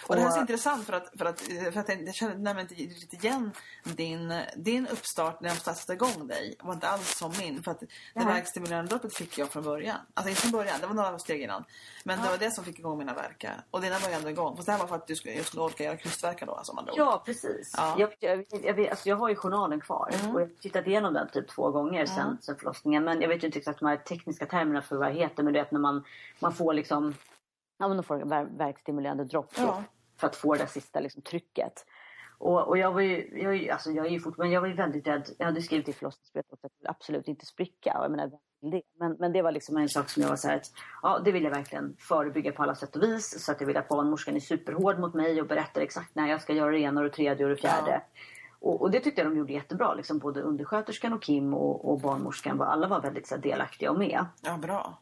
Och 0.07 0.15
det 0.15 0.21
här 0.21 0.29
är 0.29 0.33
så 0.33 0.41
intressant 0.41 0.87
för 0.87 0.93
att, 0.93 1.13
för 1.19 1.25
att, 1.25 1.41
för 1.73 1.81
att 1.81 1.89
jag, 1.89 2.15
känner 2.15 2.35
nämligen 2.35 2.61
inte 2.61 2.75
riktigt 2.75 3.25
igen 3.25 3.53
din, 3.85 4.41
din 4.57 4.87
uppstart 4.87 5.41
när 5.41 5.49
jag 5.49 5.59
satte 5.59 5.93
igång 5.93 6.27
dig. 6.27 6.57
var 6.63 6.75
inte 6.75 6.89
alls 6.89 7.19
som 7.19 7.33
min. 7.39 7.63
För 7.63 7.71
att 7.71 7.81
det 7.81 7.87
Nej. 8.15 8.27
verkstimulerande 8.27 8.89
droppet 8.91 9.15
fick 9.15 9.39
jag 9.39 9.51
från 9.51 9.63
början. 9.63 9.97
Alltså 10.15 10.29
inte 10.31 10.41
från 10.41 10.51
början, 10.51 10.81
det 10.81 10.87
var 10.87 10.95
några 10.95 11.19
steg 11.19 11.43
innan. 11.43 11.65
Men 12.05 12.23
det 12.23 12.29
var 12.31 12.39
det 12.39 12.51
som 12.51 12.65
fick 12.65 12.79
igång 12.79 12.99
mina 12.99 13.15
verkar. 13.15 13.65
Och 13.71 13.81
dina 13.81 13.99
var 13.99 14.09
ju 14.09 14.15
ändå 14.15 14.31
igång. 14.31 14.57
Fast 14.57 14.67
det 14.67 14.73
här 14.73 14.79
var 14.79 14.87
för 14.87 14.95
att 14.97 15.07
du 15.07 15.17
skulle, 15.17 15.35
jag 15.35 15.47
skulle 15.47 15.63
orka 15.63 15.85
göra 15.85 15.97
krystverkar 15.97 16.47
då. 16.47 16.53
Alltså, 16.55 16.73
man. 16.75 16.89
Ja, 16.97 17.23
precis. 17.27 17.75
Ja. 17.77 17.97
Jag, 17.99 18.15
jag, 18.21 18.45
jag, 18.63 18.89
alltså 18.89 19.09
jag 19.09 19.17
har 19.17 19.29
ju 19.29 19.35
journalen 19.37 19.81
kvar 19.81 20.11
Mm. 20.15 20.35
och 20.35 20.41
jag 20.41 20.47
har 20.47 20.53
tittat 20.61 20.87
igenom 20.87 21.15
den 21.15 21.29
typ 21.29 21.49
två 21.49 21.71
gånger 21.71 22.07
sen, 22.07 22.19
Mm. 22.19 22.37
sen 22.41 22.57
förlossningen. 22.57 23.05
Men 23.05 23.21
jag 23.21 23.29
vet 23.29 23.43
ju 23.43 23.47
inte 23.47 23.59
exakt 23.59 23.81
de 23.81 23.87
här 23.89 23.97
tekniska 23.97 24.47
termerna 24.47 24.83
för 24.83 24.97
vad 24.97 25.09
det 25.09 25.15
heter. 25.15 25.43
Men 25.43 25.53
du 25.53 25.61
vet 25.61 25.71
när 25.71 25.81
man, 25.81 26.05
man 26.39 26.53
får 26.55 26.75
liksom 26.75 27.15
ja, 27.85 27.89
men 27.89 27.97
de 27.97 28.03
får 28.03 28.17
ver, 28.19 28.45
verkstimulerande 28.59 29.25
dropp 29.25 29.51
då, 29.57 29.63
Ja. 29.63 29.83
för 30.17 30.27
att 30.27 30.37
få 30.37 30.55
det 30.55 30.67
sista 30.67 31.01
liksom, 31.01 31.23
trycket. 31.23 31.87
Och, 32.39 32.69
och 32.69 32.79
jag 32.79 32.93
var 32.93 33.01
ju, 33.01 33.39
jag, 33.43 33.53
är 33.55 33.59
ju- 33.59 33.71
alltså 33.71 33.91
jag 33.91 34.07
är 34.07 34.11
ju 34.11 34.21
fortfarande, 34.21 34.55
jag 34.55 34.61
var 34.61 34.69
ju 34.69 34.75
väldigt 34.75 35.07
rädd. 35.07 35.29
Jag 35.39 35.47
hade 35.47 35.63
skrivit 35.63 35.89
i 35.89 35.93
förlossningsbrevet 35.93 36.53
att 36.53 36.59
jag 36.63 36.91
absolut 36.91 37.29
inte 37.29 37.47
spricka. 37.47 37.91
Jag 38.03 38.11
menar, 38.11 38.31
det? 38.61 38.83
Men, 38.99 39.17
men 39.19 39.33
det 39.33 39.43
var 39.43 39.53
liksom 39.53 39.77
en 39.77 39.89
sak 39.89 40.09
som 40.09 40.23
jag 40.23 40.29
var 40.31 40.37
så 40.37 40.49
här 40.49 40.57
att, 40.57 40.73
ja 41.03 41.19
det 41.25 41.33
vill 41.33 41.45
jag 41.45 41.51
verkligen 41.51 41.97
förebygga 41.99 42.53
på 42.53 42.63
alla 42.63 42.75
sätt 42.75 42.97
och 42.97 43.03
vis. 43.03 43.45
Så 43.45 43.53
att 43.53 43.61
jag 43.61 43.67
vill 43.67 43.77
att 43.77 43.89
barnmorskan 43.89 44.37
är 44.37 44.41
superhård 44.41 44.99
mot 44.99 45.15
mig 45.15 45.41
och 45.41 45.47
berättar 45.47 45.81
exakt 45.81 46.15
när 46.15 46.29
jag 46.29 46.43
ska 46.43 46.53
göra 46.53 46.71
det 46.71 46.79
ena 46.79 47.01
och 47.01 47.05
det 47.07 47.13
tredje 47.13 47.45
och 47.45 47.51
det 47.51 47.57
fjärde. 47.57 47.91
Ja. 47.91 48.01
Och, 48.61 48.81
och 48.83 48.91
det 48.91 49.01
tyckte 49.01 49.21
jag 49.23 49.31
de 49.33 49.39
gjorde 49.39 49.53
jättebra. 49.53 49.95
Liksom 49.95 50.19
både 50.19 50.41
undersköterskan 50.43 51.13
och 51.13 51.23
Kim 51.23 51.55
och, 51.55 51.91
och 51.93 52.01
barnmorskan. 52.01 52.59
Var, 52.59 52.67
alla 52.67 52.89
var 52.89 53.01
väldigt 53.01 53.27
så 53.27 53.35
här, 53.35 53.43
delaktiga 53.43 53.91
och 53.91 53.99
med. 53.99 54.27
ja, 54.43 54.57
bra. 54.57 54.99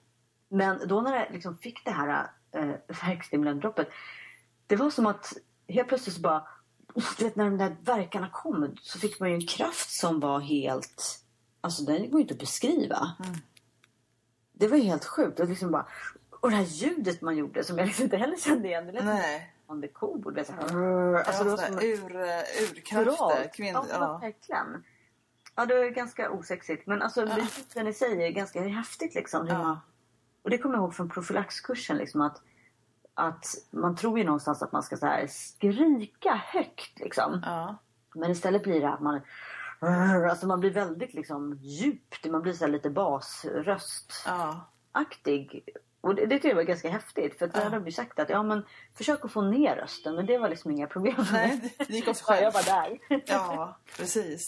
Men 0.48 0.88
då 0.88 1.00
när 1.00 1.16
jag 1.16 1.32
liksom 1.32 1.56
fick 1.58 1.84
det 1.84 1.90
här 1.90 2.26
äh, 2.52 2.74
verkstimulerande 3.06 3.60
droppet. 3.62 3.88
Det 4.66 4.76
var 4.76 4.90
som 4.90 5.06
att 5.06 5.32
helt 5.68 5.88
plötsligt 5.88 6.14
så 6.16 6.20
bara... 6.20 6.46
Du 7.18 7.24
vet 7.24 7.36
när 7.36 7.44
de 7.44 7.58
där 7.58 7.76
verkarna 7.80 8.30
kom 8.32 8.76
så 8.82 8.98
fick 8.98 9.20
man 9.20 9.28
ju 9.28 9.34
en 9.34 9.46
kraft 9.46 9.90
som 9.90 10.20
var 10.20 10.40
helt... 10.40 11.18
Alltså 11.60 11.82
den 11.82 12.10
går 12.10 12.20
ju 12.20 12.20
inte 12.20 12.34
att 12.34 12.40
beskriva. 12.40 13.16
Mm. 13.24 13.34
Det 14.52 14.68
var 14.68 14.76
ju 14.76 14.82
helt 14.82 15.04
sjukt. 15.04 15.40
Och, 15.40 15.48
liksom 15.48 15.70
bara, 15.70 15.86
och 16.30 16.50
det 16.50 16.56
här 16.56 16.64
ljudet 16.64 17.20
man 17.22 17.36
gjorde 17.36 17.64
som 17.64 17.78
jag 17.78 17.86
liksom 17.86 18.04
inte 18.04 18.16
heller 18.16 18.36
kände 18.36 18.68
igen. 18.68 18.86
Det 18.86 18.92
lät 18.92 19.04
Nej. 19.04 19.54
som 19.66 19.82
the 19.82 19.88
kobold. 19.88 20.38
Alltså, 20.38 20.52
Alltså, 20.52 21.44
det 21.44 21.50
var 21.50 21.56
som 21.56 21.78
ur, 21.78 22.16
eh, 22.16 22.62
urkrafter. 22.70 22.96
Hurra! 23.04 23.48
Kvinn, 23.48 23.72
ja, 23.74 23.86
ja. 23.90 24.18
verkligen. 24.18 24.84
Ja, 25.54 25.66
det 25.66 25.74
var 25.74 25.84
ganska 25.88 26.30
osexigt. 26.30 26.86
Men 26.86 27.02
alltså, 27.02 27.26
Ja. 27.26 27.36
biten 27.36 27.86
i 27.86 27.92
sig 27.92 28.24
är 28.26 28.30
ganska 28.30 28.62
häftigt 28.62 29.14
liksom. 29.14 29.46
Hur 29.46 29.54
Ja. 29.54 29.62
man, 29.62 29.78
och 30.42 30.50
det 30.50 30.58
kommer 30.58 30.74
jag 30.74 30.82
ihåg 30.82 30.94
från 30.94 31.08
profylaxkursen 31.08 31.96
liksom 31.96 32.20
att, 32.20 32.42
att 33.14 33.44
man 33.70 33.96
tror 33.96 34.18
ju 34.18 34.24
någonstans 34.24 34.62
att 34.62 34.72
man 34.72 34.82
ska 34.82 34.96
så 34.96 35.06
här 35.06 35.26
skrika 35.26 36.34
högt 36.34 37.00
liksom. 37.00 37.40
Ja. 37.44 37.76
Men 38.14 38.30
istället 38.30 38.62
blir 38.62 38.80
det 38.80 38.88
att 38.88 39.00
man 39.00 39.20
Alltså 40.30 40.46
man 40.46 40.60
blir 40.60 40.70
väldigt 40.70 41.14
liksom 41.14 41.58
djupt. 41.62 42.26
Man 42.26 42.42
blir 42.42 42.52
så 42.52 42.66
lite 42.66 42.90
basröstaktig. 42.90 45.62
Ja. 45.66 45.72
Och 46.00 46.14
det, 46.14 46.26
det 46.26 46.34
tycker 46.36 46.48
jag 46.48 46.56
var 46.56 46.62
ganska 46.62 46.90
häftigt. 46.90 47.38
För 47.38 47.46
då 47.46 47.52
Ja. 47.54 47.62
hade 47.64 47.76
de 47.76 47.86
ju 47.86 47.92
sagt 47.92 48.18
att 48.18 48.30
ja 48.30 48.42
men 48.42 48.64
försök 48.94 49.24
att 49.24 49.32
få 49.32 49.42
ner 49.42 49.76
rösten. 49.76 50.14
Men 50.14 50.26
det 50.26 50.38
var 50.38 50.48
liksom 50.48 50.70
inga 50.70 50.86
problem 50.86 51.24
för 51.24 51.32
mig. 51.32 51.60
Nej, 51.62 51.74
det 51.88 51.94
gick 51.94 52.08
av 52.08 52.14
sig 52.14 52.24
själv. 52.24 52.42
jag 52.42 52.52
var 52.52 52.62
där. 52.62 52.98
Ja, 53.26 53.76
precis. 53.96 54.40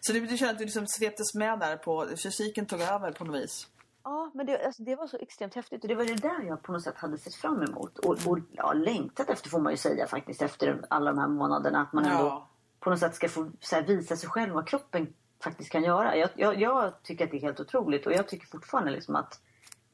Så 0.00 0.12
du, 0.12 0.26
du 0.26 0.36
känner 0.36 0.52
att 0.52 0.58
du 0.58 0.64
liksom 0.64 0.86
sveptes 0.86 1.34
med 1.34 1.58
där 1.58 1.76
på, 1.76 2.08
fysiken 2.22 2.66
tog 2.66 2.80
över 2.80 3.12
på 3.12 3.24
något 3.24 3.36
vis? 3.42 3.66
Ja, 4.04 4.30
men 4.34 4.46
det, 4.46 4.66
alltså, 4.66 4.82
det 4.82 4.96
var 4.96 5.06
så 5.06 5.16
extremt 5.16 5.54
häftigt 5.54 5.82
och 5.82 5.88
det 5.88 5.94
var 5.94 6.04
det 6.04 6.14
där 6.22 6.42
jag 6.42 6.62
på 6.62 6.72
något 6.72 6.82
sätt 6.82 6.98
hade 6.98 7.18
sett 7.18 7.34
fram 7.34 7.62
emot. 7.62 7.98
Och, 7.98 8.16
och 8.26 8.38
ja, 8.52 8.72
längtat 8.72 9.30
efter 9.30 9.50
får 9.50 9.60
man 9.60 9.72
ju 9.72 9.76
säga 9.76 10.06
faktiskt 10.06 10.42
efter 10.42 10.84
alla 10.90 11.10
de 11.12 11.18
här 11.18 11.28
månaderna. 11.28 11.82
Att 11.82 11.92
man 11.92 12.04
ändå 12.04 12.24
Ja. 12.24 12.48
på 12.80 12.90
något 12.90 12.98
sätt 12.98 13.14
ska 13.14 13.28
få 13.28 13.50
här, 13.72 13.82
visa 13.82 14.16
sig 14.16 14.28
själv 14.28 14.52
vad 14.54 14.68
kroppen 14.68 15.14
faktiskt 15.42 15.70
kan 15.72 15.82
göra. 15.82 16.16
Jag, 16.16 16.30
jag, 16.34 16.60
jag 16.60 17.02
tycker 17.02 17.24
att 17.24 17.30
det 17.30 17.36
är 17.36 17.40
helt 17.40 17.60
otroligt 17.60 18.06
och 18.06 18.12
jag 18.12 18.28
tycker 18.28 18.46
fortfarande 18.46 18.90
liksom 18.90 19.16
att, 19.16 19.40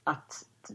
att 0.05 0.35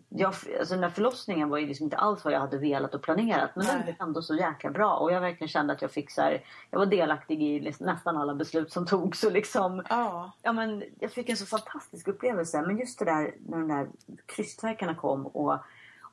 jag, 0.09 0.27
alltså 0.59 0.73
den 0.73 0.83
här 0.83 0.89
förlossningen 0.89 1.49
var 1.49 1.57
ju 1.57 1.67
liksom 1.67 1.83
inte 1.83 1.97
alls 1.97 2.25
vad 2.25 2.33
jag 2.33 2.39
hade 2.39 2.57
velat 2.57 2.95
och 2.95 3.01
planerat. 3.01 3.49
Men 3.55 3.65
den 3.65 3.75
Nej. 3.75 3.83
blev 3.83 3.95
ändå 3.99 4.21
så 4.21 4.35
jäkla 4.35 4.71
bra. 4.71 4.95
Och 4.95 5.11
jag 5.11 5.21
verkligen 5.21 5.47
kände 5.47 5.73
att 5.73 5.81
jag 5.81 5.91
fick 5.91 6.11
så 6.11 6.21
här, 6.21 6.43
jag 6.71 6.79
var 6.79 6.85
delaktig 6.85 7.43
i 7.43 7.59
liksom 7.59 7.85
nästan 7.85 8.17
alla 8.17 8.35
beslut 8.35 8.71
som 8.71 8.85
togs. 8.85 9.23
Och 9.23 9.31
liksom, 9.31 9.83
Ja. 9.89 10.31
Ja, 10.41 10.53
men 10.53 10.83
jag 10.99 11.11
fick 11.11 11.29
en 11.29 11.37
så 11.37 11.45
fantastisk 11.45 12.07
upplevelse. 12.07 12.61
Men 12.61 12.77
just 12.77 12.99
det 12.99 13.05
där 13.05 13.35
när 13.47 13.57
de 13.57 13.67
där 13.67 13.87
krystverkarna 14.25 14.95
kom 14.95 15.25
och, 15.27 15.59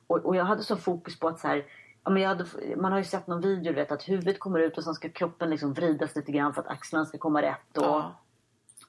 och, 0.07 0.17
och 0.17 0.35
jag 0.35 0.45
hade 0.45 0.63
så 0.63 0.75
fokus 0.77 1.19
på 1.19 1.27
att 1.27 1.39
så 1.39 1.47
här, 1.47 1.65
ja, 2.03 2.11
men 2.11 2.21
jag 2.21 2.29
hade, 2.29 2.45
man 2.77 2.91
har 2.91 2.99
ju 2.99 3.05
sett 3.05 3.27
någon 3.27 3.41
video 3.41 3.73
vet, 3.73 3.91
att 3.91 4.09
huvudet 4.09 4.39
kommer 4.39 4.59
ut 4.59 4.77
och 4.77 4.83
sen 4.83 4.93
ska 4.93 5.09
kroppen 5.09 5.49
liksom 5.49 5.73
vridas 5.73 6.15
lite 6.15 6.31
grann 6.31 6.53
för 6.53 6.61
att 6.61 6.67
axlarna 6.67 7.05
ska 7.05 7.17
komma 7.17 7.41
rätt. 7.41 7.77
Och, 7.77 7.83
Ja. 7.83 8.15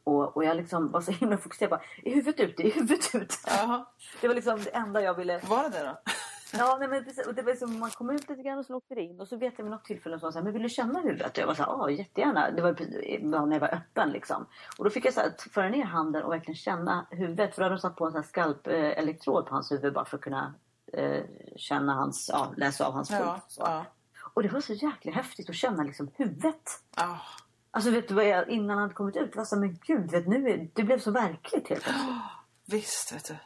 Och, 0.05 0.37
och 0.37 0.45
jag 0.45 0.57
liksom 0.57 0.91
var 0.91 1.01
så 1.01 1.13
himla 1.13 1.37
fokuserad 1.37 1.71
på, 1.71 1.79
är 2.05 2.15
huvudet 2.15 2.41
ute, 2.41 2.63
är 2.63 2.71
huvudet 2.71 3.15
ute? 3.15 3.35
Jaha. 3.47 3.87
Det 4.21 4.29
var 4.29 4.35
liksom 4.35 4.59
det 4.65 4.71
enda 4.71 5.03
jag 5.03 5.15
ville. 5.15 5.41
Var 5.49 5.63
det 5.63 5.69
det 5.69 5.85
då? 5.85 6.13
Ja, 6.59 6.77
nej, 6.81 6.89
men 6.89 7.05
precis. 7.05 7.27
Och 7.27 7.35
det 7.35 7.43
var 7.43 7.55
som 7.55 7.79
man 7.79 7.91
kom 7.91 8.11
ut 8.11 8.29
lite 8.29 8.43
grann 8.43 8.59
och 8.59 8.67
så 8.67 8.75
åkte 8.75 8.95
det 8.95 9.01
in. 9.01 9.21
Och 9.21 9.29
så 9.29 9.37
vet 9.37 9.55
jag 9.57 9.65
vid 9.65 9.71
något 9.71 9.85
tillfälle 9.85 10.21
så 10.21 10.31
här, 10.31 10.43
men 10.43 10.53
vill 10.53 10.63
du 10.63 10.69
känna 10.69 11.01
huvudet? 11.01 11.39
Jag 11.39 11.47
var 11.47 11.55
så 11.55 11.63
här, 11.63 11.71
ja 11.71 11.91
jättegärna. 11.91 12.51
Det 12.51 12.63
var 12.63 13.47
när 13.47 13.57
jag 13.57 13.61
var 13.61 13.75
öppen 13.75 14.11
liksom. 14.11 14.47
Och 14.79 14.85
då 14.85 14.91
fick 14.91 15.05
jag 15.05 15.15
så 15.15 15.21
här, 15.21 15.33
föra 15.51 15.69
ner 15.69 15.85
handen 15.85 16.23
och 16.23 16.33
verkligen 16.33 16.57
känna 16.57 17.07
huvudet. 17.11 17.55
För 17.55 17.63
då 17.63 17.65
hade 17.65 17.75
de 17.75 17.81
satt 17.81 17.97
på 17.97 18.07
en 18.07 18.13
sån 18.13 18.21
här 18.21 18.29
skalpelektrod 18.29 19.47
på 19.47 19.55
hans 19.55 19.73
huvud 19.73 19.95
bara 19.95 20.05
för 20.05 20.17
att 20.17 20.23
kunna 20.23 20.55
eh, 20.93 21.25
känna 21.57 21.95
hans, 21.95 22.31
ja, 22.33 22.53
läsa 22.57 22.87
av 22.87 22.93
hans. 22.93 23.11
Ja. 23.11 23.41
Så. 23.49 23.63
Ja. 23.65 23.85
Och 24.35 24.43
det 24.43 24.49
var 24.49 24.61
så 24.61 24.73
jäkla 24.73 25.13
häftigt 25.13 25.51
att 25.51 25.57
känna 25.57 25.83
liksom 25.83 26.11
huvudet. 26.15 26.71
Ja. 26.97 27.21
Alltså 27.75 27.91
vet 27.91 28.09
du 28.09 28.15
vad 28.15 28.25
jag, 28.25 28.49
innan 28.49 28.71
han 28.71 28.79
hade 28.79 28.95
kommit 28.95 29.17
ut, 29.17 29.33
det 29.33 29.39
var 29.39 29.45
så 29.45 29.57
men 29.57 29.79
gud, 29.87 30.11
vet, 30.11 30.27
nu 30.27 30.51
är, 30.51 30.69
det 30.73 30.83
blev 30.83 30.99
så 30.99 31.11
verkligt 31.11 31.69
helt 31.69 31.85
plötsligt. 31.85 32.15
Visst, 32.67 33.13
vet 33.13 33.25
du. 33.25 33.37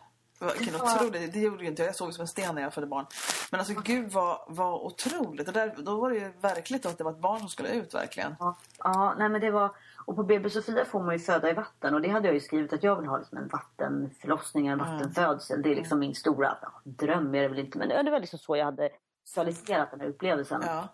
Vilken 0.59 0.75
otrolig, 0.75 1.33
det 1.33 1.41
gjorde 1.41 1.63
ju 1.63 1.69
inte 1.69 1.83
jag. 1.83 1.89
Jag 1.89 1.97
såg 1.97 2.15
som 2.15 2.23
en 2.23 2.29
sten 2.29 2.55
när 2.55 2.63
jag 2.63 2.75
födde 2.75 2.87
barn. 2.87 3.07
Men 3.51 3.61
alltså 3.61 3.75
gud 3.85 4.13
vad, 4.13 4.39
vad 4.49 4.81
otroligt. 4.81 5.49
Och 5.49 5.55
där, 5.55 5.75
då 5.79 6.01
var 6.01 6.11
det 6.11 6.17
ju 6.17 6.33
verkligt 6.41 6.87
att 6.87 6.99
det 6.99 7.05
var 7.05 7.11
ett 7.11 7.21
barn 7.21 7.39
som 7.39 7.49
skulle 7.49 7.69
ut 7.69 7.95
verkligen. 7.95 8.35
Ja, 8.39 8.57
ja 8.79 9.15
nej 9.19 9.29
men 9.29 9.41
det 9.41 9.51
var... 9.51 9.71
Och 10.07 10.17
på 10.17 10.23
BB 10.23 10.51
Sofia 10.51 10.85
får 10.85 11.03
man 11.03 11.15
ju 11.15 11.19
föda 11.19 11.51
i 11.51 11.53
vatten. 11.53 11.95
Och 11.95 12.01
det 12.01 12.09
hade 12.09 12.29
jag 12.29 12.35
ju 12.35 12.41
skrivit 12.41 12.73
att 12.73 12.83
jag 12.83 12.97
vill 12.97 13.09
ha 13.09 13.19
liksom 13.19 13.39
en 13.39 13.49
vattenförlossning, 13.49 14.67
en 14.67 14.79
vattenfödsel. 14.79 15.63
Det 15.63 15.71
är 15.71 15.75
liksom 15.75 15.99
min 15.99 16.15
stora 16.15 16.59
dröm 16.85 17.35
är 17.35 17.43
det 17.43 17.49
väl 17.49 17.59
inte. 17.59 17.79
Men 17.79 18.05
det 18.05 18.11
var 18.11 18.21
liksom 18.21 18.39
så 18.39 18.57
jag 18.57 18.65
hade 18.65 18.91
visualiserat 19.25 19.91
den 19.91 20.01
här 20.01 20.09
upplevelsen. 20.09 20.63
Ja. 20.67 20.89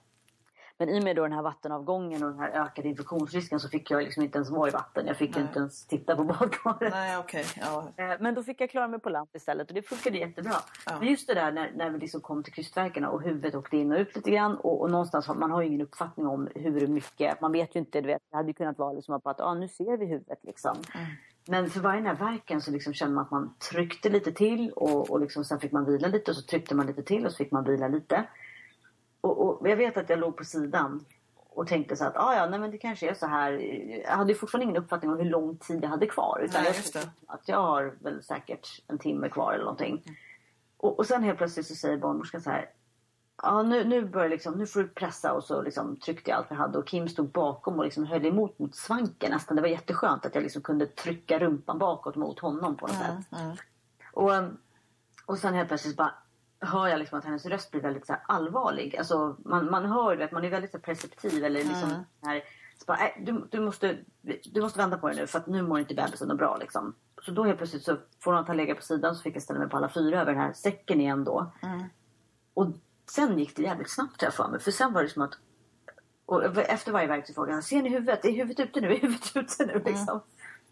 Men 0.83 0.89
i 0.89 1.01
och 1.01 1.05
med 1.05 1.17
då 1.17 1.23
den 1.23 1.33
här 1.33 1.43
vattenavgången 1.43 2.23
och 2.23 2.31
den 2.31 2.39
här 2.39 2.51
ökade 2.51 2.89
infektionsrisken 2.89 3.61
så 3.61 3.69
fick 3.69 3.91
jag 3.91 4.03
liksom 4.03 4.23
inte 4.23 4.39
ens 4.39 4.51
vara 4.51 4.69
i 4.69 4.73
vatten. 4.73 5.07
Jag 5.07 5.17
fick 5.17 5.35
Nej. 5.35 5.45
inte 5.45 5.59
ens 5.59 5.87
titta 5.87 6.17
på 6.17 6.25
badkaret. 6.25 6.93
Nej 6.93 7.19
okej. 7.19 7.45
Ja. 7.61 7.93
Eh, 7.97 8.17
Men 8.21 8.35
då 8.35 8.43
fick 8.43 8.61
jag 8.61 8.71
klara 8.71 8.89
mig 8.89 9.01
på 9.01 9.09
land 9.11 9.29
istället 9.33 9.69
och 9.69 9.75
det 9.75 9.83
funkade 9.83 10.19
jättebra. 10.19 10.55
Ja. 10.87 10.99
Men 10.99 11.09
just 11.09 11.27
det 11.27 11.35
där 11.35 11.53
när, 11.53 11.73
när 11.77 11.91
vi 11.91 11.99
liksom 11.99 12.21
kom 12.21 12.43
till 12.43 12.53
krystverkarna 12.53 13.11
och 13.11 13.23
huvudet 13.23 13.55
åkte 13.55 13.77
in 13.77 13.93
och 13.93 13.99
ut 13.99 14.17
lite 14.17 14.31
grann 14.31 14.57
och, 14.57 14.81
och 14.81 14.91
någonstans 14.91 15.29
man 15.29 15.51
har 15.51 15.63
ju 15.63 15.69
ingen 15.69 15.81
uppfattning 15.81 16.27
om 16.27 16.49
hur 16.55 16.87
mycket, 16.87 17.41
man 17.41 17.53
vet 17.53 17.77
ju 17.77 17.81
inte, 17.81 18.01
du 18.01 18.07
vet, 18.07 18.23
det 18.31 18.37
hade 18.37 18.49
ju 18.49 18.55
kunnat 18.55 18.79
vara 18.79 18.93
liksom 18.93 19.21
att 19.25 19.41
ah, 19.41 19.55
nu 19.55 19.69
ser 19.69 19.97
vi 19.97 20.07
huvudet 20.07 20.39
liksom. 20.43 20.77
Mm. 20.95 21.07
Men 21.49 21.71
för 21.71 21.81
varje 21.81 22.01
den 22.01 22.07
här 22.07 22.33
verken 22.33 22.61
så 22.61 22.71
liksom 22.71 22.95
kände 22.95 23.15
man 23.15 23.25
att 23.25 23.31
man 23.31 23.55
tryckte 23.71 24.09
lite 24.09 24.33
till 24.33 24.71
och, 24.71 25.11
och 25.11 25.21
liksom 25.21 25.45
sen 25.45 25.61
fick 25.61 25.73
man 25.73 25.85
vila 25.85 26.09
lite 26.09 26.31
och 26.31 26.37
så 26.37 26.43
tryckte 26.43 26.75
man 26.75 26.87
lite 26.87 27.03
till 27.03 27.27
och 27.27 27.33
så 27.33 27.37
fick 27.37 27.53
man 27.53 27.65
vila 27.65 27.89
lite. 27.89 28.25
Och, 29.23 29.61
och 29.61 29.69
jag 29.69 29.77
vet 29.77 29.97
att 29.97 30.11
jag 30.11 30.19
låg 30.19 30.37
på 30.37 30.45
sidan 30.45 31.05
och 31.55 31.67
tänkte 31.67 31.97
så 31.97 32.05
att 32.05 32.17
ah, 32.17 32.35
ja, 32.35 32.49
nej, 32.49 32.61
men 32.61 32.71
det 32.71 32.79
kanske 32.79 33.11
är 33.11 33.15
så 33.15 33.27
här. 33.27 33.53
Jag 34.05 34.17
hade 34.17 34.35
fortfarande 34.35 34.65
ingen 34.65 34.83
uppfattning 34.83 35.11
om 35.11 35.19
hur 35.19 35.31
lång 35.31 35.57
tid 35.57 35.85
jag 35.85 35.89
hade 35.89 36.07
kvar. 36.07 36.41
Utan 36.45 36.63
Nej, 36.63 36.75
jag 36.95 37.05
att 37.27 37.49
jag 37.49 37.63
har 37.63 37.95
väl 38.01 38.23
säkert 38.23 38.69
en 38.87 38.99
timme 38.99 39.29
kvar 39.29 39.53
eller 39.53 39.65
någonting. 39.65 40.03
Och, 40.77 40.99
och 40.99 41.07
sen 41.07 41.23
helt 41.23 41.39
plötsligt 41.39 41.67
så 41.67 41.75
säger 41.75 41.97
barnmorskan 41.97 42.41
så 42.41 42.51
här. 42.51 42.71
Ja, 43.43 43.63
nu, 43.63 43.85
nu, 43.85 44.05
börjar 44.05 44.29
liksom, 44.29 44.55
nu 44.55 44.67
får 44.67 44.81
du 44.81 44.89
pressa 44.89 45.33
och 45.33 45.45
så 45.45 45.63
liksom 45.63 45.97
tryckte 45.97 46.31
jag 46.31 46.39
allt 46.39 46.47
jag 46.51 46.57
hade 46.57 46.79
och 46.79 46.87
Kim 46.87 47.09
stod 47.09 47.29
bakom 47.33 47.79
och 47.79 47.85
liksom 47.85 48.05
höll 48.07 48.27
emot 48.27 48.59
mot 48.59 48.77
svanken 48.77 49.31
nästan. 49.31 49.57
Det 49.57 49.63
var 49.63 49.69
jätteskönt 49.69 50.27
att 50.27 50.35
jag 50.35 50.43
liksom 50.43 50.63
kunde 50.63 50.87
trycka 50.87 51.39
rumpan 51.39 51.79
bakåt 51.79 52.17
mot 52.17 52.39
honom 52.39 52.77
på 52.77 52.87
något 52.87 52.97
sätt. 52.97 53.41
Mm. 53.41 53.57
Och, 54.13 54.33
och 55.27 55.39
sen 55.39 55.55
helt 55.55 55.69
plötsligt 55.69 55.97
bara 55.97 56.15
hör 56.63 56.89
jag 56.89 56.99
liksom 56.99 57.19
att 57.19 57.25
hennes 57.25 57.47
röst 57.47 57.71
blir 57.71 57.81
väldigt 57.81 58.07
så 58.07 58.15
allvarlig. 58.27 58.97
Alltså 58.97 59.37
man, 59.45 59.71
man 59.71 59.85
hör 59.85 60.21
att 60.21 60.33
man 60.33 60.45
är 60.45 60.51
väldigt 60.51 60.73
så 60.73 60.79
perceptiv 60.79 61.45
eller 61.45 61.65
liksom 61.65 61.91
Mm. 61.91 62.03
här, 62.23 62.43
så 62.79 62.85
bara, 62.87 62.97
"Nej, 62.99 63.23
du, 63.27 63.47
du, 63.51 63.61
måste, 63.61 63.99
du 64.45 64.61
måste 64.63 64.79
vända 64.79 64.99
på 64.99 65.09
det 65.09 65.15
nu 65.15 65.27
för 65.27 65.39
att 65.39 65.47
nu 65.47 65.63
mår 65.63 65.79
inte 65.79 65.95
bebisen 65.95 66.29
något 66.29 66.39
bra 66.39 66.57
liksom. 66.57 66.95
Så 67.23 67.31
då 67.31 67.45
helt 67.45 67.59
plötsligt 67.59 67.83
så 67.85 67.97
får 68.21 68.33
hon 68.33 68.41
att 68.41 68.49
han 68.49 68.57
lägga 68.57 68.75
på 68.75 68.83
sidan 68.83 69.15
så 69.15 69.23
fick 69.23 69.37
jag 69.37 69.43
ställa 69.43 69.59
mig 69.61 69.69
på 69.69 69.77
alla 69.77 69.89
fyra 69.89 70.21
över 70.21 70.33
den 70.33 70.41
här 70.41 70.53
säcken 70.53 71.01
igen 71.01 71.25
då. 71.25 71.53
Mm. 71.63 71.83
Och 72.55 72.67
sen 73.11 73.39
gick 73.39 73.57
det 73.57 73.63
jävligt 73.63 73.91
snabbt 73.91 74.23
jag 74.23 74.35
för 74.35 74.49
mig. 74.49 74.61
För 74.61 74.71
sen 74.71 74.93
var 74.93 75.03
det 75.03 75.09
som 75.09 75.23
att 75.23 75.35
och 76.27 76.45
efter 76.59 76.93
varje 76.93 77.07
verk 77.07 77.27
så 77.27 77.35
frågade 77.35 77.53
han, 77.53 77.63
ser 77.63 77.83
ni 77.83 77.89
huvudet? 77.89 78.25
Är 78.25 78.33
huvudet 78.33 78.67
ute 78.69 78.81
nu? 78.81 78.93
Är 78.95 79.01
huvudet 79.01 79.37
ute 79.37 79.67
nu? 79.67 79.83
Liksom. 79.85 80.21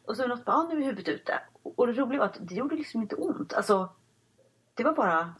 Och 0.04 0.16
så 0.16 0.26
något 0.26 0.44
bara, 0.44 0.52
ja 0.56 0.68
nu 0.72 0.80
är 0.80 0.84
huvudet 0.84 1.08
ute. 1.08 1.40
Och 1.62 1.86
det 1.86 1.92
roliga 1.92 2.18
var 2.18 2.26
att 2.26 2.36
det 2.40 2.54
gjorde 2.54 2.76
liksom 2.76 3.02
inte 3.02 3.14
ont. 3.16 3.52
Alltså, 3.52 3.88
det 4.74 4.84
var 4.84 4.92
bara, 4.92 5.34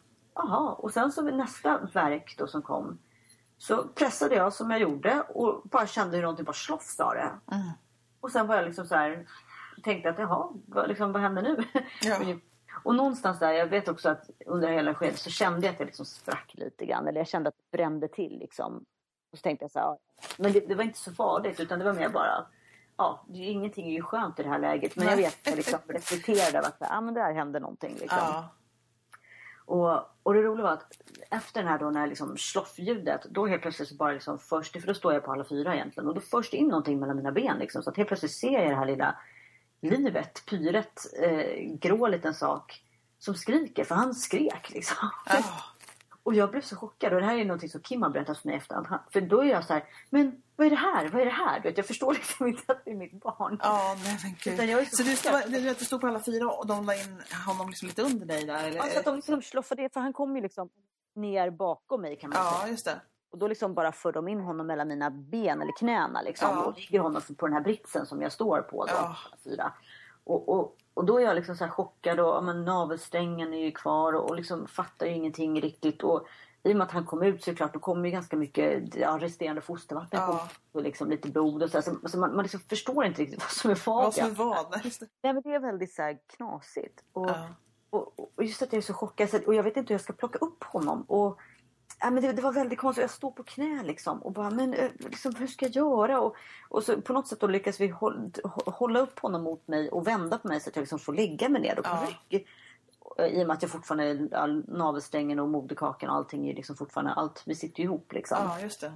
jaha. 0.47 0.73
Och 0.73 0.93
sen 0.93 1.13
så 1.13 1.23
nästa 1.23 1.79
verk 1.93 2.35
då 2.39 2.47
som 2.47 2.63
kom. 2.63 2.99
Så 3.59 3.85
pressade 3.85 4.35
jag 4.35 4.53
som 4.53 4.71
jag 4.71 4.81
gjorde 4.81 5.21
och 5.21 5.63
bara 5.65 5.87
kände 5.87 6.17
hur 6.17 6.23
någonting 6.23 6.45
bara 6.45 6.53
sloff 6.53 6.83
sa 6.83 7.15
det. 7.15 7.31
Mm. 7.57 7.71
Och 8.21 8.31
sen 8.31 8.47
var 8.47 8.57
jag 8.57 8.65
liksom 8.65 8.87
så 8.87 8.95
här, 8.95 9.27
tänkte 9.83 10.11
att 10.11 10.19
jaha, 10.19 10.49
vad, 10.67 10.89
liksom, 10.89 11.13
vad 11.13 11.23
händer 11.23 11.43
nu? 11.43 11.65
Ja. 12.03 12.17
Och 12.83 12.95
någonstans 12.95 13.39
där, 13.39 13.53
jag 13.53 13.67
vet 13.67 13.89
också 13.89 14.09
att 14.09 14.31
under 14.47 14.69
hela 14.69 14.95
skedet 14.95 15.19
så 15.19 15.31
kände 15.31 15.67
jag 15.67 15.73
att 15.73 15.81
jag 15.81 15.87
liksom 15.87 16.07
sprack 16.07 16.51
lite 16.55 16.87
grann. 16.87 17.09
Eller 17.09 17.21
jag 17.21 17.29
kände 17.29 17.49
att 17.49 17.55
det 17.57 17.77
brände 17.77 18.09
till 18.09 18.39
liksom. 18.39 18.85
Och 19.33 19.39
så 19.39 19.43
tänkte 19.43 19.65
jag 19.65 19.71
så 19.71 19.79
här, 19.79 19.99
men 20.37 20.53
det, 20.53 20.61
det 20.69 20.75
var 20.75 20.85
inte 20.85 20.99
så 20.99 21.13
farligt 21.13 21.61
utan 21.61 21.79
det 21.79 21.85
var 21.85 21.93
mer 21.93 22.09
bara, 22.09 22.47
ja, 22.97 23.25
det 23.29 23.39
är 23.39 23.51
ingenting 23.51 23.87
är 23.87 23.93
ju 23.93 24.03
skönt 24.03 24.41
i 24.41 24.43
det 24.43 24.49
här 24.49 24.59
läget. 24.59 24.97
Men 24.97 25.07
jag 25.07 25.17
vet 25.17 25.33
att 25.33 25.47
jag 25.47 25.57
liksom 25.57 25.79
reflekterade 25.89 26.59
över 26.59 26.69
att, 26.69 26.77
ah, 26.81 27.01
men 27.01 27.15
där 27.15 27.33
hände 27.33 27.61
någonting 27.61 27.97
liksom. 28.01 28.19
Ja. 28.19 28.49
Och, 29.65 30.10
och 30.23 30.35
det 30.35 30.43
roliga 30.43 30.63
var 30.63 30.73
att 30.73 31.03
efter 31.31 31.61
den 31.61 31.69
här 31.69 31.79
då 31.79 31.91
när 31.91 32.07
liksom 32.07 32.37
sloffljudet, 32.37 33.25
då 33.31 33.47
helt 33.47 33.63
plötsligt 33.63 33.89
så 33.89 33.95
bara 33.95 34.13
liksom 34.13 34.39
först, 34.39 34.81
för 34.81 34.87
då 34.87 34.95
står 34.95 35.13
jag 35.13 35.25
på 35.25 35.33
alla 35.33 35.45
fyra 35.45 35.75
egentligen. 35.75 36.09
Och 36.09 36.15
då 36.15 36.21
först 36.21 36.55
in 36.55 36.69
någonting 36.69 37.01
mellan 37.01 37.17
mina 37.17 37.33
ben 37.33 37.59
liksom. 37.59 37.83
Så 37.83 37.91
att 37.91 37.97
helt 37.97 38.09
plötsligt 38.09 38.33
ser 38.33 38.61
jag 38.61 38.71
det 38.71 38.77
här 38.77 38.87
lilla 38.87 39.17
livet, 39.81 40.43
pyret, 40.47 41.07
eh, 41.23 41.77
grå 41.81 42.09
liten 42.09 42.35
sak 42.35 42.83
som 43.19 43.35
skriker. 43.35 43.85
För 43.85 43.95
han 43.95 44.15
skrek 44.15 44.71
liksom. 44.71 45.09
Oh. 45.27 45.61
Och 46.23 46.35
jag 46.35 46.51
blev 46.51 46.61
så 46.61 46.77
chockad. 46.77 47.13
Och 47.13 47.21
det 47.21 47.27
här 47.27 47.39
är 47.39 47.45
någonting 47.45 47.69
som 47.69 47.81
Kim 47.81 48.03
har 48.03 48.11
berättat 48.11 48.39
för 48.39 48.49
mig 48.49 48.57
efterhand. 48.57 48.87
Han- 48.87 49.01
För 49.11 49.21
då 49.21 49.41
är 49.41 49.45
jag 49.49 49.65
så 49.65 49.73
här, 49.73 49.85
men 50.11 50.43
vad 50.57 50.67
är 50.67 50.71
det 50.71 50.77
här? 50.77 51.09
Vad 51.09 51.21
är 51.21 51.25
det 51.27 51.31
här? 51.31 51.61
Du 51.61 51.69
vet, 51.69 51.77
jag 51.77 51.87
förstår 51.87 52.15
liksom 52.15 52.47
inte 52.47 52.73
att 52.73 52.85
det 52.85 52.91
är 52.91 52.95
mitt 52.97 53.21
barn. 53.21 53.59
Ja, 53.63 53.97
nej 54.05 54.19
men 54.23 54.33
Utan 54.55 54.67
gud. 54.67 54.71
jag 54.75 54.81
är 54.81 54.85
så 54.85 54.97
Så 54.97 55.03
du, 55.03 55.17
stod, 55.17 55.53
du, 55.79 55.85
stod 55.85 56.01
på 56.01 56.07
alla 56.07 56.21
fyra 56.21 56.51
och 56.51 56.67
de 56.67 56.85
la 56.87 56.95
in 56.95 57.23
honom 57.47 57.69
liksom 57.69 57.89
lite 57.89 58.03
under 58.03 58.27
dig 58.27 58.45
där? 58.45 58.65
Eller? 58.69 58.81
Alltså 58.81 58.99
att 58.99 59.05
de 59.05 59.17
liksom 59.17 59.43
sloffade, 59.43 59.89
för 59.93 60.01
han 60.01 60.13
kom 60.13 60.37
ju 60.37 60.43
liksom 60.43 60.69
ner 61.15 61.51
bakom 61.51 62.01
mig 62.03 62.17
kan 62.17 62.31
man 62.31 62.37
säga. 62.39 62.51
Ja, 62.63 62.69
just 62.69 62.85
det. 62.85 63.01
Och 63.33 63.39
då 63.39 63.49
liksom 63.49 63.75
bara 63.75 63.93
för 63.93 64.13
de 64.13 64.29
in 64.29 64.41
honom 64.41 64.67
mellan 64.67 64.89
mina 64.89 65.11
ben 65.11 65.63
eller 65.63 65.73
knäna 65.79 66.23
liksom. 66.23 66.49
Ja. 66.51 66.65
Och 66.65 66.77
ligger 66.79 67.01
honom 67.01 67.23
på 67.37 67.47
den 67.47 67.55
här 67.55 67.61
britsen 67.61 68.07
som 68.07 68.23
jag 68.23 68.33
står 68.33 68.61
på 68.63 68.85
då. 68.87 68.93
Ja. 68.93 69.17
Fyra. 69.45 69.73
Och, 70.25 70.49
och, 70.49 70.77
och 70.95 71.05
då 71.05 71.19
är 71.21 71.25
jag 71.25 71.37
liksom 71.37 71.57
så 71.57 71.69
chockad 71.69 72.21
och 72.21 72.45
men 72.45 72.65
navelsträngen 72.65 73.55
är 73.55 73.65
ju 73.65 73.73
kvar 73.73 74.13
och, 74.13 74.31
och 74.31 74.37
liksom 74.37 74.67
fattar 74.67 75.07
ju 75.07 75.13
ingenting 75.13 75.61
riktigt. 75.61 76.03
Och 76.03 76.27
i 76.63 76.73
och 76.73 76.77
med 76.77 76.85
att 76.85 76.93
han 76.93 77.07
kom 77.07 77.23
ut 77.23 77.45
så 77.45 77.51
är 77.51 77.53
det 77.53 77.57
klart, 77.57 77.75
då 77.75 77.79
kommer 77.79 78.05
ju 78.05 78.11
ganska 78.11 78.37
mycket 78.37 78.97
ja, 78.97 79.19
resterande 79.21 79.61
fostervatten 79.61 80.21
Ja. 80.21 80.49
och 80.73 80.83
liksom 80.83 81.11
lite 81.11 81.29
blod 81.29 81.63
och 81.63 81.71
så, 81.71 81.77
här, 81.77 81.83
så, 81.83 82.09
så 82.09 82.19
man, 82.19 82.35
man 82.37 82.43
liksom 82.43 82.61
förstår 82.61 83.05
inte 83.05 83.23
riktigt 83.23 83.41
vad 83.43 83.51
som 83.51 83.71
är 83.71 83.83
vad. 83.87 84.05
Vad 84.05 84.15
som 84.15 84.27
är 84.27 84.31
vad. 84.31 84.67
Nej, 84.71 84.81
det. 85.01 85.07
Nej 85.23 85.33
men 85.33 85.43
det 85.43 85.55
är 85.55 85.61
väldigt 85.61 85.95
så 85.95 86.03
här 86.03 86.19
knasigt. 86.37 87.05
Och, 87.13 87.31
Ja. 87.31 87.49
och, 87.91 88.21
och 88.37 88.45
just 88.45 88.63
att 88.63 88.73
jag 88.73 88.79
är 88.79 88.83
så 88.87 88.95
chockad 88.95 89.45
och 89.47 89.55
jag 89.55 89.63
vet 89.63 89.77
inte 89.77 89.89
hur 89.89 89.95
jag 89.95 90.01
ska 90.01 90.13
plocka 90.13 90.39
upp 90.39 90.65
honom. 90.65 91.03
Och, 91.03 91.39
ja, 92.01 92.11
men 92.11 92.23
det, 92.23 92.33
det 92.33 92.43
var 92.43 92.53
väldigt 92.53 92.79
konstigt. 92.79 93.03
Jag 93.03 93.11
står 93.11 93.31
på 93.31 93.43
knä 93.43 93.83
liksom 93.83 94.23
och 94.23 94.33
bara, 94.33 94.51
men 94.51 94.75
eh, 94.75 94.91
liksom, 94.99 95.35
hur 95.35 95.47
ska 95.47 95.67
jag 95.67 95.77
göra? 95.77 96.21
Och, 96.21 96.37
och 96.69 96.83
så 96.83 97.01
på 97.01 97.13
något 97.13 97.29
sätt 97.29 97.41
då 97.41 97.47
lyckas 97.47 97.81
vi 97.81 97.89
håll, 97.89 98.33
hålla 98.67 99.01
upp 99.01 99.19
honom 99.19 99.43
mot 99.43 99.69
mig 99.69 99.91
och 99.91 100.07
vända 100.07 100.39
på 100.39 100.49
mig 100.49 100.61
så 100.61 100.71
att 100.71 100.77
jag 100.77 100.83
liksom 100.83 100.99
får 100.99 101.15
lägga 101.15 101.49
mig 101.49 101.63
ner 101.63 101.75
på 101.75 101.83
Ja. 101.85 102.07
rygg. 102.31 102.47
Eh, 103.19 103.27
I 103.27 103.43
och 103.43 103.47
med 103.47 103.55
att 103.55 103.63
jag 103.63 103.71
fortfarande, 103.71 104.39
all, 104.39 104.65
navelsträngen 104.69 105.39
och 105.39 105.49
moderkakan 105.49 106.11
och 106.11 106.17
allting 106.17 106.49
är 106.51 106.55
liksom 106.55 106.77
fortfarande, 106.77 107.13
allt, 107.13 107.43
vi 107.47 107.55
sitter 107.55 107.79
ju 107.79 107.85
ihop 107.85 108.13
liksom. 108.13 108.39
Ja, 108.41 108.61
just 108.61 108.81
det. 108.81 108.93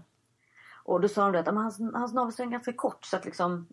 Och 0.87 1.00
då 1.00 1.09
sa 1.09 1.30
de 1.30 1.38
att 1.38 1.46
hans, 1.46 1.80
hans 1.94 2.12
navelsträng 2.14 2.46
är 2.48 2.52
ganska 2.52 2.72
kort 2.72 3.04
så 3.04 3.16
att 3.16 3.24
liksom 3.24 3.66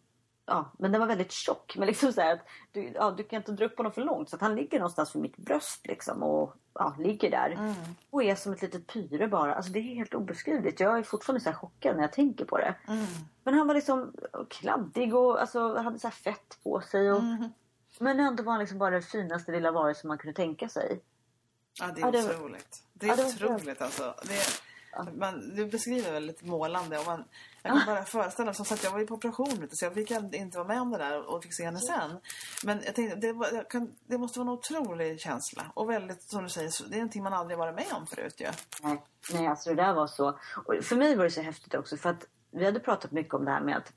Ja, 0.52 0.72
men 0.80 0.92
den 0.92 1.02
var 1.02 1.08
väldigt 1.08 1.32
tjock. 1.32 1.76
Men 1.78 1.88
liksom 1.88 2.14
så 2.14 2.22
att 2.22 2.40
du, 2.72 2.92
ja, 2.96 3.12
du 3.12 3.24
kan 3.24 3.38
inte 3.38 3.52
dra 3.52 3.66
upp 3.66 3.78
honom 3.78 3.92
för 3.92 4.02
långt. 4.02 4.30
Så 4.30 4.36
att 4.36 4.42
han 4.42 4.56
ligger 4.56 4.80
någonstans 4.80 5.16
vid 5.16 5.22
mitt 5.22 5.38
bröst 5.38 5.88
liksom 5.88 6.24
och 6.24 6.56
ja, 6.74 6.96
ligger 7.00 7.32
där. 7.32 7.50
Mm. 7.52 7.74
Och 8.10 8.24
är 8.24 8.36
som 8.36 8.54
ett 8.54 8.62
litet 8.62 8.88
pyre 8.88 9.28
bara. 9.28 9.56
Alltså 9.56 9.72
det 9.72 9.80
är 9.80 9.96
helt 9.96 10.14
obeskrivligt. 10.14 10.80
Jag 10.80 10.98
är 11.00 11.04
fortfarande 11.04 11.42
så 11.44 11.50
här 11.50 11.58
chockad 11.58 11.96
när 11.96 12.04
jag 12.04 12.14
tänker 12.14 12.46
på 12.46 12.58
det. 12.58 12.76
Mm. 12.88 13.06
Men 13.44 13.54
han 13.54 13.68
var 13.68 13.76
liksom 13.76 14.14
kladdig 14.50 15.16
och 15.16 15.42
alltså, 15.42 15.78
hade 15.78 16.00
så 16.00 16.10
fett 16.10 16.58
på 16.64 16.82
sig. 16.82 17.12
Och, 17.12 17.20
Mm. 17.20 17.50
Men 18.00 18.20
ändå 18.20 18.44
var 18.44 18.52
han 18.52 18.60
liksom 18.60 18.78
bara 18.78 18.90
det 18.96 19.02
finaste 19.02 19.52
lilla 19.52 19.72
varelse 19.72 20.08
man 20.08 20.18
kunde 20.18 20.34
tänka 20.36 20.70
sig. 20.70 21.00
Ja, 21.80 21.88
det 21.96 22.02
är 22.02 22.06
Ja, 22.06 22.12
det 22.12 22.22
var- 22.22 22.34
otroligt. 22.36 22.84
Det 22.94 23.06
är 23.06 23.10
Ja, 23.10 23.16
det 23.16 23.24
var- 23.24 23.56
otroligt 23.56 23.82
alltså. 23.82 24.14
Det 24.24 24.62
man, 25.18 25.56
du 25.56 25.66
beskriver 25.66 26.12
väldigt 26.12 26.42
målande. 26.44 27.00
Och 27.00 27.06
man, 27.06 27.24
jag 27.64 27.74
kan 27.74 27.86
bara 27.86 28.04
föreställa 28.04 28.46
mig. 28.46 28.56
Som 28.56 28.66
sagt, 28.66 28.84
jag 28.84 28.92
var 28.92 29.00
ju 29.00 29.08
på 29.08 29.16
operation 29.16 29.68
så 29.72 29.86
jag 29.86 29.94
fick 29.94 30.12
inte 30.12 30.58
vara 30.58 30.68
med 30.68 30.82
om 30.82 30.92
det 30.92 30.98
där 30.98 31.30
och 31.30 31.44
fick 31.44 31.54
se 31.54 31.66
henne 31.66 31.80
sen. 31.80 32.20
Men 32.64 32.82
jag 32.86 32.96
tänkte, 32.96 33.16
det, 33.16 33.34
var, 33.34 33.70
kan, 33.70 33.92
det 34.08 34.18
måste 34.18 34.40
vara 34.40 34.50
en 34.50 34.54
otrolig 34.54 35.20
känsla. 35.20 35.64
Och 35.74 35.90
väldigt, 35.90 36.22
som 36.22 36.44
du 36.44 36.50
säger, 36.50 36.72
det 36.90 36.96
är 36.96 37.00
någonting 37.00 37.24
man 37.24 37.34
aldrig 37.34 37.58
varit 37.58 37.76
med 37.76 37.94
om 37.94 38.08
förut 38.08 38.36
ju. 38.38 38.48
Nej, 38.84 39.04
nej 39.34 39.48
alltså 39.48 39.70
det 39.70 39.76
där 39.76 39.94
var 39.94 40.08
så. 40.08 40.40
Och 40.66 40.76
för 40.84 40.96
mig 40.96 41.16
var 41.16 41.24
det 41.24 41.32
så 41.32 41.42
häftigt 41.42 41.76
också 41.76 41.98
för 41.98 42.10
att 42.10 42.26
vi 42.52 42.66
hade 42.66 42.80
pratat 42.80 43.12
mycket 43.12 43.34
om 43.34 43.46
det 43.46 43.52
här 43.52 43.62
med 43.62 43.78
att 43.78 43.94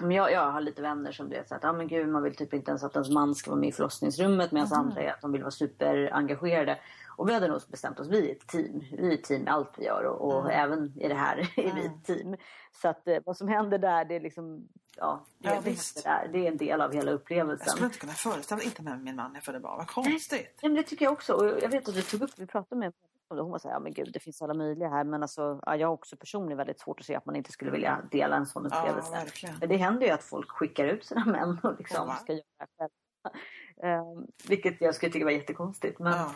men 0.00 0.10
jag, 0.10 0.32
jag 0.32 0.50
har 0.52 0.60
lite 0.60 0.82
vänner 0.82 1.12
som 1.12 1.28
vet 1.28 1.52
att 1.52 1.64
ah, 1.64 1.72
men 1.72 1.88
gud, 1.88 2.08
man 2.08 2.22
vill 2.22 2.36
typ 2.36 2.54
inte 2.54 2.70
ens 2.70 2.84
att 2.84 2.94
ens 2.94 3.10
man 3.10 3.34
ska 3.34 3.50
vara 3.50 3.60
med 3.60 3.68
i 3.68 3.72
förlossningsrummet 3.72 4.52
medan 4.52 4.72
andra 4.72 5.02
är 5.02 5.12
att 5.12 5.20
de 5.20 5.32
vill 5.32 5.42
vara 5.42 5.50
superengagerade. 5.50 6.78
Och 7.16 7.28
vi 7.28 7.32
hade 7.34 7.48
nog 7.48 7.60
bestämt 7.68 8.00
oss, 8.00 8.08
vi 8.08 8.28
är 8.30 8.32
ett 8.32 8.46
team. 8.46 8.84
Vi 8.92 9.08
är 9.08 9.14
ett 9.14 9.24
team 9.24 9.42
i 9.46 9.50
allt 9.50 9.70
vi 9.78 9.84
gör 9.84 10.04
och, 10.04 10.36
och 10.36 10.52
även 10.52 10.98
i 11.00 11.08
det 11.08 11.14
här 11.14 11.38
är 11.56 11.74
vi 11.74 11.86
ett 11.86 12.04
team. 12.04 12.36
Så 12.82 12.88
att 12.88 13.08
eh, 13.08 13.18
vad 13.24 13.36
som 13.36 13.48
händer 13.48 13.78
där, 13.78 14.04
det 14.04 14.14
är 14.16 14.20
liksom, 14.20 14.68
ja, 14.96 15.26
det, 15.38 15.48
Ja, 15.48 15.60
det, 15.64 16.04
där. 16.04 16.28
det 16.32 16.38
är 16.46 16.50
en 16.50 16.56
del 16.56 16.80
av 16.80 16.92
hela 16.92 17.10
Jag 17.10 17.14
upplevelsen. 17.20 17.68
skulle 17.68 17.86
inte 17.86 17.98
kunna 17.98 18.12
föreställa 18.12 18.56
mig, 18.56 18.66
inte 18.66 18.82
med 18.82 19.00
min 19.04 19.16
man 19.16 19.30
när 19.30 19.36
jag 19.36 19.44
födde 19.44 19.60
barn. 19.60 19.76
Vad 19.78 19.88
konstigt. 19.88 20.58
Ja, 20.60 20.68
men 20.68 20.74
det 20.76 20.82
tycker 20.82 21.04
jag 21.04 21.12
också. 21.12 21.32
Och 21.34 21.46
jag 21.62 21.68
vet 21.68 21.88
att 21.88 21.94
vi 21.96 22.02
tog 22.02 22.22
upp, 22.22 22.30
vi 22.36 22.46
pratade 22.46 22.78
med 22.78 22.92
det. 23.30 23.40
Hon 23.42 23.50
var 23.50 23.58
så 23.58 23.68
här, 23.68 23.74
ja 23.74 23.80
men 23.80 23.92
gud 23.92 24.10
det 24.12 24.20
finns 24.20 24.42
alla 24.42 24.54
möjliga 24.54 24.88
här. 24.88 25.04
Men 25.04 25.22
alltså, 25.22 25.60
ja, 25.66 25.76
jag 25.76 25.88
har 25.88 25.94
också 25.94 26.16
personligen 26.16 26.56
väldigt 26.58 26.80
svårt 26.80 27.00
att 27.00 27.06
se 27.06 27.14
att 27.14 27.26
man 27.26 27.36
inte 27.36 27.52
skulle 27.52 27.70
vilja 27.70 28.02
dela 28.10 28.36
en 28.36 28.46
sån 28.46 28.68
Ja, 28.70 28.78
upplevelse. 28.80 29.10
verkligen. 29.12 29.54
Men 29.60 29.68
det 29.68 29.76
händer 29.76 30.06
ju 30.06 30.12
att 30.12 30.22
folk 30.22 30.50
skickar 30.50 30.84
ut 30.84 31.04
sina 31.04 31.24
män 31.26 31.58
och 31.62 31.74
liksom 31.78 32.04
Ja. 32.08 32.14
ska 32.14 32.32
göra 32.32 32.42
det 32.58 32.66
själva. 32.78 34.02
Um, 34.02 34.26
vilket 34.48 34.80
jag 34.80 34.94
skulle 34.94 35.12
tycka 35.12 35.24
var 35.24 35.32
jättekonstigt. 35.32 35.98
Men, 35.98 36.12
Ja. 36.12 36.30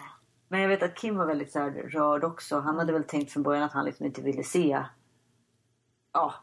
Men 0.50 0.60
jag 0.60 0.68
vet 0.68 0.82
att 0.82 0.94
Kim 0.94 1.16
var 1.16 1.26
väldigt 1.26 1.52
så 1.52 1.58
här, 1.58 1.70
rörd 1.70 2.24
också. 2.24 2.60
Han 2.60 2.78
hade 2.78 2.92
väl 2.92 3.04
tänkt 3.04 3.32
från 3.32 3.42
början 3.42 3.62
att 3.62 3.72
han 3.72 3.84
liksom 3.84 4.06
inte 4.06 4.22
ville 4.22 4.44
se... 4.44 4.84
Ja, 6.12 6.34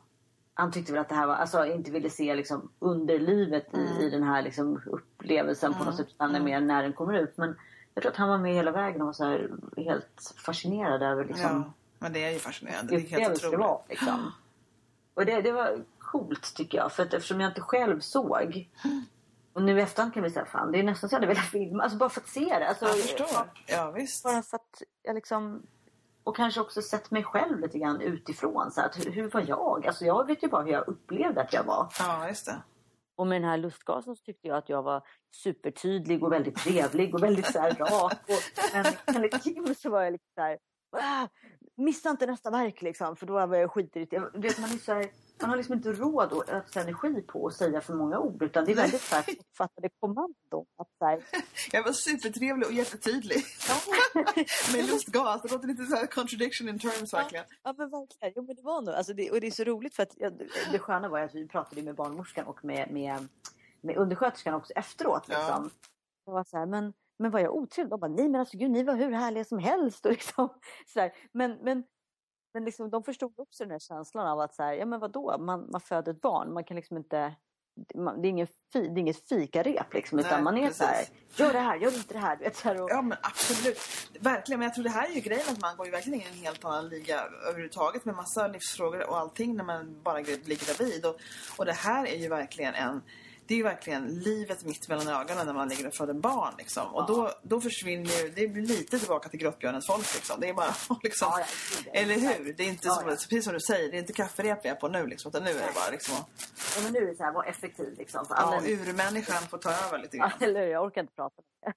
han 0.54 0.72
tyckte 0.72 0.92
väl 0.92 1.02
att 1.02 1.10
det 1.10 1.16
här 1.16 1.28
var... 1.28 1.36
Alltså 1.36 1.66
inte 1.66 1.92
ville 1.92 2.10
se 2.10 2.36
liksom 2.36 2.72
underlivet 2.80 3.68
i, 3.74 4.06
i 4.06 4.10
den 4.10 4.24
här 4.24 4.42
liksom 4.42 4.82
upplevelsen 4.86 5.74
på 5.74 5.84
något 5.84 5.96
sätt. 5.96 6.08
Utan 6.08 6.36
är 6.36 6.40
mer 6.40 6.62
när 6.62 6.84
den 6.84 6.94
kommer 6.94 7.14
ut. 7.14 7.38
Men 7.38 7.56
jag 7.94 8.02
tror 8.02 8.12
att 8.12 8.18
han 8.18 8.30
var 8.30 8.38
med 8.38 8.54
hela 8.54 8.72
vägen 8.72 9.02
och 9.02 9.06
var 9.06 9.14
så 9.14 9.26
här, 9.26 9.52
helt 9.78 10.34
fascinerad 10.46 11.04
över 11.04 11.26
liksom, 11.26 11.64
ja. 11.66 11.74
Men 12.00 12.14
det 12.14 12.26
är 12.26 12.32
ju 12.32 12.40
fascinerande. 12.40 12.92
Det 12.92 12.96
är 12.96 13.00
helt 13.00 13.12
upplevelse 13.14 13.42
det 13.42 13.48
otroligt. 13.48 13.68
var. 13.68 13.82
Liksom. 13.90 14.32
Och 15.14 15.26
det, 15.26 15.42
det 15.42 15.52
var 15.52 15.80
coolt 16.00 16.56
tycker 16.56 16.78
jag. 16.78 16.92
För 16.92 17.04
att 17.04 17.14
eftersom 17.14 17.42
jag 17.42 17.50
inte 17.50 17.62
själv 17.62 18.00
såg. 18.00 18.70
Och 19.58 19.64
nu 19.64 19.80
i 19.80 19.82
efterhand 19.82 20.14
kan 20.14 20.24
vi 20.24 20.30
säga 20.30 20.46
fan 20.46 20.72
det 20.72 20.80
är 20.80 20.84
nästan 20.84 21.10
så 21.10 21.14
jag 21.14 21.18
hade 21.20 21.28
velat 21.28 21.46
filma. 21.46 21.84
Alltså 21.84 21.98
bara 21.98 22.10
för 22.10 22.22
att 22.22 22.28
se 22.28 22.46
det. 22.60 22.68
Alltså, 22.68 22.86
Jag 22.86 22.96
förstår. 22.96 23.50
Ja, 23.68 23.92
visst. 23.92 24.24
Bara 24.24 24.42
för 24.42 24.56
att 24.58 24.82
jag 25.04 25.16
liksom. 25.16 25.66
Och 26.24 26.36
kanske 26.36 26.62
också 26.62 26.82
sett 26.82 27.12
mig 27.12 27.24
själv 27.24 27.60
lite 27.60 27.80
grann 27.80 28.02
utifrån. 28.02 28.72
Så 28.72 28.82
att, 28.82 28.98
hur, 29.06 29.12
hur 29.12 29.30
var 29.30 29.44
jag? 29.48 29.88
Alltså 29.88 30.06
jag 30.06 30.28
vet 30.28 30.44
ju 30.44 30.48
bara 30.48 30.64
hur 30.64 30.72
jag 30.72 30.88
upplevde 30.88 31.42
att 31.42 31.54
jag 31.54 31.64
var. 31.64 31.88
Ja, 32.00 32.28
just 32.28 32.46
det. 32.46 32.62
Och 33.16 33.28
med 33.28 33.42
den 33.42 33.50
här 33.50 33.58
lustgasen 33.58 34.16
så 34.16 34.24
tyckte 34.24 34.48
jag 34.48 34.58
att 34.58 34.70
jag 34.70 34.84
var 34.84 35.04
supertydlig 35.36 36.24
och 36.24 36.32
väldigt 36.32 36.56
trevlig 36.56 37.16
och 37.16 37.24
väldigt 37.24 37.46
så 37.52 37.60
här 37.60 37.72
rak. 37.80 38.14
Och, 38.28 38.74
men 38.74 38.86
enligt 39.16 39.44
Kim 39.44 39.76
så 39.76 39.90
var 39.90 40.04
jag 40.04 40.12
lite 40.12 40.26
så 40.36 40.42
här. 40.42 40.58
"Ah, 40.92 41.28
Missa 41.78 42.10
inte 42.10 42.26
nästa 42.26 42.50
verk 42.52 42.82
liksom. 42.82 43.16
För 43.16 43.26
då 43.26 43.34
var 43.46 43.58
jag 43.58 43.72
skitirriterad. 43.72 44.30
Du 44.34 44.40
vet, 44.40 44.60
man, 44.60 44.70
är 44.70 44.78
så 44.78 44.94
här, 44.94 45.06
man 45.42 45.50
har 45.50 45.58
liksom 45.58 45.74
inte 45.76 45.92
råd 45.94 46.34
att 46.34 46.50
ödsla 46.50 46.82
energi 46.82 47.22
på 47.22 47.48
att 47.48 47.54
säga 47.54 47.82
för 47.82 47.94
många 47.94 48.20
ord. 48.20 48.44
Utan 48.44 48.66
det 48.66 48.72
är 48.72 48.76
väldigt 48.76 49.10
kortfattade 49.10 49.90
kommandon. 50.00 50.66
Att, 50.78 50.88
så 51.00 51.06
här, 51.06 51.24
Jag 51.72 51.84
var 51.84 51.92
supertrevlig 51.92 52.68
och 52.68 52.74
jättetydlig. 52.74 53.38
Med 54.76 54.86
lustgas. 54.86 55.42
Det 55.42 55.52
låter 55.52 55.68
lite 55.68 55.86
så 55.86 55.96
här 55.96 56.06
contradiction 56.08 56.70
in 56.70 56.80
terms 56.80 57.14
verkligen. 57.14 57.46
Ja 57.64 57.76
men 57.78 57.90
verkligen. 57.90 58.34
Jo 58.36 58.44
men 58.44 58.56
det 58.56 58.62
var 58.62 58.82
nog. 58.82 58.96
Alltså 58.96 59.14
det, 59.14 59.32
och 59.32 59.42
det 59.42 59.48
är 59.48 59.52
så 59.52 59.64
roligt 59.64 59.96
för 59.96 60.04
att 60.04 60.14
ja, 60.18 60.30
det- 60.72 60.80
sköna 60.80 61.10
var 61.10 61.20
att 61.20 61.36
vi 61.36 61.48
pratade 61.48 61.82
med 61.82 61.96
barnmorskan 61.96 62.46
och 62.48 62.66
med, 62.66 62.92
med, 62.92 63.28
med 63.82 63.98
undersköterskan 63.98 64.54
också 64.54 64.74
efteråt. 64.74 65.24
Ja. 65.28 65.38
Liksom. 65.38 65.70
Det 66.26 66.32
var 66.32 66.44
så 66.44 66.58
här, 66.58 66.66
men, 66.66 66.94
men 67.20 67.32
var 67.32 67.40
jag 67.40 67.56
otrevlig? 67.56 67.90
De 67.90 68.00
bara, 68.00 68.12
nej 68.12 68.30
men 68.30 68.40
alltså 68.40 68.58
gud 68.58 68.72
ni 68.72 68.84
var 68.84 68.96
hur 68.96 69.12
härliga 69.12 69.44
som 69.46 69.60
helst. 69.60 70.06
Och 70.06 70.12
liksom, 70.12 70.50
så 70.94 71.00
här. 71.00 71.12
Men, 71.32 71.58
men, 71.62 71.84
men 72.54 72.66
liksom, 72.66 72.90
de 72.90 73.04
förstod 73.04 73.34
också 73.40 73.64
den 73.64 73.72
här 73.72 73.80
känslan 73.80 74.28
av 74.28 74.40
att 74.40 74.56
så 74.56 74.64
här, 74.64 74.74
ja 74.74 74.86
men 74.86 75.00
vadå, 75.00 75.38
man, 75.38 75.70
man 75.72 75.82
föder 75.82 76.12
ett 76.12 76.22
barn. 76.22 76.54
Man 76.54 76.64
kan 76.64 76.76
liksom 76.76 76.98
inte 76.98 77.36
man, 77.96 78.22
det, 78.22 78.28
är 78.28 78.30
ingen 78.30 78.48
fi, 78.74 78.88
det 78.88 78.88
är 78.88 78.98
inget 79.00 79.30
fikarep 79.30 79.94
liksom, 79.94 80.20
utan 80.20 80.32
Nej, 80.32 80.44
man 80.44 80.58
är 80.58 80.72
så 80.72 80.84
här, 80.84 80.96
precis. 80.98 81.40
gör 81.40 81.54
det 81.54 81.60
här, 81.60 81.78
gör 81.78 81.96
inte 81.96 82.14
det 82.14 82.20
här. 82.20 82.38
Vet, 82.38 82.56
så 82.56 82.68
här 82.68 82.82
och, 82.82 82.90
Ja 82.92 83.02
men 83.02 83.18
absolut. 83.22 83.80
Verkligen. 84.20 84.60
Men 84.60 84.66
jag 84.66 84.74
tror 84.74 84.84
det 84.84 84.90
här 84.90 85.10
är 85.10 85.14
ju 85.14 85.22
grejen 85.22 85.46
att 85.50 85.62
man 85.62 85.78
går 85.78 85.86
ju 85.86 85.92
verkligen 85.92 86.22
in 86.22 86.28
i 86.28 86.30
en 86.30 86.44
helt 86.44 86.66
annan 86.66 86.90
liga 86.90 87.22
överhuvudtaget 87.48 88.06
med 88.06 88.16
massa 88.16 88.48
livsfrågor 88.48 89.10
och 89.10 89.18
allting 89.18 89.56
när 89.56 89.64
man 89.64 90.02
bara 90.04 90.18
ligger 90.18 90.66
gravid. 90.66 91.06
Och, 91.06 91.16
och 91.58 91.66
det 91.66 91.74
här 91.74 92.08
är 92.08 92.18
ju 92.18 92.30
verkligen 92.30 92.74
en 92.74 93.02
det 93.48 93.54
är 93.54 93.58
ju 93.58 93.64
verkligen 93.64 94.08
livet 94.20 94.66
mitt 94.66 94.88
mellan 94.90 95.08
ögonen 95.08 95.46
när 95.46 95.54
man 95.54 95.68
ligger 95.70 95.88
och 95.88 95.94
föder 95.96 96.14
barn. 96.14 96.54
Liksom. 96.58 96.96
Och 96.96 97.08
då, 97.08 97.32
då 97.42 97.62
försvinner 97.62 98.24
ju, 98.24 98.30
det 98.30 98.48
blir 98.48 98.64
lite 98.64 99.00
tillbaka 99.00 99.30
till 99.30 99.40
grottbjörnens 99.40 99.88
folk. 99.88 100.16
Liksom. 100.16 100.40
Det 100.40 100.50
är 100.50 100.54
bara 100.54 100.76
liksom, 101.04 101.28
Ja, 101.32 101.40
ja, 101.40 101.46
ja. 101.86 101.92
eller 102.02 102.16
hur? 102.16 102.54
Det 102.54 102.64
är 102.64 102.68
inte 102.68 102.88
Ja, 102.88 102.94
som, 102.94 103.04
ja. 103.10 103.16
precis 103.16 103.44
som 103.44 103.54
du 103.54 103.60
säger, 103.60 103.92
det 103.92 103.98
är 103.98 104.00
inte 104.00 104.14
kafferep 104.14 104.60
vi 104.66 104.70
är 104.70 104.76
på 104.76 104.88
nu. 104.88 105.08
Liksom, 105.08 105.30
utan 105.30 105.44
nu 105.44 105.50
är 105.50 105.54
det 105.68 105.74
bara 105.76 105.92
liksom, 105.92 106.16
ja, 106.76 106.82
men 106.84 106.94
nu 106.94 107.00
är 107.00 107.06
det 107.08 107.16
så 107.16 107.24
här, 107.24 107.32
var 107.32 107.44
effektiv 107.44 107.94
liksom. 107.98 108.26
För 108.26 108.36
ja, 108.36 108.62
urmänniskan 108.66 109.44
får 109.50 109.58
ta 109.58 109.72
över 109.88 110.00
lite 110.00 110.18
Ja, 110.18 110.28
grann. 110.28 110.50
eller 110.50 110.60
hur? 110.62 110.68
Jag 110.72 110.84
orkar 110.86 111.02
inte 111.02 111.14
prata 111.14 111.42
med 111.66 111.74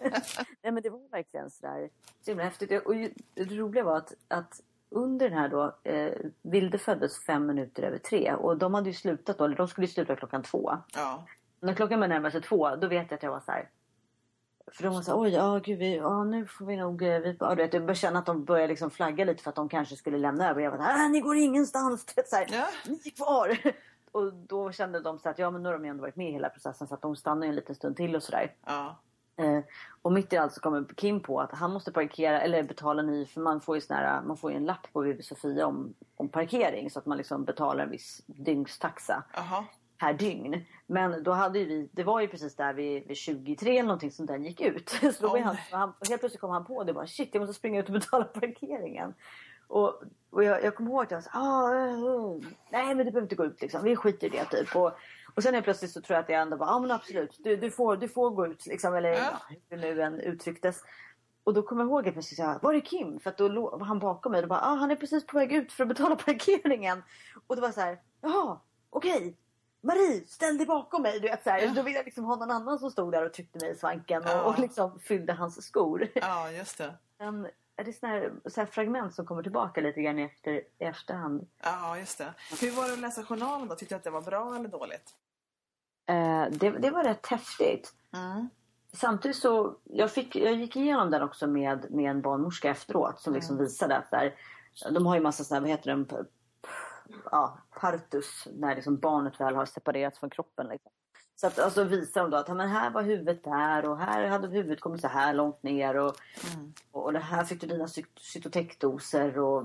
Nej 0.62 0.72
men 0.72 0.82
det 0.82 0.90
var 0.90 1.10
verkligen 1.10 1.50
sådär 1.50 1.88
så 2.24 2.30
himla 2.30 2.44
häftigt. 2.44 2.86
Och 2.86 2.94
det 2.94 3.44
roliga 3.44 3.84
var 3.84 3.96
att, 3.96 4.12
att 4.28 4.60
under 4.92 5.28
den 5.30 5.38
här 5.38 5.48
då, 5.48 5.76
eh, 5.84 6.12
Vilde 6.42 6.78
föddes 6.78 7.24
fem 7.24 7.46
minuter 7.46 7.82
över 7.82 7.98
tre 7.98 8.34
och 8.34 8.56
de 8.58 8.74
hade 8.74 8.88
ju 8.88 8.94
slutat 8.94 9.38
då, 9.38 9.44
eller 9.44 9.56
de 9.56 9.68
skulle 9.68 9.86
ju 9.86 9.92
sluta 9.92 10.16
klockan 10.16 10.42
två. 10.42 10.72
Ja. 10.94 11.26
När 11.60 11.74
klockan 11.74 12.00
var 12.00 12.08
närmare 12.08 12.32
sig 12.32 12.42
två, 12.42 12.76
då 12.76 12.88
vet 12.88 13.10
jag 13.10 13.16
att 13.16 13.22
jag 13.22 13.30
var 13.30 13.40
så 13.40 13.52
här. 13.52 13.68
För 14.72 14.82
de 14.82 14.94
var 14.94 15.02
så 15.02 15.10
här, 15.10 15.20
oj, 15.20 15.28
ja 15.34 15.60
gud, 15.64 15.78
vi, 15.78 15.96
ja, 15.96 16.24
nu 16.24 16.46
får 16.46 16.66
vi 16.66 16.76
nog, 16.76 17.02
eh, 17.02 17.18
vi, 17.20 17.36
ja, 17.40 17.50
du 17.54 17.62
vet, 17.62 17.72
jag 17.74 17.82
började 17.82 17.94
känna 17.94 18.18
att 18.18 18.26
de 18.26 18.44
började 18.44 18.68
liksom 18.68 18.90
flagga 18.90 19.24
lite 19.24 19.42
för 19.42 19.50
att 19.50 19.56
de 19.56 19.68
kanske 19.68 19.96
skulle 19.96 20.18
lämna 20.18 20.50
över. 20.50 20.60
Jag 20.60 20.70
var 20.70 20.78
så 20.78 20.84
här, 20.84 21.04
"Ah, 21.04 21.08
ni 21.08 21.20
går 21.20 21.36
ingenstans, 21.36 22.06
så 22.26 22.36
här, 22.36 22.46
Ja. 22.52 22.66
ni 22.86 23.00
är 23.04 23.10
kvar. 23.16 23.58
Och 24.12 24.32
då 24.34 24.72
kände 24.72 25.00
de 25.00 25.18
så 25.18 25.28
att, 25.28 25.38
ja 25.38 25.50
men 25.50 25.62
nu 25.62 25.68
har 25.68 25.72
de 25.74 25.84
ju 25.84 25.90
ändå 25.90 26.00
varit 26.00 26.16
med 26.16 26.28
i 26.28 26.32
hela 26.32 26.48
processen 26.48 26.86
så 26.86 26.94
att 26.94 27.02
de 27.02 27.16
stannar 27.16 27.46
ju 27.46 27.48
en 27.48 27.54
liten 27.54 27.74
stund 27.74 27.96
till 27.96 28.16
och 28.16 28.22
sådär. 28.22 28.54
Ja. 28.66 28.96
Eh, 29.36 29.58
och 30.02 30.12
mitt 30.12 30.32
i 30.32 30.36
allt 30.36 30.52
så 30.52 30.60
kommer 30.60 30.84
Kim 30.96 31.20
på 31.20 31.40
att 31.40 31.52
han 31.52 31.72
måste 31.72 31.92
parkera 31.92 32.40
eller 32.40 32.62
betala 32.62 33.02
ny 33.02 33.26
för 33.26 33.40
man 33.40 33.60
får 33.60 33.74
ju 33.74 33.80
sån 33.80 33.96
här, 33.96 34.22
man 34.22 34.36
får 34.36 34.50
ju 34.50 34.56
en 34.56 34.64
lapp 34.64 34.92
på 34.92 35.00
BB 35.00 35.22
Sofia 35.22 35.66
om, 35.66 35.94
om 36.16 36.28
parkering 36.28 36.90
så 36.90 36.98
att 36.98 37.06
man 37.06 37.18
liksom 37.18 37.44
betalar 37.44 37.84
en 37.84 37.90
viss 37.90 38.22
dygnstaxa 38.26 39.24
Jaha. 39.34 39.64
per 39.98 40.12
dygn. 40.12 40.64
Men 40.86 41.22
då 41.22 41.32
hade 41.32 41.64
vi, 41.64 41.88
det 41.92 42.04
var 42.04 42.20
ju 42.20 42.28
precis 42.28 42.56
där 42.56 42.74
vid, 42.74 43.06
vid 43.06 43.16
23 43.16 43.70
eller 43.70 43.82
någonting 43.82 44.10
sånt 44.10 44.28
där 44.28 44.38
gick 44.38 44.60
ut. 44.60 44.88
Så 45.14 45.26
då 45.26 45.32
Oj. 45.32 45.40
han, 45.40 45.56
han, 45.70 45.92
helt 46.08 46.20
plötsligt 46.20 46.40
kom 46.40 46.50
han 46.50 46.64
på 46.64 46.84
det 46.84 46.92
bara 46.92 47.06
shit 47.06 47.28
jag 47.32 47.40
måste 47.40 47.54
springa 47.54 47.80
ut 47.80 47.86
och 47.86 47.92
betala 47.92 48.24
parkeringen. 48.24 49.14
Och, 49.68 50.02
och 50.30 50.44
jag, 50.44 50.64
jag 50.64 50.76
kommer 50.76 50.90
ihåg 50.90 51.02
att 51.04 51.10
jag 51.10 51.24
sa 51.24 51.30
ah, 51.32 51.74
eh, 51.74 51.92
eh, 51.92 52.52
nej 52.70 52.94
men 52.94 52.98
du 52.98 53.04
behöver 53.04 53.22
inte 53.22 53.34
gå 53.34 53.44
ut 53.44 53.62
liksom, 53.62 53.84
vi 53.84 53.96
skiter 53.96 54.26
i 54.26 54.30
det 54.30 54.44
typ. 54.44 54.76
Och, 54.76 54.92
och 55.34 55.42
sen 55.42 55.54
helt 55.54 55.64
plötsligt 55.64 55.90
så 55.90 56.00
tror 56.00 56.14
jag 56.14 56.22
att 56.22 56.28
jag 56.28 56.40
ändå 56.42 56.56
bara, 56.56 56.68
ja 56.68 56.74
ah, 56.74 56.78
men 56.80 56.90
absolut, 56.90 57.36
du, 57.38 57.56
du, 57.56 57.70
får, 57.70 57.96
du 57.96 58.08
får 58.08 58.30
gå 58.30 58.46
ut 58.46 58.66
liksom. 58.66 58.94
Eller 58.94 59.10
Ja. 59.12 59.30
hur 59.48 59.76
det 59.76 59.94
nu 59.94 60.02
än 60.02 60.20
uttrycktes. 60.20 60.82
Och 61.44 61.54
då 61.54 61.62
kommer 61.62 61.82
jag 61.82 61.88
ihåg 61.90 62.08
att 62.08 62.14
jag 62.14 62.24
sa, 62.24 62.58
var 62.62 62.74
är 62.74 62.80
Kim? 62.80 63.20
För 63.20 63.30
att 63.30 63.38
då 63.38 63.48
var 63.78 63.84
han 63.86 63.98
bakom 63.98 64.32
mig 64.32 64.42
och 64.42 64.48
bara, 64.48 64.60
ah, 64.60 64.74
han 64.74 64.90
är 64.90 64.96
precis 64.96 65.26
på 65.26 65.36
väg 65.38 65.52
ut 65.52 65.72
för 65.72 65.82
att 65.84 65.88
betala 65.88 66.16
parkeringen. 66.16 67.02
Och 67.46 67.56
det 67.56 67.62
var 67.62 67.70
så 67.72 67.80
här, 67.80 67.98
jaha, 68.20 68.60
okej. 68.90 69.36
Marie, 69.80 70.24
ställ 70.26 70.58
dig 70.58 70.66
bakom 70.66 71.02
mig. 71.02 71.20
Du 71.20 71.28
vet, 71.28 71.44
så 71.44 71.50
här. 71.50 71.60
Ja. 71.62 71.72
Då 71.76 71.82
ville 71.82 71.96
jag 71.98 72.04
liksom 72.04 72.24
ha 72.24 72.36
någon 72.36 72.50
annan 72.50 72.78
som 72.78 72.90
stod 72.90 73.12
där 73.12 73.26
och 73.26 73.32
tryckte 73.32 73.58
mig 73.58 73.70
i 73.70 73.74
svanken 73.74 74.22
och, 74.22 74.28
Ja. 74.30 74.42
och 74.42 74.58
liksom 74.58 75.00
fyllde 75.00 75.32
hans 75.32 75.62
skor. 75.66 76.08
Ja, 76.14 76.50
just 76.50 76.78
det. 76.78 76.94
Men 77.18 77.46
är 77.76 77.84
det 77.84 77.92
såna 77.92 78.12
här, 78.12 78.32
så 78.46 78.60
här 78.60 78.66
fragment 78.66 79.14
som 79.14 79.26
kommer 79.26 79.42
tillbaka 79.42 79.80
lite 79.80 80.02
grann 80.02 80.18
i, 80.18 80.22
efter, 80.22 80.52
i 80.52 80.84
efterhand. 80.84 81.48
Ja, 81.62 81.98
just 81.98 82.18
det. 82.18 82.34
Hur 82.60 82.70
var 82.70 82.86
det 82.86 82.92
att 82.92 82.98
läsa 82.98 83.22
journalen 83.24 83.68
då? 83.68 83.74
Tyckte 83.74 83.94
du 83.94 83.96
att 83.96 84.04
det 84.04 84.10
var 84.10 84.22
bra 84.22 84.54
eller 84.56 84.68
dåligt? 84.68 85.14
Eh, 86.06 86.46
det, 86.50 86.70
det 86.70 86.90
var 86.90 87.04
rätt 87.04 87.26
häftigt. 87.26 87.94
Mm. 88.14 88.48
Samtidigt 88.92 89.36
så, 89.36 89.76
jag, 89.84 90.10
fick, 90.10 90.36
jag 90.36 90.54
gick 90.54 90.76
igenom 90.76 91.10
den 91.10 91.22
också 91.22 91.46
med, 91.46 91.90
med 91.90 92.10
en 92.10 92.22
barnmorska 92.22 92.70
efteråt 92.70 93.20
som 93.20 93.34
liksom 93.34 93.58
visade 93.58 93.96
att 93.96 94.10
där, 94.10 94.34
de 94.90 95.06
har 95.06 95.14
ju 95.14 95.20
massa 95.20 95.44
sådana, 95.44 95.60
vad 95.60 95.70
heter 95.70 95.90
den, 95.90 96.08
ja, 97.30 97.58
partus, 97.80 98.48
när 98.52 98.74
liksom 98.74 98.96
barnet 98.96 99.40
väl 99.40 99.54
har 99.54 99.64
separerats 99.66 100.18
från 100.18 100.30
kroppen. 100.30 100.66
Liksom. 100.66 100.90
Så 101.36 101.46
att 101.46 101.58
alltså 101.58 101.84
visar 101.84 102.20
de 102.20 102.30
då 102.30 102.36
att 102.36 102.48
men 102.48 102.68
här 102.68 102.90
var 102.90 103.02
huvudet 103.02 103.44
där 103.44 103.88
och 103.88 103.98
här 103.98 104.26
hade 104.28 104.48
huvudet 104.48 104.80
kommit 104.80 105.00
så 105.00 105.08
här 105.08 105.34
långt 105.34 105.62
ner 105.62 105.96
och, 105.96 106.14
Mm. 106.54 106.72
och, 106.90 107.04
och 107.04 107.12
det 107.12 107.18
här 107.18 107.44
fick 107.44 107.60
du 107.60 107.66
dina 107.66 107.86
cyt- 107.86 108.18
cytotekdoser 108.20 109.38
och 109.38 109.64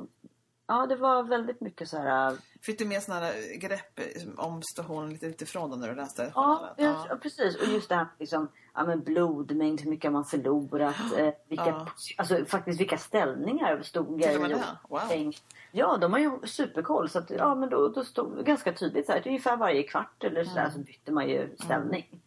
ja 0.67 0.85
det 0.85 0.95
var 0.95 1.23
väldigt 1.23 1.61
mycket 1.61 1.89
så 1.89 1.97
här 1.97 2.37
Fick 2.61 2.79
du 2.79 2.85
med 2.85 3.03
sådana 3.03 3.29
grepp 3.59 3.99
eh, 3.99 4.05
om 4.45 4.61
situationen 4.63 5.09
lite 5.09 5.25
utifrån 5.25 5.79
när 5.79 5.87
du 5.89 5.95
läste 5.95 6.31
Ja, 6.35 6.75
ja. 6.77 7.17
precis. 7.21 7.55
Och 7.55 7.67
just 7.67 7.89
det 7.89 7.95
här 7.95 8.07
liksom, 8.19 8.47
ja, 8.73 8.85
men 8.85 9.03
blodmängd, 9.03 9.81
hur 9.81 9.89
mycket 9.89 10.11
man 10.11 10.25
förlorat, 10.25 10.95
eh, 11.17 11.29
vilka, 11.49 11.67
Ja. 11.67 11.87
alltså, 12.17 12.45
faktiskt 12.45 12.79
vilka 12.79 12.97
ställningar 12.97 13.81
stod 13.81 14.21
jag 14.21 14.33
i. 14.51 14.55
Wow. 14.89 14.99
tänk- 15.09 15.37
Ja, 15.71 15.97
de 15.97 16.11
har 16.13 16.19
ju 16.19 16.31
superkoll. 16.43 17.09
Så 17.09 17.19
att, 17.19 17.29
ja, 17.29 17.55
men 17.55 17.69
då, 17.69 17.87
då 17.87 18.03
stod 18.03 18.37
det 18.37 18.43
ganska 18.43 18.73
tydligt 18.73 19.05
så 19.05 19.11
här, 19.11 19.23
ungefär 19.27 19.57
varje 19.57 19.83
kvart 19.83 20.23
eller 20.23 20.43
så, 20.43 20.51
Mm. 20.51 20.63
där, 20.63 20.69
så 20.71 20.79
bytte 20.79 21.11
man 21.11 21.29
ju 21.29 21.55
ställning. 21.63 22.21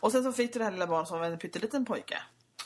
Och 0.00 0.12
sen 0.12 0.22
så 0.24 0.32
fick 0.32 0.52
du 0.52 0.58
det 0.58 0.64
här 0.64 0.72
lilla 0.72 0.86
barnet 0.86 1.08
som 1.08 1.18
var 1.18 1.26
en 1.26 1.38
pytteliten 1.38 1.84
pojke. 1.84 2.18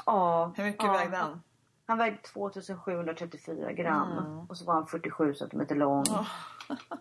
Ja, 0.07 0.53
Hur 0.57 0.65
mycket 0.65 0.85
ja. 0.85 0.93
vägde 0.93 1.17
han? 1.17 1.43
Han 1.91 1.99
vägde 1.99 2.19
2734 2.23 3.73
gram 3.73 4.13
Mm. 4.19 4.39
och 4.49 4.57
så 4.59 4.65
var 4.65 4.75
han 4.75 4.87
47 4.87 5.35
centimeter 5.35 5.75
lång. 5.75 6.05
Åh. 6.11 6.27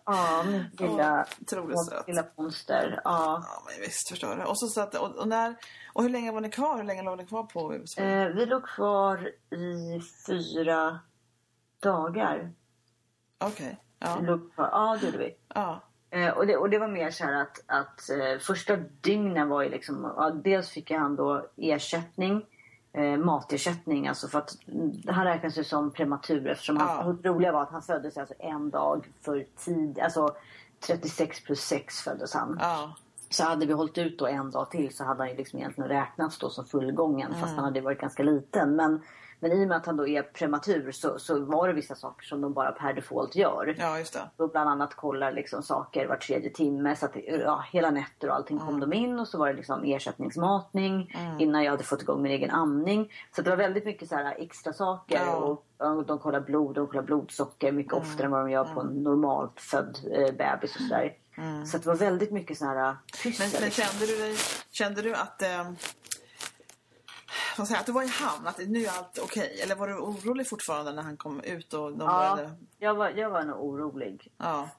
Ja, 0.06 0.44
min 0.48 0.66
lilla, 0.90 1.26
söt. 1.90 2.08
lilla 2.08 2.24
monster. 2.36 3.02
Ja. 3.04 3.44
Ja, 3.48 3.64
men 3.66 3.82
visst 3.82 4.10
förstår 4.10 4.36
du. 4.36 4.44
Och, 4.44 4.60
så 4.60 4.68
satt, 4.68 4.96
och, 4.96 5.16
och, 5.16 5.28
när, 5.28 5.56
och 5.94 6.04
hur 6.04 6.10
länge 6.10 6.32
var 6.32 6.42
ni 6.42 6.50
kvar? 6.50 6.78
Hur 6.78 6.84
länge 6.84 7.04
låg 7.04 7.18
ni 7.18 7.26
kvar 7.26 7.44
på 7.44 7.74
USA? 7.76 8.02
Eh, 8.02 8.28
vi 8.28 8.46
låg 8.46 8.66
kvar 8.68 9.32
i 9.56 10.02
fyra 10.28 11.00
dagar. 11.84 12.52
Okej. 13.38 13.80
Vi 14.00 14.06
Ja. 14.08 14.16
kvar, 14.56 14.70
ja, 14.72 14.98
det 15.00 15.06
gjorde 15.06 15.18
vi. 15.18 15.36
ja. 15.56 15.84
Eh, 16.12 16.30
och, 16.38 16.48
det, 16.48 16.58
och 16.58 16.70
det 16.70 16.80
var 16.80 16.88
mer 16.88 17.12
så 17.12 17.24
här 17.24 17.42
att, 17.42 17.64
att 17.68 18.10
eh, 18.10 18.40
första 18.40 18.76
dygnen 18.78 19.50
var 19.50 19.62
ju 19.64 19.70
liksom, 19.70 20.14
ja, 20.18 20.30
dels 20.30 20.70
fick 20.70 20.92
han 20.92 21.16
då 21.16 21.46
ersättning, 21.58 22.46
eh, 22.94 23.18
matersättning, 23.18 24.08
alltså 24.08 24.28
för 24.28 24.38
att 24.40 24.58
mm, 24.68 24.92
han 25.08 25.26
räknas 25.26 25.58
ju 25.58 25.64
som 25.64 25.92
prematur 25.92 26.48
eftersom 26.48 26.78
Ja. 26.78 26.84
han, 27.04 27.22
det 27.22 27.30
roliga 27.30 27.52
var 27.52 27.62
att 27.64 27.72
han 27.72 27.82
föddes 27.82 28.18
alltså 28.18 28.36
en 28.40 28.70
dag 28.70 29.10
för 29.22 29.46
tid, 29.66 30.00
alltså 30.00 30.36
36 30.80 31.44
plus 31.44 31.60
6 31.62 31.96
föddes 32.02 32.34
han. 32.34 32.58
ja. 32.62 32.96
Så 33.32 33.44
hade 33.44 33.66
vi 33.66 33.74
hållit 33.74 33.98
ut 33.98 34.20
då 34.20 34.28
en 34.28 34.52
dag 34.52 34.72
till 34.72 34.96
så 34.96 35.04
hade 35.04 35.20
han 35.22 35.30
ju 35.30 35.36
liksom 35.36 35.60
egentligen 35.60 35.90
räknats 35.90 36.38
då 36.38 36.50
som 36.50 36.66
fullgången 36.66 37.34
fast 37.42 37.56
han 37.56 37.64
hade 37.66 37.82
varit 37.82 38.02
ganska 38.02 38.24
liten. 38.24 38.76
Men, 38.76 39.02
men 39.40 39.52
i 39.52 39.64
och 39.64 39.68
med 39.68 39.78
att 39.78 39.86
han 39.86 39.98
då 39.98 40.08
är 40.08 40.24
prematur 40.24 40.92
så, 40.92 41.20
så 41.20 41.40
var 41.40 41.68
det 41.68 41.74
vissa 41.74 41.96
saker 41.96 42.26
som 42.26 42.42
de 42.42 42.54
bara 42.54 42.72
per 42.72 42.94
default 42.94 43.36
gör. 43.36 43.76
Ja, 43.80 44.00
just 44.00 44.14
det. 44.14 44.44
Och 44.44 44.52
bland 44.52 44.70
annat 44.70 44.96
kollar 44.96 45.32
liksom 45.32 45.64
saker 45.64 46.08
var 46.08 46.16
tredje 46.16 46.50
timme. 46.50 46.96
Så 46.96 47.06
att 47.06 47.16
ja, 47.28 47.66
hela 47.72 47.92
nätter 47.92 48.30
och 48.30 48.36
allting 48.36 48.60
kom 48.60 48.80
de 48.80 48.94
in. 48.94 49.20
Och 49.20 49.28
så 49.28 49.38
var 49.38 49.48
det 49.48 49.54
liksom 49.54 49.84
ersättningsmatning 49.84 51.16
innan 51.40 51.64
jag 51.64 51.72
hade 51.72 51.84
fått 51.84 52.02
igång 52.02 52.22
min 52.22 52.32
egen 52.32 52.52
amning. 52.52 53.12
Så 53.36 53.42
det 53.42 53.50
var 53.50 53.58
väldigt 53.58 53.86
mycket 53.86 54.10
så 54.10 54.16
här 54.16 54.36
extra 54.40 54.74
saker. 54.74 55.16
Ja. 55.26 55.36
Och, 55.36 55.66
och 55.78 56.06
de 56.06 56.20
kollar 56.20 56.42
blod, 56.42 56.76
de 56.76 56.88
kollar 56.88 57.04
blodsocker 57.04 57.72
mycket 57.72 57.94
oftare 57.94 58.26
än 58.26 58.32
vad 58.32 58.42
de 58.42 58.52
gör 58.52 58.64
på 58.64 58.82
en 58.82 59.04
normalt 59.04 59.62
född 59.62 59.98
eh, 60.12 60.36
bebis 60.36 60.76
och 60.76 60.82
sådär. 60.82 61.16
Så 61.66 61.78
att 61.78 61.84
det 61.84 61.90
var 61.90 61.96
väldigt 61.96 62.32
mycket 62.32 62.58
så 62.58 62.66
här 62.66 62.96
pyssel. 63.24 63.46
Men, 63.46 63.52
men 63.54 63.62
liksom. 63.64 63.84
kände 63.84 64.06
du 64.06 64.18
dig, 64.18 64.36
kände 64.72 65.02
du 65.02 65.14
att, 65.14 65.42
eh, 65.42 65.72
säger, 67.66 67.76
jag, 67.76 67.80
att 67.80 67.86
du 67.86 67.91
var 67.91 68.03
i 68.03 68.07
hamn? 68.07 68.47
Att 68.47 68.57
nu 68.68 68.80
är 68.84 68.89
allt 68.97 69.20
okej? 69.24 69.60
Eller 69.64 69.76
var 69.76 69.88
du 69.88 69.97
orolig 69.97 70.47
fortfarande 70.49 70.93
när 70.93 71.03
han 71.03 71.18
kom 71.18 71.39
ut 71.41 71.74
och 71.74 71.91
de 71.91 71.99
Ja, 71.99 72.36
började? 72.36 72.55
jag 72.78 72.93
var, 72.93 73.10
jag 73.10 73.30
var 73.30 73.43
nog 73.43 73.64
orolig. 73.64 74.32
Ja. 74.38 74.70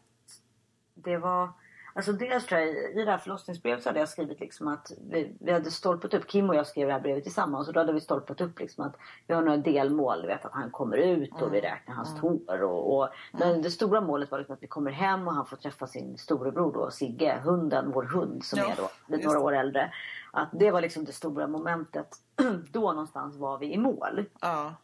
det 0.95 1.17
var... 1.17 1.49
Alltså 1.95 2.13
dels 2.13 2.47
tror 2.47 2.61
jag, 2.61 2.69
i 2.71 3.05
det 3.05 3.11
här 3.11 3.19
förlossningsbrevet 3.19 3.83
så 3.83 3.89
hade 3.89 3.99
jag 4.01 4.09
skrivit 4.09 4.41
liksom 4.41 4.69
att 4.69 4.93
vi, 5.11 5.37
vi 5.41 5.53
hade 5.53 5.71
stolpat 5.71 6.15
upp, 6.15 6.27
Kim 6.29 6.49
och 6.49 6.55
jag 6.57 6.67
skrev 6.67 6.87
det 6.87 6.93
här 6.93 7.01
brevet 7.01 7.23
tillsammans 7.25 7.69
och 7.69 7.75
då 7.75 7.81
hade 7.81 7.93
vi 7.93 8.01
stolpat 8.01 8.41
upp 8.41 8.59
liksom 8.61 8.85
att 8.87 8.97
vi 9.27 9.35
har 9.35 9.43
några 9.43 9.57
delmål. 9.57 10.23
Vi 10.23 10.27
vet 10.27 10.45
att 10.45 10.53
han 10.53 10.71
kommer 10.71 10.97
ut 10.97 11.43
och 11.43 11.55
vi 11.55 11.61
räknar 11.61 11.95
hans 11.95 12.21
tår. 12.21 12.63
Och, 12.63 12.97
och, 12.99 13.09
Men 13.33 13.63
det 13.63 13.71
stora 13.71 14.01
målet 14.01 14.31
var 14.31 14.39
liksom 14.39 14.55
att 14.55 14.63
vi 14.63 14.67
kommer 14.67 14.91
hem 14.91 15.29
och 15.29 15.35
han 15.35 15.47
får 15.47 15.57
träffa 15.57 15.87
sin 15.87 16.19
storebror 16.19 16.73
då, 16.73 16.91
Sigge, 16.91 17.41
hunden, 17.45 17.91
vår 17.93 18.03
hund 18.03 18.45
som 18.45 18.59
Ja, 18.59 18.71
är 18.71 18.77
då 18.77 19.17
några 19.27 19.41
år 19.41 19.53
äldre. 19.57 19.93
Att 20.33 20.49
det 20.53 20.71
var 20.71 20.81
liksom 20.81 21.05
det 21.05 21.13
stora 21.13 21.47
momentet. 21.47 22.09
då 22.73 22.81
någonstans 22.93 23.37
var 23.37 23.59
vi 23.59 23.73
i 23.73 23.79
mål. 23.79 24.25
Ja. 24.41 24.75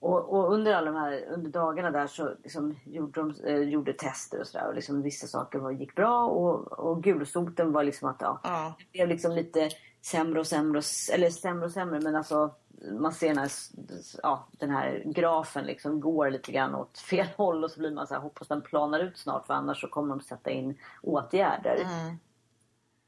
Och, 0.00 0.28
och 0.34 0.52
under 0.52 0.74
alla 0.74 0.90
de 0.90 0.96
här 1.00 1.24
under 1.30 1.50
dagarna 1.50 1.90
där 1.90 2.06
så 2.06 2.30
liksom 2.42 2.74
gjorde 2.84 3.20
de 3.20 3.34
eh, 3.44 3.56
gjorde 3.58 3.92
tester 3.92 4.40
och 4.40 4.46
sådär. 4.46 4.68
Och 4.68 4.74
liksom 4.74 5.02
vissa 5.02 5.26
saker 5.26 5.58
var, 5.58 5.70
gick 5.70 5.94
bra 5.94 6.24
och, 6.26 6.72
och 6.72 7.02
gulsoten 7.02 7.72
var 7.72 7.84
liksom 7.84 8.08
att 8.08 8.16
ja, 8.20 8.40
Ja. 8.44 8.74
det 8.78 8.92
blev 8.92 9.08
liksom 9.08 9.32
lite 9.32 9.70
sämre 10.02 10.40
och 10.40 10.46
sämre. 10.46 10.78
Och, 10.78 10.84
eller 11.14 11.30
sämre 11.30 11.64
och 11.66 11.72
sämre 11.72 12.00
men 12.00 12.16
alltså 12.16 12.54
man 13.00 13.12
ser 13.12 13.34
när 13.34 13.44
s- 13.46 14.16
ja, 14.22 14.46
den 14.52 14.70
här 14.70 15.02
grafen 15.06 15.64
liksom 15.64 16.00
går 16.00 16.30
lite 16.30 16.52
grann 16.52 16.74
åt 16.74 16.98
fel 16.98 17.26
håll 17.36 17.64
och 17.64 17.70
så 17.70 17.80
blir 17.80 17.90
man 17.94 18.06
så 18.06 18.14
här 18.14 18.20
hoppas 18.20 18.48
den 18.48 18.62
planar 18.62 19.00
ut 19.00 19.18
snart 19.18 19.46
för 19.46 19.54
annars 19.54 19.80
så 19.80 19.88
kommer 19.88 20.08
de 20.16 20.20
sätta 20.20 20.50
in 20.50 20.78
åtgärder. 21.02 21.76
Mm. 21.84 22.16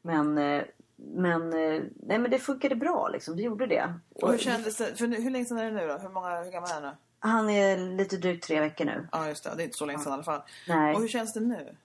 Men, 0.02 0.38
eh, 0.38 0.64
men, 0.98 1.42
eh, 1.52 1.82
nej, 1.96 2.18
men 2.18 2.30
det 2.30 2.38
funkade 2.38 2.76
bra 2.76 3.08
liksom. 3.08 3.36
Det 3.36 3.42
gjorde 3.42 3.66
det. 3.66 3.94
Och 4.14 4.30
hur 4.30 4.38
kändes 4.38 4.76
det? 4.76 4.96
För 4.98 5.06
nu, 5.06 5.20
hur 5.22 5.30
länge 5.30 5.44
sedan 5.44 5.58
är 5.58 5.64
det 5.64 5.70
nu 5.70 5.86
då? 5.86 5.98
Hur, 5.98 6.08
många, 6.08 6.42
hur 6.42 6.50
gammal 6.50 6.70
är 6.70 6.74
han 6.74 6.82
nu? 6.82 6.90
Han 7.20 7.50
är 7.50 7.76
lite 7.96 8.16
drygt 8.16 8.46
tre 8.46 8.60
veckor 8.60 8.84
nu. 8.84 9.08
Ja, 9.12 9.28
just 9.28 9.44
det. 9.44 9.50
Det 9.56 9.62
är 9.62 9.64
inte 9.64 9.76
så 9.76 9.86
länge 9.86 9.98
sedan 9.98 10.10
i 10.12 10.14
alla 10.14 10.22
fall. 10.22 10.40
Nej. 10.68 10.94
Och 10.94 11.00
hur 11.00 11.08
känns 11.08 11.32
det 11.34 11.40
nu? 11.40 11.76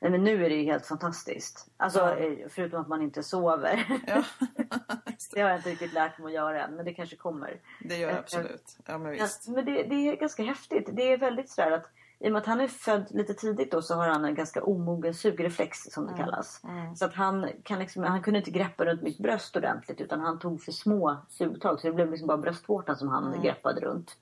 Nej, 0.00 0.10
men 0.10 0.24
nu 0.24 0.44
är 0.44 0.48
det 0.50 0.56
ju 0.56 0.64
helt 0.64 0.86
fantastiskt. 0.86 1.66
Alltså, 1.76 1.98
Ja. 1.98 2.16
eh, 2.16 2.48
förutom 2.48 2.80
att 2.80 2.88
man 2.88 3.02
inte 3.02 3.22
sover. 3.22 4.00
Ja, 4.06 4.22
det 5.34 5.40
har 5.40 5.48
jag 5.50 5.58
inte 5.58 5.70
riktigt 5.70 5.92
lärt 5.92 6.18
mig 6.18 6.26
att 6.26 6.32
göra 6.32 6.64
än, 6.64 6.76
men 6.76 6.84
det 6.84 6.94
kanske 6.94 7.16
kommer. 7.16 7.60
det 7.80 7.96
gör 7.96 8.08
det 8.12 8.18
absolut. 8.18 8.76
Ja, 8.86 8.98
men 8.98 9.14
Ja, 9.16 9.22
visst. 9.24 9.48
men 9.48 9.64
det, 9.64 9.82
det 9.82 9.94
är 10.08 10.16
ganska 10.16 10.42
häftigt. 10.42 10.88
Det 10.92 11.12
är 11.12 11.18
väldigt 11.18 11.50
sådär 11.50 11.70
att 11.70 11.86
i 12.18 12.28
och 12.28 12.32
med 12.32 12.40
att 12.40 12.46
han 12.46 12.60
är 12.60 12.68
född 12.68 13.06
lite 13.10 13.34
tidigt 13.34 13.70
då 13.70 13.82
så 13.82 13.94
har 13.94 14.08
han 14.08 14.24
en 14.24 14.34
ganska 14.34 14.62
omogen 14.62 15.14
sugreflex 15.14 15.78
som 15.78 16.06
det 16.06 16.14
kallas. 16.14 16.62
Så 16.94 17.04
att 17.04 17.14
han, 17.14 17.48
kan 17.62 17.78
liksom, 17.78 18.02
han 18.02 18.22
kunde 18.22 18.38
inte 18.38 18.50
greppa 18.50 18.84
runt 18.84 19.02
mitt 19.02 19.18
bröst 19.18 19.56
ordentligt 19.56 20.00
utan 20.00 20.20
han 20.20 20.38
tog 20.38 20.62
för 20.62 20.72
små 20.72 21.16
sugtag. 21.28 21.80
Så 21.80 21.86
det 21.86 21.92
blev 21.92 22.10
liksom 22.10 22.26
bara 22.26 22.38
bröstvårtan 22.38 22.96
som 22.96 23.08
han 23.08 23.42
greppade 23.42 23.80
runt. 23.80 24.16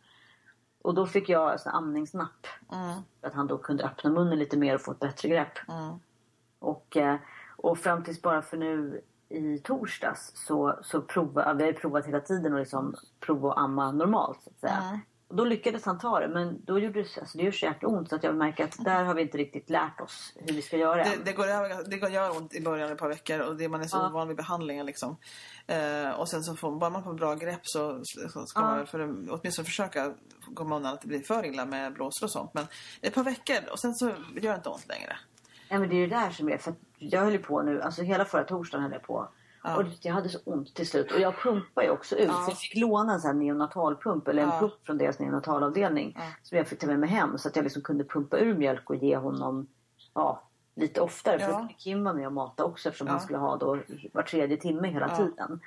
Och 0.83 0.95
då 0.95 1.07
fick 1.07 1.29
jag 1.29 1.51
alltså, 1.51 1.69
amningsnapp. 1.69 2.47
Mm. 2.73 3.01
För 3.21 3.29
att 3.29 3.35
han 3.35 3.47
då 3.47 3.59
kunde 3.59 3.85
öppna 3.85 4.11
munnen 4.11 4.39
lite 4.39 4.57
mer 4.57 4.75
och 4.75 4.81
få 4.81 4.93
ett 4.93 5.01
bättre 5.01 5.29
grepp. 5.29 5.59
Mm. 5.69 5.99
Och, 6.59 6.97
eh, 6.97 7.17
och 7.57 7.79
fram 7.79 8.05
tills 8.05 8.23
bara 8.23 8.43
för 8.43 8.57
nu 8.57 9.03
i 9.29 9.59
torsdags 9.59 10.33
så, 10.35 10.79
så 10.83 11.03
prova, 11.03 11.55
vi 11.55 11.65
har 11.65 11.73
provat 11.73 12.07
hela 12.07 12.21
tiden 12.21 12.55
att 12.55 12.61
liksom 12.61 12.95
prova 13.21 13.53
att 13.53 13.59
amma 13.59 13.93
normalt 13.93 14.43
så 14.43 14.51
att 14.51 14.59
säga. 14.59 15.01
Då 15.29 15.45
lyckades 15.45 15.85
han 15.85 15.99
ta 15.99 16.21
det 16.21 16.29
men 16.29 16.65
då 16.65 16.79
gjorde 16.79 17.03
det, 17.03 17.21
alltså 17.21 17.39
det 17.39 17.53
så 17.53 17.67
jäkla 17.67 17.89
ont 17.89 18.09
så 18.09 18.17
att 18.17 18.23
jag 18.25 18.37
märker 18.37 18.65
att 18.65 18.85
där 18.85 19.05
har 19.05 19.15
vi 19.15 19.23
inte 19.23 19.39
riktigt 19.39 19.71
lärt 19.71 20.01
oss 20.01 20.33
hur 20.37 20.55
vi 20.55 20.63
ska 20.63 20.77
göra 20.77 21.05
Det, 21.05 21.17
det, 21.25 21.33
går 21.33 21.91
det 21.91 21.99
går 21.99 22.11
gör 22.11 22.37
ont 22.37 22.55
i 22.55 22.61
början 22.61 22.93
ett 22.93 22.99
par 22.99 23.09
veckor 23.09 23.41
och 23.41 23.57
det, 23.57 23.69
man 23.69 23.81
är 23.81 23.85
så 23.85 23.97
Ja. 23.97 24.09
ovan 24.11 24.29
vid 24.29 24.37
behandlingen. 24.37 24.87
Liksom. 24.87 25.17
Eh, 25.67 26.11
och 26.11 26.29
sen 26.29 26.43
så 26.43 26.57
får 26.57 26.79
bara 26.79 26.91
man 26.91 27.05
får 27.05 27.15
bra 27.15 27.35
grepp 27.35 27.61
så, 27.63 28.01
så 28.05 28.47
ska 28.47 28.61
Ja. 28.61 28.67
man 28.67 28.87
för, 28.87 29.01
åtminstone 29.31 29.65
försöka 29.67 30.15
komma 30.55 30.77
undan 30.77 30.95
att 30.95 31.01
det 31.01 31.09
blir 31.09 31.23
för 31.23 31.47
illa 31.47 31.65
med 31.67 31.93
blåsor 31.93 32.27
och 32.27 32.31
sånt. 32.31 32.51
Men 32.55 32.67
ett 33.03 33.15
par 33.15 33.25
veckor 33.25 33.57
och 33.73 33.79
sen 33.79 33.95
så 33.95 34.07
gör 34.09 34.51
det 34.51 34.55
inte 34.55 34.69
ont 34.69 34.89
längre. 34.89 35.17
Nej 35.71 35.79
men 35.81 35.89
det 35.89 35.95
är 35.95 35.99
ju 35.99 36.07
det 36.07 36.17
där 36.17 36.31
som 36.31 36.49
är 36.49 36.59
för 36.59 36.75
jag 36.99 37.21
höll 37.21 37.39
på 37.39 37.63
nu, 37.63 37.83
alltså 37.83 38.03
hela 38.03 38.25
förra 38.25 38.45
torsdagen 38.45 38.83
höll 38.83 38.93
jag 38.93 39.03
på. 39.03 39.29
Ja. 39.67 39.77
Och 39.77 39.85
jag 40.01 40.15
hade 40.15 40.29
så 40.29 40.39
ont 40.45 40.75
till 40.75 40.89
slut 40.89 41.13
och 41.13 41.21
jag 41.21 41.37
pumpar 41.37 41.83
ju 41.83 41.91
också 41.91 42.17
ut. 42.17 42.29
Ja. 42.29 42.43
Så 42.45 42.51
jag 42.51 42.59
fick 42.59 42.77
låna 42.77 43.13
en 43.15 43.21
sån 43.21 43.29
här 43.31 43.35
neonatalpump 43.35 44.29
eller 44.29 44.43
en 44.43 44.49
Ja. 44.49 44.59
pump 44.61 44.75
från 44.87 44.99
deras 44.99 45.19
neonatalavdelning. 45.19 46.13
Ja. 46.17 46.23
Som 46.43 46.59
jag 46.59 46.69
fick 46.69 46.79
ta 46.79 46.87
med 46.87 46.99
mig 46.99 47.09
hem 47.09 47.39
så 47.39 47.49
att 47.49 47.57
jag 47.57 47.63
liksom 47.63 47.83
kunde 47.83 48.05
pumpa 48.05 48.39
ur 48.39 48.55
mjölk 48.55 48.91
och 48.91 48.97
ge 48.97 49.17
honom 49.17 49.67
ja, 50.15 50.43
lite 50.77 51.01
oftare. 51.01 51.39
För 51.39 51.53
då 51.53 51.59
kunde 51.59 51.75
Kim 51.75 52.05
vara 52.05 52.15
med 52.15 52.27
och 52.27 52.33
mata 52.33 52.65
också 52.65 52.89
eftersom 52.89 53.09
han 53.09 53.21
skulle 53.21 53.39
ha 53.39 53.57
då 53.57 53.79
var 54.13 54.23
tredje 54.23 54.57
timme 54.57 54.89
hela 54.89 55.17
tiden. 55.17 55.61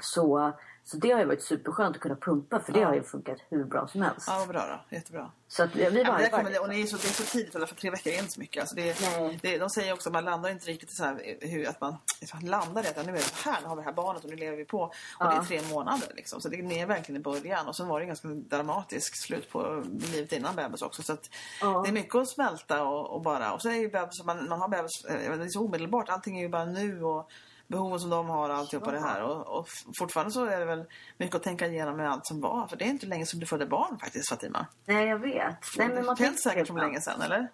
Så, 0.00 0.52
så 0.86 0.96
det 0.96 1.10
har 1.10 1.18
ju 1.20 1.26
varit 1.26 1.42
superskönt 1.42 1.96
att 1.96 2.02
kunna 2.02 2.16
pumpa 2.16 2.60
för 2.60 2.72
det 2.72 2.80
Ja. 2.80 2.86
har 2.88 2.94
ju 2.94 3.02
funkat 3.02 3.38
hur 3.48 3.64
bra 3.64 3.88
som 3.88 4.02
helst. 4.02 4.26
Ja, 4.26 4.46
bra 4.48 4.66
då. 4.66 4.96
Jättebra. 4.96 5.30
Så 5.48 5.62
att 5.62 5.76
vi 5.76 5.82
Ja, 5.82 5.90
var 5.90 6.12
men 6.12 6.22
det, 6.22 6.28
kommer, 6.28 6.60
och 6.62 6.68
det, 6.68 6.74
är 6.82 6.86
så, 6.86 6.96
det 6.96 7.04
är 7.08 7.12
så 7.12 7.22
tidigt, 7.22 7.52
för 7.52 7.74
tre 7.74 7.90
veckor 7.90 8.12
är 8.12 8.18
inte 8.18 8.32
så 8.32 8.40
mycket. 8.40 8.60
Alltså 8.60 8.76
det, 8.76 9.00
Nej. 9.00 9.38
det, 9.42 9.58
de 9.58 9.70
säger 9.70 9.92
också 9.92 10.08
att 10.08 10.12
man 10.12 10.24
landar 10.24 10.50
inte 10.50 10.66
riktigt 10.66 10.96
så 10.96 11.04
här, 11.04 11.36
hur, 11.40 11.68
att 11.68 11.80
man, 11.80 11.96
man 12.34 12.46
landar 12.46 12.84
i 12.84 12.88
att 12.88 12.96
nu 13.06 13.12
är 13.12 13.16
det 13.16 13.18
så 13.22 13.50
här, 13.50 13.60
nu 13.62 13.68
har 13.68 13.76
vi 13.76 13.80
det 13.82 13.86
här 13.86 13.92
barnet 13.92 14.24
och 14.24 14.30
nu 14.30 14.36
lever 14.36 14.56
vi 14.56 14.64
på. 14.64 14.80
Och 14.82 14.92
det 15.18 15.24
är 15.24 15.34
Ja. 15.34 15.44
tre 15.48 15.60
månader 15.62 16.08
liksom. 16.16 16.40
Så 16.40 16.48
det 16.48 16.56
är 16.56 16.86
verkligen 16.86 17.20
i 17.20 17.24
början. 17.24 17.68
Och 17.68 17.76
sen 17.76 17.88
var 17.88 18.00
det 18.00 18.06
ganska 18.06 18.28
dramatiskt 18.28 19.22
slut 19.22 19.50
på 19.50 19.82
livet 20.12 20.32
innan 20.32 20.56
bebis 20.56 20.82
också. 20.82 21.02
Så 21.02 21.12
att 21.12 21.30
Ja. 21.60 21.82
det 21.84 21.88
är 21.90 21.92
mycket 21.92 22.14
att 22.14 22.28
smälta 22.28 22.84
och, 22.84 23.14
och 23.14 23.22
bara. 23.22 23.52
Och 23.52 23.62
så 23.62 23.68
är 23.68 23.74
ju 23.74 23.90
bebis, 23.90 24.24
man, 24.24 24.48
man 24.48 24.60
har 24.60 24.68
bebis, 24.68 25.04
eh, 25.04 25.36
det 25.38 25.44
är 25.44 25.48
så 25.48 25.64
omedelbart. 25.64 26.08
Allting 26.08 26.38
är 26.38 26.42
ju 26.42 26.48
bara 26.48 26.64
nu 26.64 27.02
och 27.04 27.30
behoven 27.66 28.00
som 28.00 28.10
de 28.10 28.28
har 28.28 28.50
och 28.50 28.56
alltihopa 28.56 28.86
Ja. 28.94 29.00
det 29.00 29.06
här. 29.06 29.22
Och, 29.22 29.58
och 29.58 29.66
fortfarande 29.98 30.32
så 30.32 30.44
är 30.44 30.58
det 30.58 30.64
väl 30.64 30.84
mycket 31.18 31.36
att 31.36 31.42
tänka 31.42 31.66
igenom 31.66 31.96
med 31.96 32.10
allt 32.10 32.26
som 32.26 32.40
var. 32.40 32.66
För 32.66 32.76
det 32.76 32.84
är 32.84 32.88
inte 32.88 33.06
länge 33.06 33.26
som 33.26 33.40
du 33.40 33.46
födde 33.46 33.66
barn 33.66 33.98
faktiskt 33.98 34.28
Fatima. 34.28 34.66
Nej 34.86 35.06
jag 35.08 35.18
vet. 35.18 35.56
Nej, 35.78 35.88
men 35.88 36.06
man 36.06 36.14
det 36.14 36.24
känns 36.24 36.42
säkert 36.42 36.66
som 36.66 36.76
länge 36.76 37.00
sedan 37.00 37.20
eller? 37.22 37.48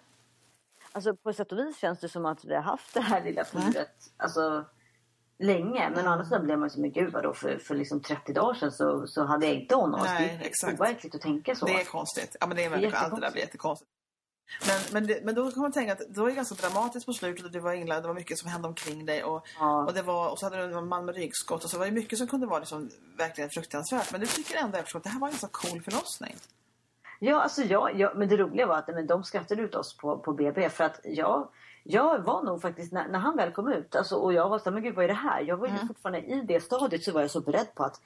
Alltså 0.91 1.15
på 1.15 1.33
sätt 1.33 1.51
och 1.51 1.57
vis 1.57 1.77
känns 1.77 1.99
det 1.99 2.09
som 2.09 2.25
att 2.25 2.45
vi 2.45 2.55
har 2.55 2.61
haft 2.61 2.93
det 2.93 3.01
här 3.01 3.23
lilla 3.23 3.41
Mm. 3.43 3.63
fodret 3.65 3.91
alltså, 4.17 4.65
länge. 5.39 5.89
Men 5.95 6.07
å 6.07 6.11
andra 6.11 6.25
sidan 6.25 6.43
blev 6.45 6.59
man 6.59 6.65
ju 6.65 6.69
så, 6.73 6.79
men 6.81 6.91
gud 6.91 7.13
vadå, 7.13 7.33
för, 7.33 7.57
för 7.57 7.75
liksom 7.75 8.01
30 8.01 8.33
dagar 8.33 8.53
sedan 8.53 8.71
så, 8.71 9.07
så 9.07 9.23
hade 9.25 9.45
jag 9.45 9.55
inte 9.55 9.75
honom. 9.75 9.99
Alltså, 9.99 10.13
Nej, 10.13 10.37
det 10.39 10.45
är 10.45 10.47
exakt. 10.49 10.79
overkligt 10.79 11.15
att 11.15 11.21
tänka 11.21 11.55
så. 11.55 11.65
Det 11.65 11.81
är 11.81 11.85
konstigt. 11.85 12.35
Ja, 12.39 12.47
men 12.47 12.57
det 12.57 12.63
är 12.65 12.69
väldigt, 12.69 12.93
allt 12.93 13.15
det 13.15 13.21
där 13.21 13.31
blir 13.31 13.41
jättekonstigt. 13.41 13.89
Men, 14.67 14.79
men, 14.93 15.07
det, 15.07 15.25
men 15.25 15.35
då 15.35 15.51
kan 15.51 15.61
man 15.61 15.71
tänka 15.71 15.93
att 15.93 16.01
det 16.09 16.21
var 16.21 16.29
ganska 16.29 16.55
dramatiskt 16.55 17.05
på 17.05 17.13
slutet 17.13 17.45
och 17.45 17.51
du 17.51 17.59
var 17.59 17.73
inlagd, 17.73 18.03
det 18.03 18.07
var 18.07 18.15
mycket 18.15 18.37
som 18.37 18.49
hände 18.49 18.67
omkring 18.67 19.05
dig 19.05 19.23
och, 19.23 19.47
Ja. 19.59 19.85
och, 19.85 19.93
det 19.93 20.01
var, 20.01 20.29
och 20.31 20.39
så 20.39 20.45
hade 20.45 20.67
du 20.67 20.77
en 20.77 20.87
man 20.87 21.05
med 21.05 21.15
ryggskott 21.15 21.63
och 21.63 21.69
så 21.69 21.77
var 21.77 21.85
det 21.85 21.91
mycket 21.91 22.17
som 22.17 22.27
kunde 22.27 22.47
vara 22.47 22.59
liksom 22.59 22.89
verkligen 23.17 23.49
fruktansvärt. 23.49 24.11
Men 24.11 24.21
du 24.21 24.27
tycker 24.27 24.57
ändå 24.57 24.77
att 24.77 25.03
det 25.03 25.09
här 25.09 25.19
var 25.19 25.27
en 25.27 25.31
ganska 25.31 25.47
cool 25.51 25.81
förlossning. 25.81 26.35
Ja, 27.19 27.41
alltså 27.41 27.61
jag, 27.61 27.99
jag, 27.99 28.17
men 28.17 28.27
det 28.29 28.37
roliga 28.37 28.65
var 28.67 28.77
att 28.77 28.87
men 28.87 29.07
de 29.07 29.23
skrattade 29.23 29.61
ut 29.61 29.75
oss 29.75 29.97
på, 29.97 30.17
på 30.19 30.33
BB 30.33 30.69
för 30.69 30.83
att 30.83 30.99
jag, 31.03 31.47
jag 31.83 32.19
var 32.19 32.43
nog 32.43 32.61
faktiskt, 32.61 32.91
när, 32.93 33.07
när 33.07 33.19
han 33.19 33.37
väl 33.37 33.51
kom 33.51 33.67
ut 33.71 33.95
alltså, 33.95 34.15
och 34.15 34.33
jag 34.33 34.49
var 34.49 34.59
så 34.59 34.65
här, 34.65 34.71
men 34.71 34.83
gud 34.83 34.95
vad 34.95 35.03
är 35.03 35.07
det 35.07 35.13
här? 35.13 35.41
Jag 35.41 35.57
var 35.57 35.67
Mm. 35.67 35.81
ju 35.81 35.87
fortfarande 35.87 36.19
i 36.19 36.41
det 36.47 36.63
stadiet 36.63 37.03
så 37.03 37.11
var 37.11 37.21
jag 37.21 37.31
så 37.31 37.41
beredd 37.41 37.75
på 37.75 37.83
att 37.83 38.01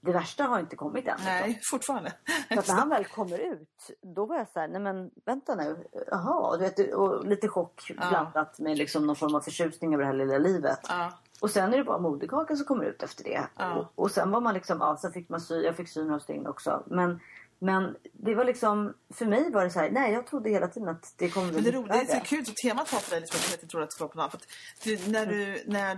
det 0.00 0.12
värsta 0.12 0.44
har 0.44 0.60
inte 0.60 0.76
kommit 0.76 1.06
än. 1.06 1.10
liksom. 1.16 1.24
Nej, 1.24 1.60
fortfarande. 1.70 2.12
Så 2.52 2.58
att 2.58 2.68
när 2.68 2.74
han 2.74 2.88
väl 2.88 3.04
kommer 3.04 3.38
ut, 3.38 3.90
då 4.02 4.26
var 4.26 4.36
jag 4.36 4.48
så 4.48 4.60
här, 4.60 4.68
nej 4.68 4.80
men 4.80 5.10
vänta 5.24 5.54
nu, 5.54 5.86
jaha, 6.10 6.56
du 6.56 6.62
vet, 6.64 6.94
och 6.94 7.26
lite 7.26 7.48
chock 7.48 7.92
Ja. 8.00 8.08
blandat 8.10 8.58
med 8.58 8.78
liksom 8.78 9.06
någon 9.06 9.16
form 9.16 9.34
av 9.34 9.40
förtjusning 9.40 9.94
över 9.94 10.04
det 10.04 10.08
här 10.10 10.16
lilla 10.16 10.38
livet. 10.38 10.80
Ja. 10.88 11.12
Och 11.40 11.50
sen 11.50 11.72
är 11.74 11.78
det 11.78 11.84
bara 11.84 11.98
moderkakan 11.98 12.56
som 12.56 12.66
kommer 12.66 12.84
ut 12.84 13.02
efter 13.02 13.24
det. 13.24 13.46
Ja. 13.56 13.74
Och, 13.74 14.04
och 14.04 14.10
sen 14.10 14.30
var 14.30 14.40
man 14.40 14.54
liksom, 14.54 14.78
ja 14.80 14.96
sen 14.96 15.12
fick 15.12 15.28
man 15.28 15.40
sy, 15.40 15.62
jag 15.62 15.76
fick 15.76 15.88
sy 15.88 16.04
några 16.04 16.20
stygn 16.20 16.46
också. 16.46 16.82
Men, 16.86 17.20
men 17.58 17.96
det 18.12 18.34
var 18.34 18.44
liksom, 18.44 18.94
för 19.14 19.26
mig 19.26 19.52
var 19.52 19.64
det 19.64 19.70
så 19.70 19.78
här, 19.78 19.90
nej 19.90 20.12
jag 20.12 20.26
trodde 20.26 20.50
hela 20.50 20.68
tiden 20.68 20.88
att 20.88 21.14
det 21.16 21.28
kommer 21.30 21.46
Men 21.46 21.54
det, 21.56 21.62
bli 21.62 21.72
roligt, 21.72 21.92
det 21.92 22.12
är 22.12 22.20
så 22.20 22.24
kul, 22.24 22.46
så 22.46 22.52
temat 22.62 22.92
var 22.92 23.00
för 23.00 23.10
dig 23.10 23.20
liksom, 23.20 23.38
att 23.38 23.48
du 23.48 23.54
inte 23.54 23.66
trodde 23.66 23.84
att 23.84 23.92
skulle 23.92 24.08
vara 24.14 24.28
på. 24.28 24.30
För 24.30 24.36
att 24.36 25.04
du, 25.04 25.10
när 25.12 25.26
du, 25.26 25.62
när 25.66 25.94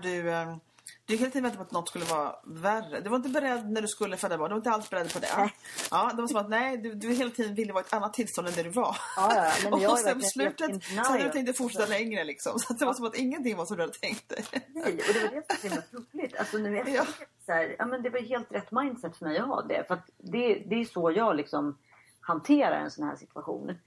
du, 1.06 1.14
Du 1.14 1.18
hela 1.18 1.30
tiden 1.30 1.42
väntade 1.42 1.56
på 1.56 1.62
att 1.68 1.72
något 1.72 1.88
skulle 1.88 2.04
vara 2.04 2.36
värre. 2.46 3.00
Du 3.00 3.10
var 3.10 3.16
inte 3.16 3.28
beredd 3.28 3.70
när 3.70 3.82
du 3.82 3.88
skulle 3.88 4.16
föda 4.16 4.38
barn. 4.38 4.48
Du 4.48 4.52
var 4.54 4.58
inte 4.58 4.70
alls 4.70 4.90
beredd 4.90 5.12
på 5.12 5.18
det. 5.18 5.50
Ja, 5.90 6.10
det 6.14 6.22
var 6.22 6.28
som 6.28 6.36
att 6.40 6.48
nej, 6.48 6.76
du, 6.78 6.94
du 6.94 7.12
hela 7.12 7.30
tiden 7.30 7.54
ville 7.54 7.72
vara 7.72 7.84
i 7.84 7.86
ett 7.86 7.92
annat 7.92 8.14
tillstånd 8.14 8.48
än 8.48 8.54
det 8.54 8.62
du 8.62 8.70
var. 8.70 8.96
Ja, 9.16 9.34
ja, 9.34 9.52
men 9.70 9.72
och 9.90 9.98
sen 9.98 10.20
på 10.20 10.26
slutet 10.26 10.84
så 10.84 10.94
hade 11.12 11.24
du 11.24 11.30
tänkt 11.30 11.58
fortsätta 11.58 11.86
längre 11.86 12.24
liksom. 12.24 12.58
Så 12.58 12.72
det 12.72 12.84
var 12.84 12.94
som 12.94 13.04
att 13.06 13.16
ingenting 13.16 13.56
var 13.56 13.64
som 13.66 13.76
du 13.76 13.82
hade 13.82 13.92
tänkt 13.92 14.28
dig. 14.28 14.44
Nej, 14.52 14.92
och 15.08 15.14
det 15.14 15.20
var 15.20 15.30
det 15.48 15.58
som 15.60 15.70
var 15.70 15.82
så 15.90 15.96
roligt. 16.18 16.36
Alltså 16.36 16.58
nu 16.58 16.78
är 16.78 16.88
Ja. 16.88 17.06
så 17.46 17.52
här, 17.52 17.76
ja, 17.78 17.86
men 17.86 18.02
det 18.02 18.10
var 18.10 18.20
helt 18.20 18.52
rätt 18.52 18.70
mindset 18.72 19.16
för 19.16 19.24
mig 19.26 19.38
att 19.38 19.46
ha 19.46 19.62
det. 19.62 19.84
För 19.88 19.94
att 19.94 20.06
det, 20.18 20.54
det 20.54 20.74
är 20.80 20.84
så 20.84 21.12
jag 21.16 21.36
liksom 21.36 21.78
hanterar 22.20 22.80
en 22.80 22.90
sån 22.90 23.04
här 23.08 23.16
situation. 23.16 23.78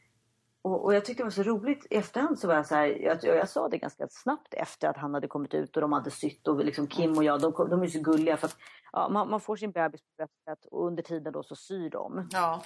Och, 0.62 0.86
och 0.86 0.94
jag 0.96 1.06
tyckte 1.06 1.24
det 1.24 1.26
var 1.26 1.32
så 1.32 1.44
roligt. 1.44 1.88
I 1.90 1.96
efterhand 1.96 2.40
så 2.40 2.48
var 2.48 2.56
jag 2.56 2.66
så 2.66 2.76
här, 2.76 2.86
jag, 2.88 3.24
jag 3.24 3.50
sa 3.50 3.70
det 3.70 3.78
ganska 3.78 4.08
snabbt 4.10 4.54
efter 4.54 4.88
att 4.88 4.98
han 4.98 5.14
hade 5.14 5.28
kommit 5.28 5.54
ut 5.54 5.76
och 5.76 5.82
de 5.82 5.92
hade 5.94 6.12
sytt 6.12 6.48
och 6.48 6.66
liksom 6.66 6.88
Kim 6.88 7.18
och 7.18 7.24
jag, 7.24 7.42
de, 7.42 7.68
de 7.70 7.82
är 7.84 7.88
så 7.88 8.00
gulliga 8.00 8.38
för 8.38 8.48
att 8.48 8.58
ja, 8.92 9.10
man, 9.10 9.30
man 9.30 9.40
får 9.40 9.56
sin 9.56 9.72
bebis 9.72 10.02
på 10.02 10.08
bröstet 10.18 10.66
och 10.72 10.88
under 10.88 11.04
tiden 11.04 11.34
då 11.34 11.44
så 11.44 11.56
syr 11.56 11.90
de. 11.90 12.28
Ja, 12.32 12.62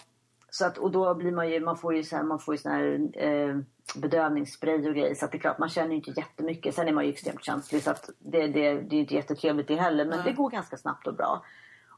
Så 0.49 0.65
att, 0.65 0.77
och 0.77 0.91
då 0.91 1.15
blir 1.15 1.31
man 1.31 1.49
ju, 1.49 1.59
man 1.59 1.77
får 1.77 1.95
ju 1.95 2.03
så 2.03 2.15
här, 2.15 2.23
man 2.23 2.39
får 2.39 2.53
ju 2.53 2.57
sån 2.57 2.71
här 2.71 3.09
eh, 3.23 3.57
bedövningsspray 3.95 4.75
och 4.75 4.95
grejer. 4.95 5.15
Så 5.15 5.25
att 5.25 5.31
det 5.31 5.37
är 5.37 5.39
klart, 5.39 5.59
man 5.59 5.69
känner 5.69 5.89
ju 5.89 5.95
inte 5.95 6.13
jättemycket. 6.17 6.75
Sen 6.75 6.87
är 6.87 6.93
man 6.93 7.05
ju 7.05 7.11
extremt 7.11 7.43
känslig 7.43 7.83
så 7.83 7.91
att 7.91 8.09
det, 8.19 8.47
det, 8.47 8.81
det 8.81 8.95
är 8.95 8.99
inte 8.99 9.15
jättetrevligt 9.15 9.67
det 9.67 9.75
heller. 9.75 10.05
Men 10.05 10.17
Nej. 10.17 10.25
det 10.25 10.33
går 10.33 10.49
ganska 10.49 10.77
snabbt 10.77 11.07
och 11.07 11.15
bra. 11.15 11.43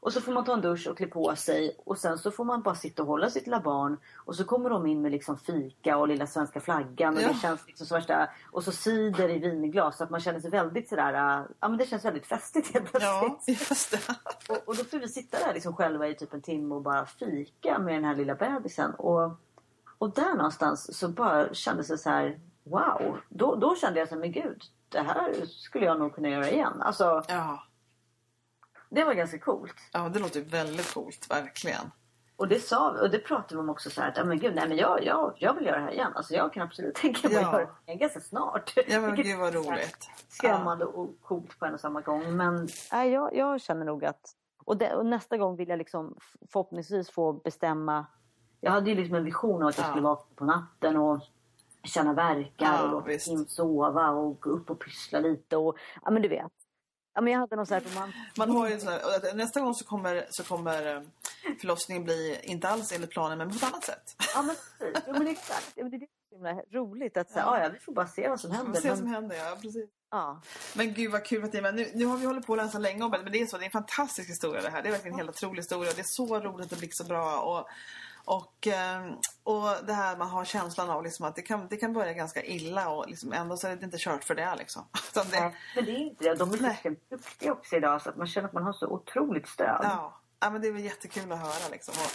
Och 0.00 0.12
så 0.12 0.20
får 0.20 0.32
man 0.32 0.44
ta 0.44 0.52
en 0.52 0.60
dusch 0.60 0.86
och 0.90 0.96
klä 0.96 1.06
på 1.06 1.36
sig. 1.36 1.76
Och 1.84 1.98
sen 1.98 2.18
så 2.18 2.30
får 2.30 2.44
man 2.44 2.62
bara 2.62 2.74
sitta 2.74 3.02
och 3.02 3.08
hålla 3.08 3.30
sitt 3.30 3.46
lilla 3.46 3.60
barn. 3.60 3.96
Och 4.16 4.34
så 4.36 4.44
kommer 4.44 4.70
de 4.70 4.86
in 4.86 5.02
med 5.02 5.12
liksom 5.12 5.38
fika 5.38 5.96
och 5.96 6.08
lilla 6.08 6.26
svenska 6.26 6.60
flaggan. 6.60 7.16
Och 7.16 7.22
Ja. 7.22 7.28
det 7.28 7.34
känns 7.34 7.66
liksom 7.66 7.86
som 7.86 7.94
värsta... 7.94 8.28
Och 8.50 8.64
så 8.64 8.72
cider 8.72 9.28
i 9.28 9.38
vinglas. 9.38 9.96
Så 9.96 10.04
att 10.04 10.10
man 10.10 10.20
känner 10.20 10.40
sig 10.40 10.50
väldigt 10.50 10.88
sådär... 10.88 11.14
äh, 11.38 11.44
Ja 11.60 11.68
men 11.68 11.78
det 11.78 11.86
känns 11.86 12.04
väldigt 12.04 12.26
festligt 12.26 12.74
helt 12.74 12.90
plötsligt. 12.90 13.42
ja 13.46 13.54
just 13.70 13.90
det. 14.48 14.52
Och, 14.54 14.68
och 14.68 14.76
då 14.76 14.84
får 14.84 14.98
vi 14.98 15.08
sitta 15.08 15.38
där 15.38 15.54
liksom 15.54 15.76
själva 15.76 16.08
i 16.08 16.14
typ 16.14 16.34
en 16.34 16.42
timme 16.42 16.74
och 16.74 16.82
bara 16.82 17.06
fika 17.06 17.78
med 17.78 17.94
den 17.94 18.04
här 18.04 18.14
lilla 18.16 18.34
bebisen. 18.34 18.94
Och, 18.94 19.30
och 19.98 20.10
där 20.14 20.34
någonstans 20.34 20.98
så 20.98 21.08
bara 21.08 21.54
kändes 21.54 21.88
det 21.88 21.98
så 21.98 22.10
här, 22.10 22.40
wow. 22.64 23.18
Då, 23.28 23.54
då 23.56 23.74
kände 23.76 23.98
jag 23.98 24.08
så 24.08 24.14
här, 24.14 24.20
men 24.20 24.32
gud, 24.32 24.62
det 24.88 25.00
här 25.00 25.46
skulle 25.46 25.84
jag 25.84 25.98
nog 25.98 26.14
kunna 26.14 26.28
göra 26.28 26.50
igen. 26.50 26.82
Alltså, 26.82 27.22
Ja. 27.28 27.62
Det 28.88 29.04
var 29.04 29.14
ganska 29.14 29.38
coolt. 29.38 29.74
ja, 29.92 30.08
det 30.08 30.18
låter 30.18 30.40
väldigt 30.40 30.94
coolt, 30.94 31.26
verkligen. 31.30 31.90
Och 32.36 32.48
det 32.48 32.60
sa 32.60 32.92
vi, 32.92 33.00
och 33.06 33.10
det 33.10 33.18
pratade 33.18 33.54
vi 33.54 33.60
om 33.60 33.68
också 33.70 33.90
så 33.90 34.00
här, 34.00 34.08
att, 34.08 34.16
ja, 34.16 34.24
men 34.24 34.38
gud, 34.38 34.54
nej 34.54 34.68
men 34.68 34.76
jag, 34.76 35.04
jag, 35.04 35.34
jag 35.36 35.54
vill 35.54 35.66
göra 35.66 35.76
det 35.76 35.82
här 35.82 35.92
igen. 35.92 36.12
Alltså 36.14 36.34
jag 36.34 36.52
kan 36.52 36.62
absolut 36.62 36.94
tänka 36.94 37.28
mig 37.28 37.36
Ja. 37.36 37.46
att 37.46 37.52
göra 37.52 37.66
det 37.66 37.70
igen 37.92 37.98
ganska 37.98 38.20
snart. 38.20 38.72
Ja, 38.88 39.00
men 39.00 39.14
gud 39.16 39.38
vad 39.38 39.54
roligt. 39.54 40.08
skrämmande 40.28 40.84
och 40.84 41.10
coolt 41.22 41.58
på 41.58 41.66
en 41.66 41.74
och 41.74 41.80
samma 41.80 42.00
gång. 42.00 42.36
Men 42.36 42.68
nej, 42.92 43.10
jag, 43.10 43.34
jag 43.34 43.60
känner 43.60 43.84
nog 43.84 44.04
att... 44.04 44.34
Och, 44.64 44.76
det, 44.76 44.94
och 44.94 45.06
nästa 45.06 45.36
gång 45.36 45.56
vill 45.56 45.68
jag 45.68 45.78
liksom 45.78 46.16
förhoppningsvis 46.52 47.10
få 47.10 47.32
bestämma... 47.32 48.06
Jag 48.60 48.70
hade 48.70 48.90
ju 48.90 48.96
liksom 48.96 49.14
en 49.16 49.24
vision 49.24 49.62
av 49.62 49.68
att 49.68 49.78
jag 49.78 49.86
Ja. 49.86 49.90
skulle 49.90 50.04
vakna 50.04 50.34
på 50.36 50.44
natten 50.44 50.96
och 50.96 51.20
känna 51.84 52.12
verkar 52.12 52.66
Ja, 52.66 52.82
och 52.82 52.90
låta 53.08 53.44
sova 53.48 54.10
och 54.10 54.40
gå 54.40 54.50
upp 54.50 54.70
och 54.70 54.78
pyssla 54.80 55.20
lite. 55.20 55.56
Och, 55.56 55.78
ja 56.04 56.10
men 56.10 56.22
du 56.22 56.28
vet. 56.28 56.52
Ja, 57.18 57.22
men 57.22 57.32
jag 57.32 57.40
hade 57.40 57.56
någon 57.56 57.66
så 57.66 57.74
här 57.74 57.80
roman... 57.80 58.12
Man 58.36 58.50
har 58.50 58.68
ju 58.68 58.80
så 58.80 58.90
här, 58.90 59.00
och 59.30 59.36
nästa 59.36 59.60
gång 59.60 59.74
så 59.74 59.84
kommer, 59.84 60.26
så 60.30 60.44
kommer 60.44 60.96
eh, 60.96 61.02
förlossningen 61.60 62.04
bli, 62.04 62.40
inte 62.42 62.68
alls 62.68 62.92
enligt 62.92 63.10
planen, 63.10 63.38
men 63.38 63.50
på 63.50 63.56
ett 63.56 63.62
annat 63.62 63.84
sätt. 63.84 64.16
Ja 64.34 64.42
men 64.42 64.56
precis. 64.78 65.02
Ja, 65.06 65.12
men 65.12 65.26
exakt. 65.26 65.72
Ja, 65.74 65.82
men 65.84 65.90
det 65.90 65.96
är 65.96 66.00
så 66.30 66.34
himla 66.34 66.52
roligt. 66.72 67.16
Att 67.16 67.30
säga, 67.30 67.44
Ja. 67.46 67.58
ja. 67.58 67.64
ja, 67.64 67.70
vi 67.72 67.78
får 67.78 67.92
bara 67.92 68.06
se 68.06 68.28
vad 68.28 68.40
som 68.40 68.50
Vi 68.50 68.56
får 68.56 68.64
händer. 68.64 68.80
se 68.80 68.88
vad 68.88 68.98
som 68.98 69.06
händer, 69.06 69.36
ja 69.36 69.56
precis. 69.62 69.90
ja. 70.10 70.40
Men 70.74 70.94
gud 70.94 71.12
vad 71.12 71.24
kul 71.24 71.44
att 71.44 71.52
ni 71.52 71.58
är 71.58 71.62
med. 71.62 71.74
Nu, 71.74 71.90
nu 71.94 72.04
har 72.04 72.16
vi 72.16 72.26
hållit 72.26 72.46
på 72.46 72.52
att 72.52 72.58
läsa 72.58 72.78
länge 72.78 73.04
om 73.04 73.10
det, 73.10 73.22
men 73.22 73.32
det 73.32 73.40
är 73.40 73.46
så, 73.46 73.58
det 73.58 73.62
är 73.64 73.66
en 73.66 73.70
fantastisk 73.70 74.30
historia 74.30 74.62
det 74.62 74.70
här. 74.70 74.82
Det 74.82 74.88
är 74.88 74.92
verkligen 74.92 75.14
en 75.14 75.18
helt 75.18 75.30
otrolig 75.36 75.58
historia. 75.62 75.92
Det 75.94 76.00
är 76.00 76.04
så 76.08 76.40
roligt 76.40 76.64
att 76.64 76.70
det 76.70 76.76
blir 76.78 76.88
så 76.92 77.04
bra. 77.04 77.38
Och, 77.40 77.68
och, 78.24 78.66
eh, 78.66 79.12
och 79.42 79.86
det 79.86 79.92
här 79.92 80.16
man 80.16 80.28
har 80.28 80.44
känslan 80.44 80.90
av 80.90 81.04
liksom 81.04 81.26
att 81.26 81.36
det 81.36 81.42
kan, 81.42 81.68
det 81.68 81.76
kan 81.76 81.92
börja 81.92 82.12
ganska 82.12 82.42
illa 82.42 82.88
och 82.88 83.08
liksom 83.08 83.32
ändå 83.32 83.56
så 83.56 83.68
är 83.68 83.76
det 83.76 83.84
inte 83.84 83.98
kört 83.98 84.24
för 84.24 84.34
det. 84.34 84.56
Liksom. 84.58 84.82
Utan 85.12 85.26
det 85.30 85.40
Nej, 85.40 85.54
men 85.74 85.84
det 85.84 85.90
är 85.90 85.98
inte 85.98 86.24
det. 86.24 86.34
De 86.34 86.52
är 86.52 86.70
extremt 86.70 87.10
duktiga 87.10 87.52
också 87.52 87.76
idag 87.76 88.02
så 88.02 88.08
att 88.08 88.16
man 88.16 88.26
känner 88.26 88.48
att 88.48 88.54
man 88.54 88.62
har 88.62 88.72
så 88.72 88.86
otroligt 88.86 89.48
stöd. 89.48 89.80
Ja, 89.82 90.20
ja 90.40 90.50
men 90.50 90.60
det 90.60 90.68
är 90.68 90.72
väl 90.72 90.84
jättekul 90.84 91.32
att 91.32 91.38
höra 91.38 91.68
liksom. 91.70 91.94
Och, 91.98 92.10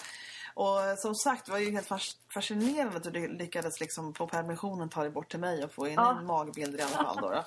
och 0.53 0.77
som 0.97 1.15
sagt, 1.15 1.45
det 1.45 1.51
var 1.51 1.59
ju 1.59 1.71
helt 1.71 1.87
fas- 1.87 2.17
fascinerande 2.33 2.97
att 2.97 3.03
du 3.03 3.27
lyckades 3.27 3.79
liksom 3.79 4.13
på 4.13 4.27
permissionen 4.27 4.89
ta 4.89 5.01
dig 5.01 5.09
bort 5.11 5.29
till 5.31 5.39
mig 5.39 5.63
och 5.63 5.71
få 5.71 5.87
in 5.87 5.93
Ja. 5.93 6.17
en 6.19 6.25
magbild 6.25 6.75
i 6.79 6.81
alla 6.81 6.91
fall. 7.03 7.17
Då, 7.21 7.29
då. 7.29 7.43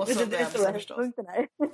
Och 0.00 0.08
så 0.08 0.26
berätta 0.26 0.30
bebisen 0.30 0.62
vad 0.64 0.72
förstås. 0.74 1.06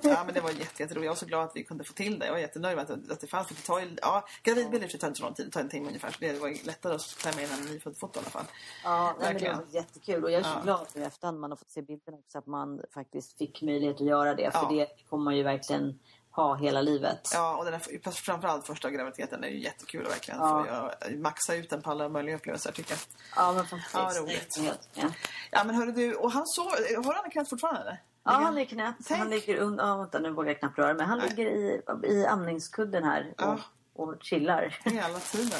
Ja 0.01 0.23
men 0.25 0.33
det 0.33 0.41
var 0.41 0.49
jätte, 0.49 0.83
jätteroligt. 0.83 1.05
Jag 1.05 1.11
var 1.11 1.15
så 1.15 1.25
glad 1.25 1.43
att 1.43 1.51
vi 1.55 1.63
kunde 1.63 1.83
få 1.83 1.93
till 1.93 2.19
det. 2.19 2.25
Jag 2.25 2.33
var 2.33 2.39
jättenöjd 2.39 2.75
med 2.77 2.91
att, 2.91 3.11
att 3.11 3.19
det 3.21 3.27
fanns. 3.27 3.47
För 3.47 3.55
det 3.55 3.61
tar 3.61 3.79
ju, 3.79 3.95
ja, 4.01 4.27
gravidbilder 4.43 4.87
tar 4.97 5.07
inte 5.07 5.17
så 5.19 5.23
lång 5.25 5.33
tid. 5.33 5.45
Det 5.45 5.51
tar 5.51 5.61
en 5.61 5.69
timme 5.69 5.87
ungefär. 5.87 6.15
Det 6.19 6.39
var 6.39 6.65
lättare 6.65 6.95
att 6.95 7.15
klämma 7.17 7.41
in 7.41 7.47
en 7.51 7.65
nyfödd 7.65 7.97
foto 7.97 8.19
i 8.19 8.21
alla 8.21 8.29
fall. 8.29 8.45
Ja, 8.83 9.15
nej, 9.19 9.33
men 9.33 9.43
det 9.43 9.49
var 9.53 9.65
jättekul. 9.71 10.23
Och 10.23 10.31
jag 10.31 10.39
är 10.39 10.43
så 10.43 10.49
Ja. 10.55 10.61
glad 10.63 10.87
nu 10.95 11.03
efterhand 11.03 11.39
man 11.39 11.51
har 11.51 11.57
fått 11.57 11.69
se 11.71 11.81
bilderna 11.81 12.17
också. 12.17 12.37
Att 12.37 12.47
man 12.47 12.81
faktiskt 12.93 13.37
fick 13.37 13.61
möjlighet 13.61 13.95
att 14.01 14.07
göra 14.07 14.35
det. 14.35 14.51
För 14.51 14.59
Ja. 14.59 14.69
det 14.69 14.87
kommer 15.09 15.23
man 15.23 15.37
ju 15.37 15.43
verkligen 15.43 15.99
ha 16.41 16.55
hela 16.55 16.81
livet. 16.81 17.29
Ja, 17.33 17.55
och 17.57 17.65
den 17.65 17.73
här, 17.73 18.11
framförallt 18.11 18.67
första 18.67 18.89
graviditeten 18.91 19.43
är 19.43 19.47
ju 19.47 19.59
jättekul 19.59 20.05
att 20.05 20.11
verkligen 20.11 20.39
Ja. 20.39 20.63
få 20.63 20.67
göra- 20.67 21.17
maxa 21.17 21.55
ut 21.55 21.69
den 21.69 21.81
på 21.81 21.91
alla 21.91 22.09
möjliga 22.09 22.35
upplevelser 22.35 22.71
tycker 22.71 22.91
jag. 22.91 22.99
Ja, 23.35 23.51
men 23.53 23.65
fantastiskt. 23.65 24.15
Ja, 24.17 24.21
roligt. 24.23 24.57
Helt, 24.57 24.89
ja. 24.93 25.03
Ja 25.51 25.63
men 25.63 25.75
hörru 25.75 25.91
du, 25.91 26.15
och 26.15 26.31
han 26.31 26.47
sov, 26.47 26.65
har 27.05 27.13
han 27.21 27.31
knät 27.31 27.49
fortfarande 27.49 27.81
eller? 27.81 28.01
ja, 28.23 28.31
han 28.31 28.55
ligger 28.55 28.67
i 28.67 28.75
knät. 28.75 28.95
Tänk. 29.07 29.19
Han 29.19 29.29
ligger 29.29 29.57
under... 29.57 29.85
Ja, 29.87 29.97
vänta, 29.97 30.19
nu 30.19 30.31
vågar 30.31 30.49
jag 30.49 30.59
knappt 30.59 30.77
röra 30.77 30.93
mig. 30.93 31.05
Han 31.05 31.17
Nej. 31.19 31.29
ligger 31.29 31.45
i, 31.51 31.81
i 32.13 32.25
amningskudden 32.25 33.03
här 33.03 33.33
och, 33.37 33.43
Ja. 33.43 33.59
och 33.95 34.15
chillar. 34.21 34.79
Hela 34.83 35.19
tiden. 35.19 35.59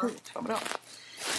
Pip, 0.00 0.34
vad 0.34 0.44
bra. 0.44 0.58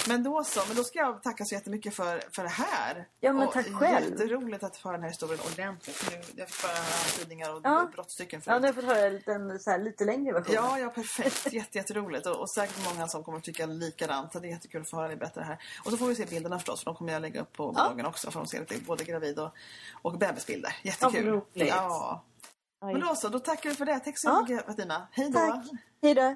Men 0.08 0.24
då 0.24 0.44
så, 0.44 0.62
men 0.68 0.78
då 0.78 0.84
ska 0.84 1.00
jag 1.00 1.24
tacka 1.24 1.46
så 1.46 1.56
jättemycket 1.56 1.96
för, 1.96 2.24
för 2.36 2.44
det 2.44 2.50
här. 2.50 3.08
Ja, 3.20 3.34
men 3.34 3.48
och 3.48 3.54
tack 3.54 3.68
själv. 3.74 4.12
Jätteroligt 4.12 4.64
att 4.64 4.78
få 4.78 4.88
höra 4.90 4.98
den 4.98 5.04
här 5.04 5.10
historien 5.10 5.40
ordentligt. 5.54 6.08
Nu, 6.12 6.22
jag 6.36 6.50
fick 6.50 6.62
bara 6.64 6.72
höra 6.74 6.96
antydningar 7.06 7.54
och 7.54 7.62
Ja. 7.64 7.90
brottstycken 7.94 8.42
Ja, 8.46 8.52
förut. 8.52 8.62
nu 8.62 8.68
har 8.68 8.74
jag 8.74 8.76
fått 8.76 8.96
höra 8.96 9.08
en 9.08 9.14
liten, 9.14 9.60
så 9.60 9.70
här, 9.72 9.78
lite 9.78 10.06
längre 10.06 10.34
version. 10.34 10.56
Ja, 10.56 10.80
ja 10.80 10.90
perfekt. 10.90 11.48
Jätte, 11.54 11.78
jätteroligt. 11.78 12.26
Och, 12.26 12.36
och 12.40 12.50
säkert 12.50 12.94
många 12.94 13.08
som 13.08 13.24
kommer 13.24 13.38
att 13.38 13.44
tycka 13.44 13.66
likadant. 13.66 14.32
Så 14.34 14.40
det 14.40 14.48
är 14.48 14.50
jättekul 14.52 14.82
att 14.82 14.90
få 14.90 14.96
höra 14.98 15.08
dig 15.08 15.18
berätta 15.18 15.40
det 15.40 15.46
här. 15.46 15.58
Och 15.86 15.92
så 15.92 15.98
får 15.98 16.08
vi 16.08 16.16
se 16.16 16.26
bilderna 16.26 16.58
förstås. 16.60 16.80
För 16.84 16.86
de 16.86 16.96
kommer 16.96 17.14
jag 17.14 17.22
lägga 17.22 17.42
upp 17.42 17.54
på 17.54 17.74
Ja. 17.76 17.88
bloggen 17.88 18.06
också. 18.06 18.32
För 18.32 18.40
de 18.40 18.48
ser 18.48 18.60
lite 18.60 18.76
både 18.86 19.04
gravid 19.04 19.40
och, 19.40 19.52
och 20.02 20.18
bebisbilder. 20.18 20.76
Ja, 20.84 20.90
Jättekul. 20.92 21.42
Ja. 21.54 22.24
Oj. 22.82 22.94
Men 22.94 23.02
då 23.02 23.16
så, 23.16 23.30
då 23.30 23.40
tackar 23.40 23.70
vi 23.70 23.76
för 23.76 23.86
det. 23.86 24.00
Tack 24.00 24.20
så 24.20 24.28
Ja. 24.28 24.42
mycket 24.42 24.66
Fatima. 24.66 25.08
Hej 25.12 25.30
då. 25.30 25.40
Tack. 25.40 25.66
Hej 26.02 26.14
då. 26.16 26.36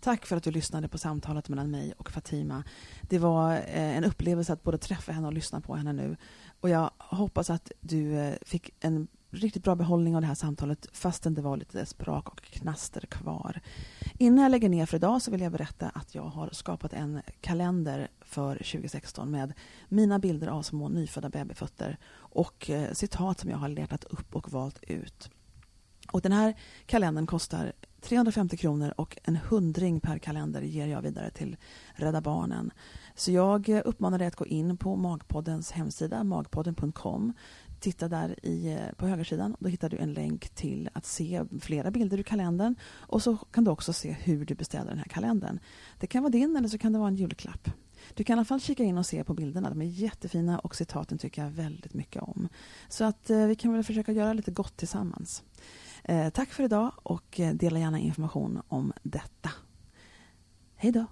Tack 0.00 0.26
för 0.26 0.36
att 0.36 0.42
du 0.42 0.50
lyssnade 0.50 0.88
på 0.88 0.98
samtalet 0.98 1.48
mellan 1.48 1.70
mig 1.70 1.92
och 1.98 2.10
Fatima. 2.10 2.64
Det 3.02 3.18
var 3.18 3.52
eh, 3.52 3.96
en 3.96 4.04
upplevelse 4.04 4.52
att 4.52 4.62
både 4.62 4.78
träffa 4.78 5.12
henne 5.12 5.26
och 5.26 5.32
lyssna 5.32 5.60
på 5.60 5.74
henne 5.74 5.92
nu. 5.92 6.16
Och 6.60 6.68
jag 6.68 6.90
hoppas 6.98 7.50
att 7.50 7.72
du 7.80 8.18
eh, 8.18 8.34
fick 8.42 8.70
en 8.80 9.08
riktigt 9.30 9.62
bra 9.62 9.74
behållning 9.74 10.14
av 10.16 10.20
det 10.20 10.26
här 10.26 10.34
samtalet 10.34 10.88
fastän 10.92 11.34
det 11.34 11.42
var 11.42 11.56
lite 11.56 11.86
sprak 11.86 12.28
och 12.28 12.42
knaster 12.42 13.00
kvar. 13.00 13.60
Innan 14.18 14.42
jag 14.42 14.50
lägger 14.50 14.68
ner 14.68 14.86
för 14.86 14.96
idag 14.96 15.22
så 15.22 15.30
vill 15.30 15.40
jag 15.40 15.52
berätta 15.52 15.88
att 15.88 16.14
jag 16.14 16.22
har 16.22 16.50
skapat 16.52 16.92
en 16.92 17.20
kalender 17.40 18.08
för 18.20 18.54
2016 18.54 19.30
med 19.30 19.52
mina 19.88 20.18
bilder 20.18 20.48
av 20.48 20.62
små 20.62 20.88
nyfödda 20.88 21.28
babyfötter 21.28 21.98
och 22.12 22.70
eh, 22.70 22.92
citat 22.92 23.40
som 23.40 23.50
jag 23.50 23.58
har 23.58 23.68
letat 23.68 24.04
upp 24.04 24.36
och 24.36 24.52
valt 24.52 24.82
ut. 24.82 25.30
Och 26.12 26.20
den 26.20 26.32
här 26.32 26.54
kalendern 26.86 27.26
kostar 27.26 27.72
350 28.00 28.56
kronor 28.56 28.94
och 28.96 29.18
en 29.24 29.36
hundring 29.36 30.00
per 30.00 30.18
kalender 30.18 30.62
ger 30.62 30.86
jag 30.86 31.02
vidare 31.02 31.30
till 31.30 31.56
Rädda 31.94 32.20
Barnen. 32.20 32.70
Så 33.14 33.32
jag 33.32 33.68
uppmanar 33.68 34.18
dig 34.18 34.26
att 34.26 34.36
gå 34.36 34.46
in 34.46 34.76
på 34.76 34.96
Magpoddens 34.96 35.70
hemsida, 35.70 36.24
magpodden.com. 36.24 37.32
Titta 37.80 38.08
där 38.08 38.46
i, 38.46 38.72
eh, 38.72 38.92
på 38.96 39.06
högersidan. 39.06 39.56
Då 39.58 39.68
hittar 39.68 39.88
du 39.88 39.96
en 39.96 40.12
länk 40.12 40.48
till 40.48 40.90
att 40.92 41.06
se 41.06 41.44
flera 41.60 41.90
bilder 41.90 42.18
ur 42.18 42.22
kalendern. 42.22 42.74
Och 42.92 43.22
så 43.22 43.36
kan 43.36 43.64
du 43.64 43.70
också 43.70 43.92
se 43.92 44.12
hur 44.12 44.44
du 44.44 44.54
beställer 44.54 44.90
den 44.90 44.98
här 44.98 45.04
kalendern. 45.04 45.58
Det 45.98 46.06
kan 46.06 46.22
vara 46.22 46.30
din 46.30 46.56
eller 46.56 46.68
så 46.68 46.78
kan 46.78 46.92
det 46.92 46.98
vara 46.98 47.08
en 47.08 47.16
julklapp. 47.16 47.70
Du 48.14 48.24
kan 48.24 48.34
i 48.34 48.38
alla 48.38 48.44
fall 48.44 48.60
kika 48.60 48.82
in 48.84 48.98
och 48.98 49.06
se 49.06 49.24
på 49.24 49.34
bilderna. 49.34 49.70
De 49.70 49.82
är 49.82 49.86
jättefina 49.86 50.58
och 50.58 50.76
citaten 50.76 51.18
tycker 51.18 51.42
jag 51.42 51.50
väldigt 51.50 51.94
mycket 51.94 52.22
om. 52.22 52.48
Så 52.88 53.04
att 53.04 53.30
eh, 53.30 53.46
vi 53.46 53.54
kan 53.54 53.72
väl 53.72 53.84
försöka 53.84 54.12
göra 54.12 54.32
lite 54.32 54.50
gott 54.50 54.76
tillsammans. 54.76 55.42
Eh, 56.10 56.30
tack 56.30 56.48
för 56.48 56.64
idag 56.64 56.92
och 57.02 57.40
eh, 57.40 57.54
dela 57.54 57.78
gärna 57.78 57.98
information 57.98 58.62
om 58.68 58.92
detta. 59.02 59.50
Hej 60.76 60.92
då! 60.92 61.04